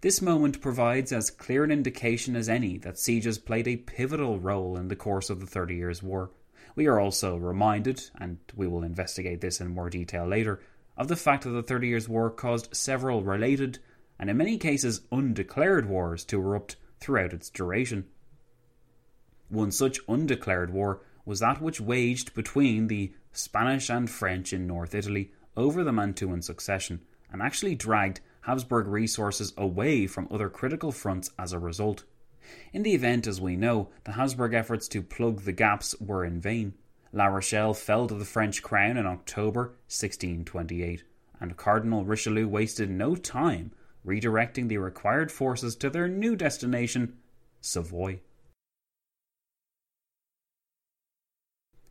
This 0.01 0.21
moment 0.21 0.61
provides 0.61 1.13
as 1.13 1.29
clear 1.29 1.63
an 1.63 1.71
indication 1.71 2.35
as 2.35 2.49
any 2.49 2.77
that 2.79 2.97
sieges 2.97 3.37
played 3.37 3.67
a 3.67 3.77
pivotal 3.77 4.39
role 4.39 4.75
in 4.75 4.87
the 4.87 4.95
course 4.95 5.29
of 5.29 5.39
the 5.39 5.45
Thirty 5.45 5.75
Years' 5.75 6.01
War. 6.01 6.31
We 6.77 6.85
are 6.85 6.99
also 6.99 7.37
reminded, 7.37 8.07
and 8.19 8.37
we 8.55 8.67
will 8.67 8.83
investigate 8.83 9.41
this 9.41 9.59
in 9.59 9.69
more 9.69 9.89
detail 9.89 10.27
later, 10.27 10.61
of 10.95 11.07
the 11.07 11.15
fact 11.15 11.43
that 11.43 11.49
the 11.49 11.63
Thirty 11.63 11.87
Years' 11.87 12.07
War 12.07 12.29
caused 12.29 12.75
several 12.75 13.23
related, 13.23 13.79
and 14.19 14.29
in 14.29 14.37
many 14.37 14.59
cases 14.59 15.01
undeclared 15.11 15.89
wars 15.89 16.23
to 16.25 16.39
erupt 16.39 16.75
throughout 16.99 17.33
its 17.33 17.49
duration. 17.49 18.05
One 19.49 19.71
such 19.71 19.99
undeclared 20.07 20.71
war 20.71 21.01
was 21.25 21.39
that 21.39 21.63
which 21.63 21.81
waged 21.81 22.35
between 22.35 22.89
the 22.89 23.11
Spanish 23.31 23.89
and 23.89 24.07
French 24.07 24.53
in 24.53 24.67
North 24.67 24.93
Italy 24.93 25.31
over 25.55 25.83
the 25.83 25.91
Mantuan 25.91 26.43
succession, 26.43 27.01
and 27.31 27.41
actually 27.41 27.73
dragged 27.73 28.21
Habsburg 28.41 28.85
resources 28.85 29.51
away 29.57 30.05
from 30.05 30.27
other 30.29 30.47
critical 30.47 30.91
fronts 30.91 31.31
as 31.39 31.53
a 31.53 31.59
result. 31.59 32.03
In 32.73 32.83
the 32.83 32.93
event, 32.93 33.27
as 33.27 33.41
we 33.41 33.55
know, 33.55 33.89
the 34.03 34.13
Habsburg 34.13 34.53
efforts 34.53 34.87
to 34.89 35.01
plug 35.01 35.41
the 35.41 35.51
gaps 35.51 35.95
were 35.99 36.23
in 36.23 36.39
vain. 36.39 36.73
La 37.11 37.25
Rochelle 37.25 37.73
fell 37.73 38.07
to 38.07 38.15
the 38.15 38.25
French 38.25 38.61
crown 38.61 38.97
in 38.97 39.05
October 39.05 39.75
1628, 39.87 41.03
and 41.39 41.57
Cardinal 41.57 42.05
Richelieu 42.05 42.47
wasted 42.47 42.89
no 42.89 43.15
time 43.15 43.71
redirecting 44.05 44.69
the 44.69 44.77
required 44.77 45.31
forces 45.31 45.75
to 45.75 45.89
their 45.89 46.07
new 46.07 46.35
destination, 46.35 47.17
Savoy. 47.59 48.21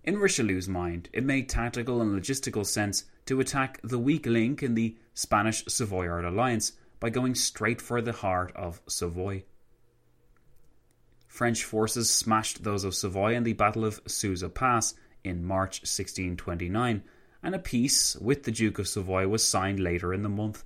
In 0.03 0.19
Richelieu's 0.19 0.69
mind, 0.69 1.09
it 1.13 1.25
made 1.25 1.49
tactical 1.49 2.01
and 2.01 2.17
logistical 2.17 2.65
sense 2.65 3.05
to 3.27 3.41
attack 3.41 3.81
the 3.83 3.99
weak 3.99 4.25
link 4.25 4.63
in 4.63 4.75
the 4.75 4.97
Spanish 5.15 5.65
Savoyard 5.67 6.25
alliance 6.25 6.73
by 7.01 7.11
going 7.11 7.35
straight 7.35 7.83
for 7.83 8.01
the 8.01 8.13
heart 8.13 8.53
of 8.55 8.81
Savoy. 8.87 9.45
French 11.37 11.65
forces 11.65 12.09
smashed 12.09 12.65
those 12.65 12.83
of 12.83 12.95
Savoy 12.95 13.35
in 13.35 13.43
the 13.43 13.53
Battle 13.53 13.85
of 13.85 14.01
Susa 14.07 14.49
Pass 14.49 14.95
in 15.23 15.45
March 15.45 15.81
1629, 15.83 17.03
and 17.43 17.55
a 17.55 17.59
peace 17.59 18.17
with 18.17 18.45
the 18.45 18.51
Duke 18.51 18.79
of 18.79 18.89
Savoy 18.89 19.29
was 19.29 19.45
signed 19.45 19.79
later 19.79 20.15
in 20.15 20.23
the 20.23 20.31
month. 20.31 20.65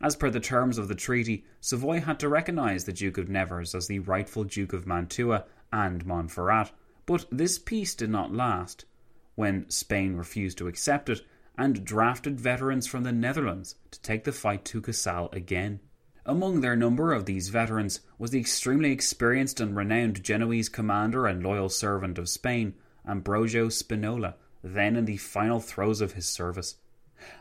As 0.00 0.16
per 0.16 0.30
the 0.30 0.40
terms 0.40 0.78
of 0.78 0.88
the 0.88 0.94
treaty, 0.94 1.44
Savoy 1.60 2.00
had 2.00 2.18
to 2.20 2.30
recognise 2.30 2.84
the 2.84 2.94
Duke 2.94 3.18
of 3.18 3.28
Nevers 3.28 3.74
as 3.74 3.88
the 3.88 3.98
rightful 3.98 4.44
Duke 4.44 4.72
of 4.72 4.86
Mantua 4.86 5.44
and 5.70 6.06
Montferrat, 6.06 6.72
but 7.04 7.26
this 7.30 7.58
peace 7.58 7.94
did 7.94 8.08
not 8.08 8.32
last. 8.32 8.86
When 9.34 9.68
Spain 9.68 10.16
refused 10.16 10.56
to 10.56 10.66
accept 10.66 11.10
it, 11.10 11.20
and 11.58 11.84
drafted 11.84 12.40
veterans 12.40 12.86
from 12.86 13.02
the 13.02 13.12
Netherlands 13.12 13.74
to 13.90 14.00
take 14.00 14.24
the 14.24 14.32
fight 14.32 14.64
to 14.64 14.80
Casale 14.80 15.28
again. 15.34 15.80
Among 16.28 16.60
their 16.60 16.74
number 16.74 17.12
of 17.12 17.24
these 17.24 17.50
veterans 17.50 18.00
was 18.18 18.32
the 18.32 18.40
extremely 18.40 18.90
experienced 18.90 19.60
and 19.60 19.76
renowned 19.76 20.24
Genoese 20.24 20.68
commander 20.68 21.24
and 21.24 21.40
loyal 21.40 21.68
servant 21.68 22.18
of 22.18 22.28
Spain, 22.28 22.74
Ambrogio 23.06 23.68
Spinola, 23.68 24.34
then 24.60 24.96
in 24.96 25.04
the 25.04 25.18
final 25.18 25.60
throes 25.60 26.00
of 26.00 26.14
his 26.14 26.26
service. 26.26 26.78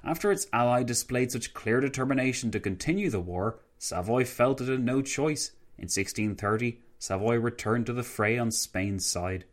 After 0.03 0.31
its 0.31 0.45
ally 0.53 0.83
displayed 0.83 1.31
such 1.31 1.55
clear 1.55 1.79
determination 1.79 2.51
to 2.51 2.59
continue 2.59 3.09
the 3.09 3.19
war, 3.19 3.57
Savoy 3.79 4.23
felt 4.23 4.61
it 4.61 4.67
had 4.67 4.83
no 4.83 5.01
choice. 5.01 5.49
In 5.79 5.85
1630, 5.85 6.79
Savoy 6.99 7.37
returned 7.37 7.87
to 7.87 7.93
the 7.93 8.03
fray 8.03 8.37
on 8.37 8.51
Spain's 8.51 9.03
side. 9.03 9.45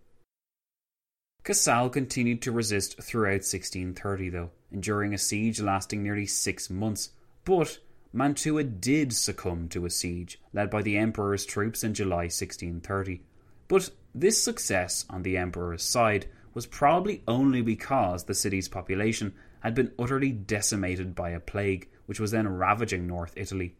Casale 1.42 1.88
continued 1.88 2.42
to 2.42 2.52
resist 2.52 3.02
throughout 3.02 3.40
1630, 3.40 4.28
though, 4.28 4.50
enduring 4.70 5.14
a 5.14 5.18
siege 5.18 5.58
lasting 5.58 6.02
nearly 6.02 6.26
six 6.26 6.68
months. 6.68 7.10
But 7.46 7.78
Mantua 8.14 8.62
did 8.62 9.14
succumb 9.14 9.68
to 9.70 9.86
a 9.86 9.90
siege 9.90 10.38
led 10.52 10.68
by 10.68 10.82
the 10.82 10.98
Emperor's 10.98 11.46
troops 11.46 11.82
in 11.82 11.94
July 11.94 12.24
1630. 12.24 13.22
But 13.68 13.90
this 14.14 14.42
success 14.42 15.06
on 15.08 15.22
the 15.22 15.38
Emperor's 15.38 15.82
side 15.82 16.26
was 16.52 16.66
probably 16.66 17.22
only 17.26 17.62
because 17.62 18.24
the 18.24 18.34
city's 18.34 18.68
population 18.68 19.32
had 19.60 19.74
been 19.74 19.92
utterly 19.98 20.30
decimated 20.30 21.14
by 21.14 21.30
a 21.30 21.40
plague 21.40 21.88
which 22.04 22.20
was 22.20 22.32
then 22.32 22.48
ravaging 22.48 23.06
North 23.06 23.32
Italy. 23.36 23.76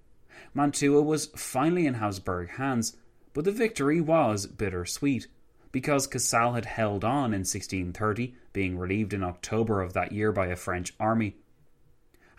Mantua 0.55 1.03
was 1.03 1.26
finally 1.37 1.87
in 1.87 1.95
Habsburg 1.95 2.51
hands, 2.51 2.97
But 3.35 3.45
the 3.45 3.53
victory 3.53 4.01
was 4.01 4.47
bittersweet, 4.47 5.26
because 5.72 6.07
Casale 6.07 6.53
had 6.53 6.66
held 6.66 7.05
on 7.05 7.33
in 7.33 7.41
1630, 7.41 8.35
being 8.53 8.78
relieved 8.78 9.12
in 9.12 9.22
October 9.22 9.80
of 9.80 9.93
that 9.95 10.12
year 10.12 10.33
by 10.33 10.47
a 10.47 10.57
French 10.57 10.95
army. 11.01 11.37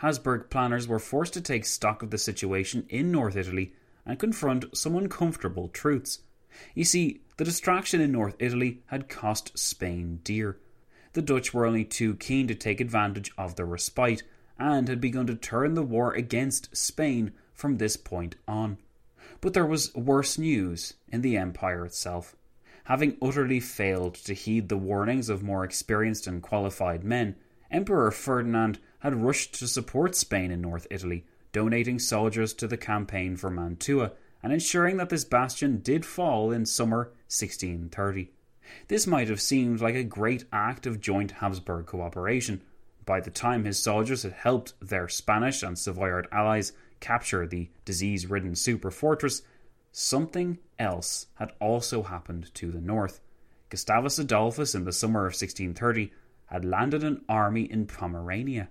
Habsburg 0.03 0.49
planners 0.49 0.85
were 0.85 0.99
forced 0.99 1.33
to 1.33 1.39
take 1.39 1.63
stock 1.63 2.03
of 2.03 2.09
the 2.09 2.17
situation 2.17 2.85
in 2.89 3.09
North 3.09 3.37
Italy 3.37 3.71
and 4.05 4.19
confront 4.19 4.75
some 4.75 4.97
uncomfortable 4.97 5.69
truths. 5.69 6.19
You 6.75 6.83
see, 6.83 7.21
the 7.37 7.45
distraction 7.45 8.01
in 8.01 8.11
North 8.11 8.35
Italy 8.37 8.81
had 8.87 9.07
cost 9.07 9.57
Spain 9.57 10.19
dear. 10.25 10.57
The 11.13 11.21
Dutch 11.21 11.53
were 11.53 11.65
only 11.65 11.85
too 11.85 12.15
keen 12.15 12.49
to 12.49 12.53
take 12.53 12.81
advantage 12.81 13.31
of 13.37 13.55
the 13.55 13.63
respite 13.63 14.23
and 14.59 14.89
had 14.89 14.99
begun 14.99 15.25
to 15.27 15.35
turn 15.35 15.73
the 15.73 15.83
war 15.83 16.13
against 16.13 16.75
Spain 16.75 17.31
from 17.53 17.77
this 17.77 17.95
point 17.95 18.35
on. 18.45 18.79
But 19.39 19.53
there 19.53 19.65
was 19.65 19.95
worse 19.95 20.37
news 20.37 20.95
in 21.07 21.21
the 21.21 21.37
empire 21.37 21.85
itself. 21.85 22.35
Having 22.83 23.19
utterly 23.21 23.61
failed 23.61 24.15
to 24.15 24.33
heed 24.33 24.67
the 24.67 24.75
warnings 24.75 25.29
of 25.29 25.43
more 25.43 25.63
experienced 25.63 26.27
and 26.27 26.43
qualified 26.43 27.05
men, 27.05 27.37
Emperor 27.71 28.11
Ferdinand 28.11 28.79
had 29.03 29.21
rushed 29.21 29.53
to 29.53 29.67
support 29.67 30.15
Spain 30.15 30.49
in 30.49 30.61
North 30.61 30.87
Italy, 30.89 31.25
donating 31.51 31.99
soldiers 31.99 32.53
to 32.53 32.67
the 32.67 32.77
campaign 32.77 33.35
for 33.35 33.49
Mantua 33.49 34.13
and 34.41 34.53
ensuring 34.53 34.95
that 34.95 35.09
this 35.09 35.25
bastion 35.25 35.79
did 35.79 36.05
fall 36.05 36.53
in 36.53 36.65
summer 36.65 37.11
1630. 37.27 38.31
This 38.87 39.05
might 39.05 39.27
have 39.27 39.41
seemed 39.41 39.81
like 39.81 39.95
a 39.95 40.05
great 40.05 40.45
act 40.53 40.87
of 40.87 41.01
joint 41.01 41.31
Habsburg 41.31 41.85
cooperation. 41.85 42.61
By 43.05 43.19
the 43.19 43.29
time 43.29 43.65
his 43.65 43.77
soldiers 43.77 44.23
had 44.23 44.31
helped 44.31 44.73
their 44.79 45.09
Spanish 45.09 45.63
and 45.63 45.77
Savoyard 45.77 46.29
allies 46.31 46.71
capture 47.01 47.45
the 47.45 47.69
disease 47.83 48.27
ridden 48.27 48.55
super 48.55 48.89
fortress, 48.89 49.41
something 49.91 50.59
else 50.79 51.27
had 51.35 51.51
also 51.59 52.03
happened 52.03 52.55
to 52.55 52.71
the 52.71 52.79
north. 52.79 53.19
Gustavus 53.69 54.17
Adolphus, 54.17 54.73
in 54.73 54.85
the 54.85 54.93
summer 54.93 55.25
of 55.25 55.33
1630, 55.33 56.13
had 56.45 56.63
landed 56.63 57.03
an 57.03 57.25
army 57.27 57.63
in 57.63 57.85
Pomerania. 57.85 58.69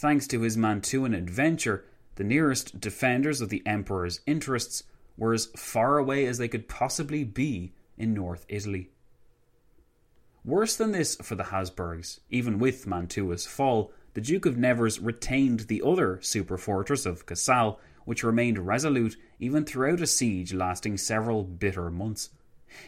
Thanks 0.00 0.26
to 0.28 0.40
his 0.40 0.56
Mantuan 0.56 1.14
adventure, 1.14 1.84
the 2.14 2.24
nearest 2.24 2.80
defenders 2.80 3.42
of 3.42 3.50
the 3.50 3.62
emperor's 3.66 4.22
interests 4.24 4.84
were 5.18 5.34
as 5.34 5.50
far 5.54 5.98
away 5.98 6.24
as 6.24 6.38
they 6.38 6.48
could 6.48 6.70
possibly 6.70 7.22
be 7.22 7.74
in 7.98 8.14
North 8.14 8.46
Italy. 8.48 8.88
Worse 10.42 10.74
than 10.74 10.92
this 10.92 11.16
for 11.16 11.34
the 11.34 11.44
Habsburgs, 11.44 12.20
even 12.30 12.58
with 12.58 12.86
Mantua's 12.86 13.44
fall, 13.44 13.92
the 14.14 14.22
Duke 14.22 14.46
of 14.46 14.56
Nevers 14.56 15.00
retained 15.00 15.60
the 15.60 15.82
other 15.84 16.18
super 16.22 16.56
fortress 16.56 17.04
of 17.04 17.26
Casale, 17.26 17.78
which 18.06 18.24
remained 18.24 18.66
resolute 18.66 19.18
even 19.38 19.66
throughout 19.66 20.00
a 20.00 20.06
siege 20.06 20.54
lasting 20.54 20.96
several 20.96 21.44
bitter 21.44 21.90
months. 21.90 22.30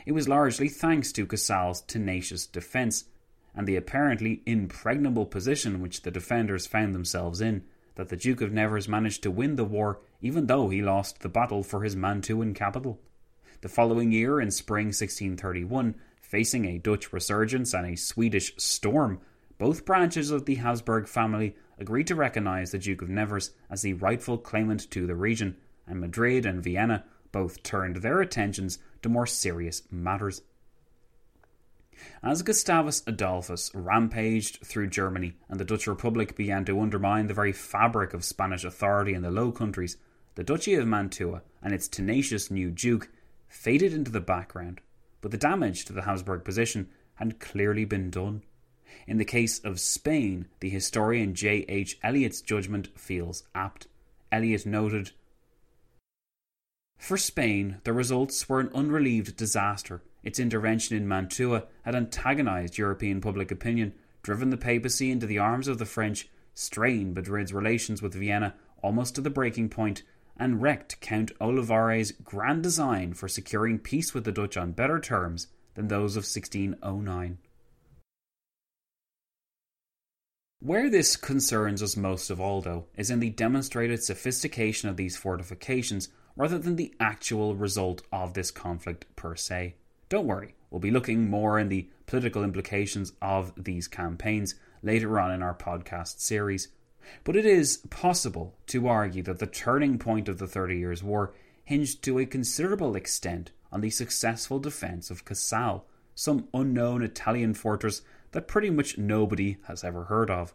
It 0.06 0.12
was 0.12 0.30
largely 0.30 0.70
thanks 0.70 1.12
to 1.12 1.26
Casale's 1.26 1.82
tenacious 1.82 2.46
defence, 2.46 3.04
and 3.54 3.66
the 3.66 3.76
apparently 3.76 4.42
impregnable 4.46 5.26
position 5.26 5.80
which 5.80 6.02
the 6.02 6.10
defenders 6.10 6.66
found 6.66 6.94
themselves 6.94 7.40
in, 7.40 7.62
that 7.94 8.08
the 8.08 8.16
Duke 8.16 8.40
of 8.40 8.52
Nevers 8.52 8.88
managed 8.88 9.22
to 9.22 9.30
win 9.30 9.56
the 9.56 9.64
war 9.64 10.00
even 10.20 10.46
though 10.46 10.68
he 10.68 10.80
lost 10.80 11.20
the 11.20 11.28
battle 11.28 11.62
for 11.62 11.82
his 11.82 11.96
Mantuan 11.96 12.54
capital. 12.54 13.00
The 13.60 13.68
following 13.68 14.12
year, 14.12 14.40
in 14.40 14.50
spring 14.50 14.86
1631, 14.86 15.94
facing 16.20 16.64
a 16.64 16.78
Dutch 16.78 17.12
resurgence 17.12 17.74
and 17.74 17.86
a 17.86 17.96
Swedish 17.96 18.54
storm, 18.56 19.20
both 19.58 19.84
branches 19.84 20.30
of 20.30 20.46
the 20.46 20.56
Habsburg 20.56 21.06
family 21.06 21.54
agreed 21.78 22.06
to 22.06 22.14
recognize 22.14 22.70
the 22.70 22.78
Duke 22.78 23.02
of 23.02 23.08
Nevers 23.08 23.50
as 23.70 23.82
the 23.82 23.92
rightful 23.94 24.38
claimant 24.38 24.90
to 24.92 25.06
the 25.06 25.14
region, 25.14 25.56
and 25.86 26.00
Madrid 26.00 26.46
and 26.46 26.62
Vienna 26.62 27.04
both 27.32 27.62
turned 27.62 27.96
their 27.96 28.20
attentions 28.20 28.78
to 29.02 29.08
more 29.08 29.26
serious 29.26 29.82
matters. 29.90 30.42
As 32.22 32.42
Gustavus 32.42 33.02
Adolphus 33.06 33.70
rampaged 33.74 34.64
through 34.64 34.88
Germany 34.88 35.34
and 35.48 35.58
the 35.58 35.64
Dutch 35.64 35.86
Republic 35.86 36.36
began 36.36 36.64
to 36.64 36.80
undermine 36.80 37.26
the 37.26 37.34
very 37.34 37.52
fabric 37.52 38.14
of 38.14 38.24
Spanish 38.24 38.64
authority 38.64 39.12
in 39.12 39.22
the 39.22 39.30
Low 39.30 39.52
Countries, 39.52 39.96
the 40.34 40.44
Duchy 40.44 40.74
of 40.74 40.86
Mantua 40.86 41.42
and 41.62 41.74
its 41.74 41.88
tenacious 41.88 42.50
new 42.50 42.70
Duke 42.70 43.10
faded 43.48 43.92
into 43.92 44.10
the 44.10 44.20
background, 44.20 44.80
but 45.20 45.30
the 45.30 45.36
damage 45.36 45.84
to 45.84 45.92
the 45.92 46.02
Habsburg 46.02 46.44
position 46.44 46.88
had 47.16 47.40
clearly 47.40 47.84
been 47.84 48.08
done. 48.08 48.42
In 49.06 49.18
the 49.18 49.24
case 49.24 49.58
of 49.58 49.80
Spain, 49.80 50.48
the 50.60 50.70
historian 50.70 51.34
J. 51.34 51.64
H. 51.68 51.98
Elliott's 52.02 52.40
judgment 52.40 52.88
feels 52.98 53.44
apt. 53.54 53.86
Elliott 54.30 54.64
noted 54.64 55.10
For 56.96 57.16
Spain, 57.16 57.80
the 57.84 57.92
results 57.92 58.48
were 58.48 58.60
an 58.60 58.70
unrelieved 58.74 59.36
disaster 59.36 60.02
its 60.22 60.38
intervention 60.38 60.96
in 60.96 61.08
Mantua 61.08 61.64
had 61.82 61.94
antagonized 61.94 62.78
European 62.78 63.20
public 63.20 63.50
opinion, 63.50 63.94
driven 64.22 64.50
the 64.50 64.56
papacy 64.56 65.10
into 65.10 65.26
the 65.26 65.38
arms 65.38 65.68
of 65.68 65.78
the 65.78 65.86
French, 65.86 66.28
strained 66.54 67.14
Madrid's 67.14 67.52
relations 67.52 68.02
with 68.02 68.14
Vienna 68.14 68.54
almost 68.82 69.14
to 69.14 69.20
the 69.20 69.30
breaking 69.30 69.68
point, 69.68 70.02
and 70.36 70.62
wrecked 70.62 71.00
Count 71.00 71.30
Olivares' 71.40 72.12
grand 72.12 72.62
design 72.62 73.14
for 73.14 73.28
securing 73.28 73.78
peace 73.78 74.14
with 74.14 74.24
the 74.24 74.32
Dutch 74.32 74.56
on 74.56 74.72
better 74.72 74.98
terms 74.98 75.48
than 75.74 75.88
those 75.88 76.16
of 76.16 76.24
1609. 76.24 77.38
Where 80.60 80.88
this 80.88 81.16
concerns 81.16 81.82
us 81.82 81.96
most 81.96 82.30
of 82.30 82.40
all, 82.40 82.60
though, 82.60 82.86
is 82.96 83.10
in 83.10 83.18
the 83.18 83.30
demonstrated 83.30 84.02
sophistication 84.02 84.88
of 84.88 84.96
these 84.96 85.16
fortifications 85.16 86.08
rather 86.36 86.58
than 86.58 86.76
the 86.76 86.94
actual 87.00 87.56
result 87.56 88.02
of 88.12 88.34
this 88.34 88.52
conflict 88.52 89.04
per 89.16 89.34
se. 89.34 89.74
Don't 90.12 90.26
worry, 90.26 90.54
we'll 90.68 90.78
be 90.78 90.90
looking 90.90 91.30
more 91.30 91.58
in 91.58 91.70
the 91.70 91.88
political 92.04 92.44
implications 92.44 93.14
of 93.22 93.50
these 93.56 93.88
campaigns 93.88 94.56
later 94.82 95.18
on 95.18 95.30
in 95.32 95.42
our 95.42 95.54
podcast 95.54 96.20
series. 96.20 96.68
But 97.24 97.34
it 97.34 97.46
is 97.46 97.78
possible 97.88 98.54
to 98.66 98.88
argue 98.88 99.22
that 99.22 99.38
the 99.38 99.46
turning 99.46 99.98
point 99.98 100.28
of 100.28 100.36
the 100.36 100.46
Thirty 100.46 100.76
Years' 100.76 101.02
War 101.02 101.32
hinged 101.64 102.04
to 102.04 102.18
a 102.18 102.26
considerable 102.26 102.94
extent 102.94 103.52
on 103.72 103.80
the 103.80 103.88
successful 103.88 104.58
defence 104.58 105.10
of 105.10 105.24
Casale, 105.24 105.86
some 106.14 106.46
unknown 106.52 107.02
Italian 107.02 107.54
fortress 107.54 108.02
that 108.32 108.46
pretty 108.46 108.68
much 108.68 108.98
nobody 108.98 109.56
has 109.66 109.82
ever 109.82 110.04
heard 110.04 110.28
of. 110.28 110.52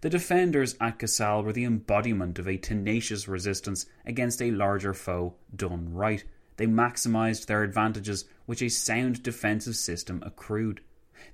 The 0.00 0.10
defenders 0.10 0.74
at 0.80 0.98
Casale 0.98 1.44
were 1.44 1.52
the 1.52 1.62
embodiment 1.62 2.40
of 2.40 2.48
a 2.48 2.56
tenacious 2.56 3.28
resistance 3.28 3.86
against 4.04 4.42
a 4.42 4.50
larger 4.50 4.94
foe 4.94 5.36
done 5.54 5.94
right 5.94 6.24
they 6.60 6.66
maximised 6.66 7.46
their 7.46 7.62
advantages 7.62 8.26
which 8.44 8.60
a 8.60 8.68
sound 8.68 9.22
defensive 9.22 9.74
system 9.74 10.22
accrued. 10.26 10.82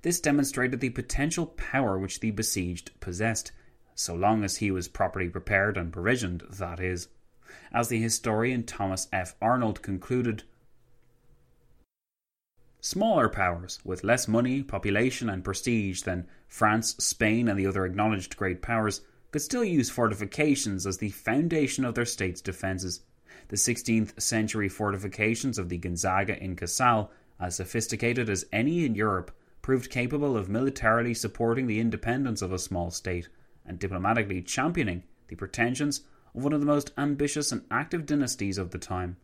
This 0.03 0.21
demonstrated 0.21 0.79
the 0.79 0.91
potential 0.91 1.47
power 1.47 1.99
which 1.99 2.21
the 2.21 2.31
besieged 2.31 2.93
possessed, 3.01 3.51
so 3.97 4.15
long 4.15 4.45
as 4.45 4.59
he 4.59 4.71
was 4.71 4.87
properly 4.87 5.29
prepared 5.29 5.77
and 5.77 5.93
provisioned, 5.93 6.45
that 6.49 6.79
is. 6.79 7.09
As 7.73 7.89
the 7.89 8.01
historian 8.01 8.63
Thomas 8.63 9.09
F. 9.13 9.35
Arnold 9.43 9.83
concluded, 9.83 10.45
Smaller 12.81 13.29
powers, 13.29 13.81
with 13.83 14.05
less 14.05 14.29
money, 14.29 14.63
population, 14.63 15.29
and 15.29 15.43
prestige 15.43 16.03
than 16.03 16.29
France, 16.47 16.95
Spain, 17.01 17.49
and 17.49 17.59
the 17.59 17.67
other 17.67 17.85
acknowledged 17.85 18.37
great 18.37 18.63
powers, 18.63 19.01
could 19.33 19.43
still 19.43 19.65
use 19.65 19.91
fortifications 19.91 20.87
as 20.87 20.99
the 20.99 21.11
foundation 21.11 21.85
of 21.85 21.97
their 21.97 22.05
state's 22.05 22.41
defences 22.41 23.01
the 23.49 23.57
16th 23.57 24.21
century 24.21 24.69
fortifications 24.69 25.59
of 25.59 25.69
the 25.69 25.79
Gonzaga 25.79 26.43
in 26.43 26.57
Casal, 26.57 27.11
as 27.39 27.57
sophisticated 27.57 28.29
as 28.29 28.47
any 28.53 28.85
in 28.85 28.95
Europe, 28.95 29.31
proved 29.63 29.91
capable 29.91 30.37
of 30.37 30.49
militarily 30.49 31.15
supporting 31.15 31.67
the 31.67 31.81
independence 31.81 32.43
of 32.43 32.53
a 32.53 32.59
small 32.59 32.91
state 32.91 33.29
and 33.65 33.79
diplomatically 33.79 34.43
championing 34.43 35.03
the 35.29 35.37
pretensions 35.37 36.03
of 36.35 36.45
one 36.45 36.53
of 36.53 36.61
the 36.61 36.67
most 36.67 36.93
ambitious 36.97 37.51
and 37.51 37.65
active 37.71 38.07
dynasties 38.07 38.59
of 38.59 38.71
the 38.71 38.79
time. 38.79 39.17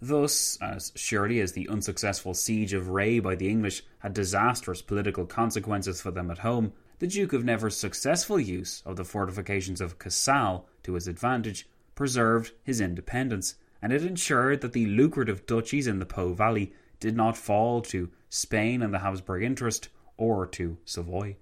Thus, 0.00 0.58
as 0.60 0.92
surely 0.96 1.40
as 1.40 1.52
the 1.52 1.68
unsuccessful 1.68 2.34
siege 2.34 2.72
of 2.72 2.86
Ré 2.86 3.22
by 3.22 3.36
the 3.36 3.48
English 3.48 3.84
had 4.00 4.14
disastrous 4.14 4.82
political 4.82 5.26
consequences 5.26 6.00
for 6.00 6.10
them 6.10 6.28
at 6.28 6.38
home, 6.38 6.72
the 6.98 7.06
Duke 7.06 7.32
of 7.32 7.44
Nevers' 7.44 7.76
successful 7.76 8.40
use 8.40 8.82
of 8.84 8.96
the 8.96 9.04
fortifications 9.04 9.80
of 9.80 10.00
Casale 10.00 10.66
to 10.82 10.94
his 10.94 11.08
advantage 11.08 11.68
preserved 11.94 12.52
his 12.62 12.80
independence, 12.80 13.56
and 13.80 13.92
it 13.92 14.02
ensured 14.02 14.60
that 14.60 14.72
the 14.72 14.86
lucrative 14.86 15.46
duchies 15.46 15.86
in 15.86 15.98
the 15.98 16.06
Po 16.06 16.32
Valley 16.32 16.72
did 17.00 17.16
not 17.16 17.36
fall 17.36 17.82
to 17.82 18.10
Spain 18.28 18.82
and 18.82 18.94
the 18.94 19.00
Habsburg 19.00 19.42
interest 19.42 19.88
or 20.16 20.46
to 20.46 20.78
Savoy. 20.84 21.36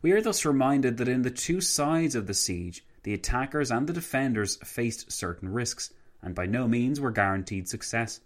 We 0.00 0.12
are 0.12 0.22
thus 0.22 0.44
reminded 0.44 0.96
that 0.96 1.08
in 1.08 1.22
the 1.22 1.30
two 1.30 1.60
sides 1.60 2.14
of 2.14 2.26
the 2.26 2.34
siege, 2.34 2.84
the 3.02 3.12
attackers 3.14 3.70
and 3.70 3.86
the 3.86 3.92
defenders 3.92 4.56
faced 4.64 5.12
certain 5.12 5.48
risks, 5.48 5.92
and 6.22 6.34
by 6.34 6.46
no 6.46 6.66
means 6.66 7.00
were 7.00 7.10
guaranteed 7.10 7.68
success. 7.68 8.20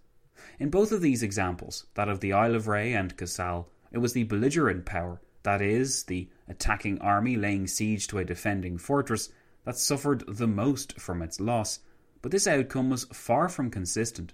In 0.58 0.70
both 0.70 0.92
of 0.92 1.00
these 1.00 1.22
examples, 1.22 1.86
that 1.94 2.08
of 2.08 2.20
the 2.20 2.32
Isle 2.32 2.54
of 2.54 2.66
Ré 2.66 2.94
and 2.94 3.16
Casale, 3.16 3.68
it 3.90 3.98
was 3.98 4.12
the 4.12 4.24
belligerent 4.24 4.84
power 4.84 5.20
that 5.48 5.62
is, 5.62 6.04
the 6.04 6.28
attacking 6.46 7.00
army 7.00 7.36
laying 7.36 7.66
siege 7.66 8.06
to 8.08 8.18
a 8.18 8.24
defending 8.24 8.76
fortress, 8.76 9.30
that 9.68 9.76
suffered 9.76 10.24
the 10.26 10.46
most 10.46 10.98
from 10.98 11.20
its 11.20 11.40
loss, 11.40 11.80
but 12.22 12.32
this 12.32 12.46
outcome 12.46 12.88
was 12.88 13.04
far 13.12 13.50
from 13.50 13.70
consistent. 13.70 14.32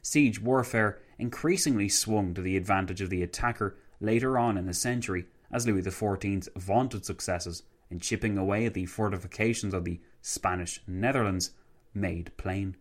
Siege 0.00 0.40
warfare 0.40 1.00
increasingly 1.18 1.88
swung 1.88 2.32
to 2.32 2.40
the 2.40 2.56
advantage 2.56 3.00
of 3.00 3.10
the 3.10 3.20
attacker 3.20 3.76
later 4.00 4.38
on 4.38 4.56
in 4.56 4.66
the 4.66 4.72
century 4.72 5.26
as 5.50 5.66
Louis 5.66 5.82
XIV's 5.82 6.48
vaunted 6.54 7.04
successes 7.04 7.64
in 7.90 7.98
chipping 7.98 8.38
away 8.38 8.64
at 8.64 8.74
the 8.74 8.86
fortifications 8.86 9.74
of 9.74 9.84
the 9.84 9.98
Spanish 10.22 10.80
Netherlands 10.86 11.50
made 11.92 12.30
plain. 12.36 12.76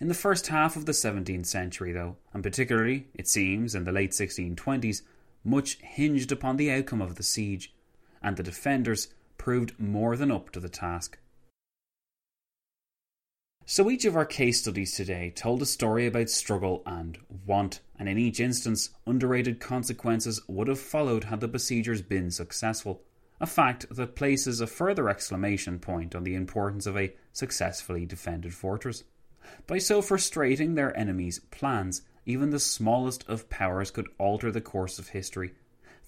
In 0.00 0.08
the 0.08 0.14
first 0.14 0.46
half 0.46 0.74
of 0.74 0.86
the 0.86 0.92
17th 0.92 1.44
century, 1.44 1.92
though, 1.92 2.16
and 2.32 2.42
particularly, 2.42 3.08
it 3.12 3.28
seems, 3.28 3.74
in 3.74 3.84
the 3.84 3.92
late 3.92 4.12
1620s, 4.12 5.02
much 5.44 5.76
hinged 5.82 6.32
upon 6.32 6.56
the 6.56 6.70
outcome 6.70 7.02
of 7.02 7.16
the 7.16 7.22
siege, 7.22 7.74
and 8.22 8.38
the 8.38 8.42
defenders 8.42 9.08
proved 9.40 9.72
more 9.80 10.18
than 10.18 10.30
up 10.30 10.50
to 10.50 10.60
the 10.60 10.68
task. 10.68 11.18
So 13.64 13.90
each 13.90 14.04
of 14.04 14.14
our 14.14 14.26
case 14.26 14.60
studies 14.60 14.94
today 14.94 15.32
told 15.34 15.62
a 15.62 15.66
story 15.66 16.06
about 16.06 16.28
struggle 16.28 16.82
and 16.84 17.16
want, 17.46 17.80
and 17.98 18.06
in 18.06 18.18
each 18.18 18.38
instance, 18.38 18.90
underrated 19.06 19.58
consequences 19.58 20.42
would 20.46 20.68
have 20.68 20.78
followed 20.78 21.24
had 21.24 21.40
the 21.40 21.48
besiegers 21.48 22.02
been 22.02 22.30
successful. 22.30 23.00
A 23.40 23.46
fact 23.46 23.86
that 23.88 24.14
places 24.14 24.60
a 24.60 24.66
further 24.66 25.08
exclamation 25.08 25.78
point 25.78 26.14
on 26.14 26.24
the 26.24 26.34
importance 26.34 26.84
of 26.84 26.98
a 26.98 27.14
successfully 27.32 28.04
defended 28.04 28.52
fortress. 28.52 29.04
By 29.66 29.78
so 29.78 30.02
frustrating 30.02 30.74
their 30.74 30.94
enemies' 30.94 31.40
plans, 31.50 32.02
even 32.26 32.50
the 32.50 32.60
smallest 32.60 33.26
of 33.26 33.48
powers 33.48 33.90
could 33.90 34.08
alter 34.18 34.52
the 34.52 34.60
course 34.60 34.98
of 34.98 35.08
history. 35.08 35.54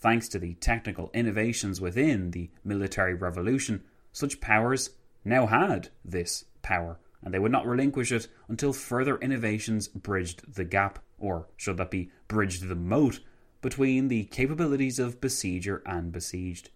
Thanks 0.02 0.26
to 0.30 0.40
the 0.40 0.54
technical 0.54 1.12
innovations 1.14 1.80
within 1.80 2.32
the 2.32 2.50
military 2.64 3.14
revolution, 3.14 3.84
such 4.10 4.40
powers 4.40 4.90
now 5.24 5.46
had 5.46 5.90
this 6.04 6.44
power 6.60 6.98
and 7.22 7.32
they 7.32 7.38
would 7.38 7.52
not 7.52 7.68
relinquish 7.68 8.10
it 8.10 8.26
until 8.48 8.72
further 8.72 9.16
innovations 9.18 9.86
bridged 9.86 10.54
the 10.56 10.64
gap, 10.64 10.98
or 11.20 11.46
should 11.56 11.76
that 11.76 11.92
be 11.92 12.10
bridged 12.26 12.66
the 12.66 12.74
moat, 12.74 13.20
between 13.60 14.08
the 14.08 14.24
capabilities 14.24 14.98
of 14.98 15.20
besieger 15.20 15.82
and 15.86 16.10
besieged. 16.10 16.70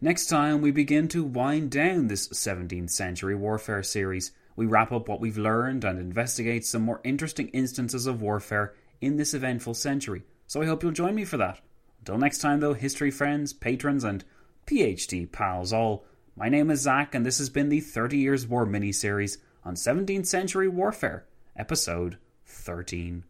Next 0.00 0.26
time, 0.26 0.60
we 0.60 0.72
begin 0.72 1.06
to 1.08 1.22
wind 1.22 1.70
down 1.70 2.08
this 2.08 2.26
17th 2.26 2.90
century 2.90 3.36
warfare 3.36 3.84
series. 3.84 4.32
We 4.56 4.66
wrap 4.66 4.90
up 4.90 5.08
what 5.08 5.20
we've 5.20 5.38
learned 5.38 5.84
and 5.84 6.00
investigate 6.00 6.66
some 6.66 6.82
more 6.82 7.00
interesting 7.04 7.50
instances 7.50 8.08
of 8.08 8.20
warfare 8.20 8.74
in 9.00 9.16
this 9.16 9.32
eventful 9.32 9.74
century. 9.74 10.24
So 10.48 10.60
I 10.60 10.66
hope 10.66 10.82
you'll 10.82 10.90
join 10.90 11.14
me 11.14 11.24
for 11.24 11.36
that. 11.36 11.60
Until 12.08 12.20
next 12.20 12.38
time, 12.38 12.60
though, 12.60 12.72
history 12.72 13.10
friends, 13.10 13.52
patrons, 13.52 14.02
and 14.02 14.24
PhD 14.64 15.30
pals 15.30 15.74
all, 15.74 16.06
my 16.36 16.48
name 16.48 16.70
is 16.70 16.80
Zach, 16.80 17.14
and 17.14 17.26
this 17.26 17.36
has 17.36 17.50
been 17.50 17.68
the 17.68 17.80
30 17.80 18.16
Years 18.16 18.46
War 18.46 18.64
mini 18.64 18.92
series 18.92 19.36
on 19.62 19.74
17th 19.74 20.24
Century 20.24 20.68
Warfare, 20.68 21.26
episode 21.54 22.16
13. 22.46 23.24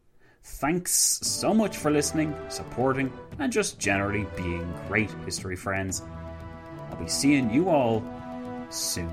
Thanks 0.44 0.92
so 0.92 1.52
much 1.52 1.76
for 1.76 1.90
listening, 1.90 2.36
supporting, 2.46 3.12
and 3.40 3.52
just 3.52 3.80
generally 3.80 4.28
being 4.36 4.72
great 4.86 5.10
history 5.24 5.56
friends. 5.56 6.02
I'll 6.88 7.02
be 7.02 7.08
seeing 7.08 7.50
you 7.50 7.70
all 7.70 8.04
soon. 8.70 9.12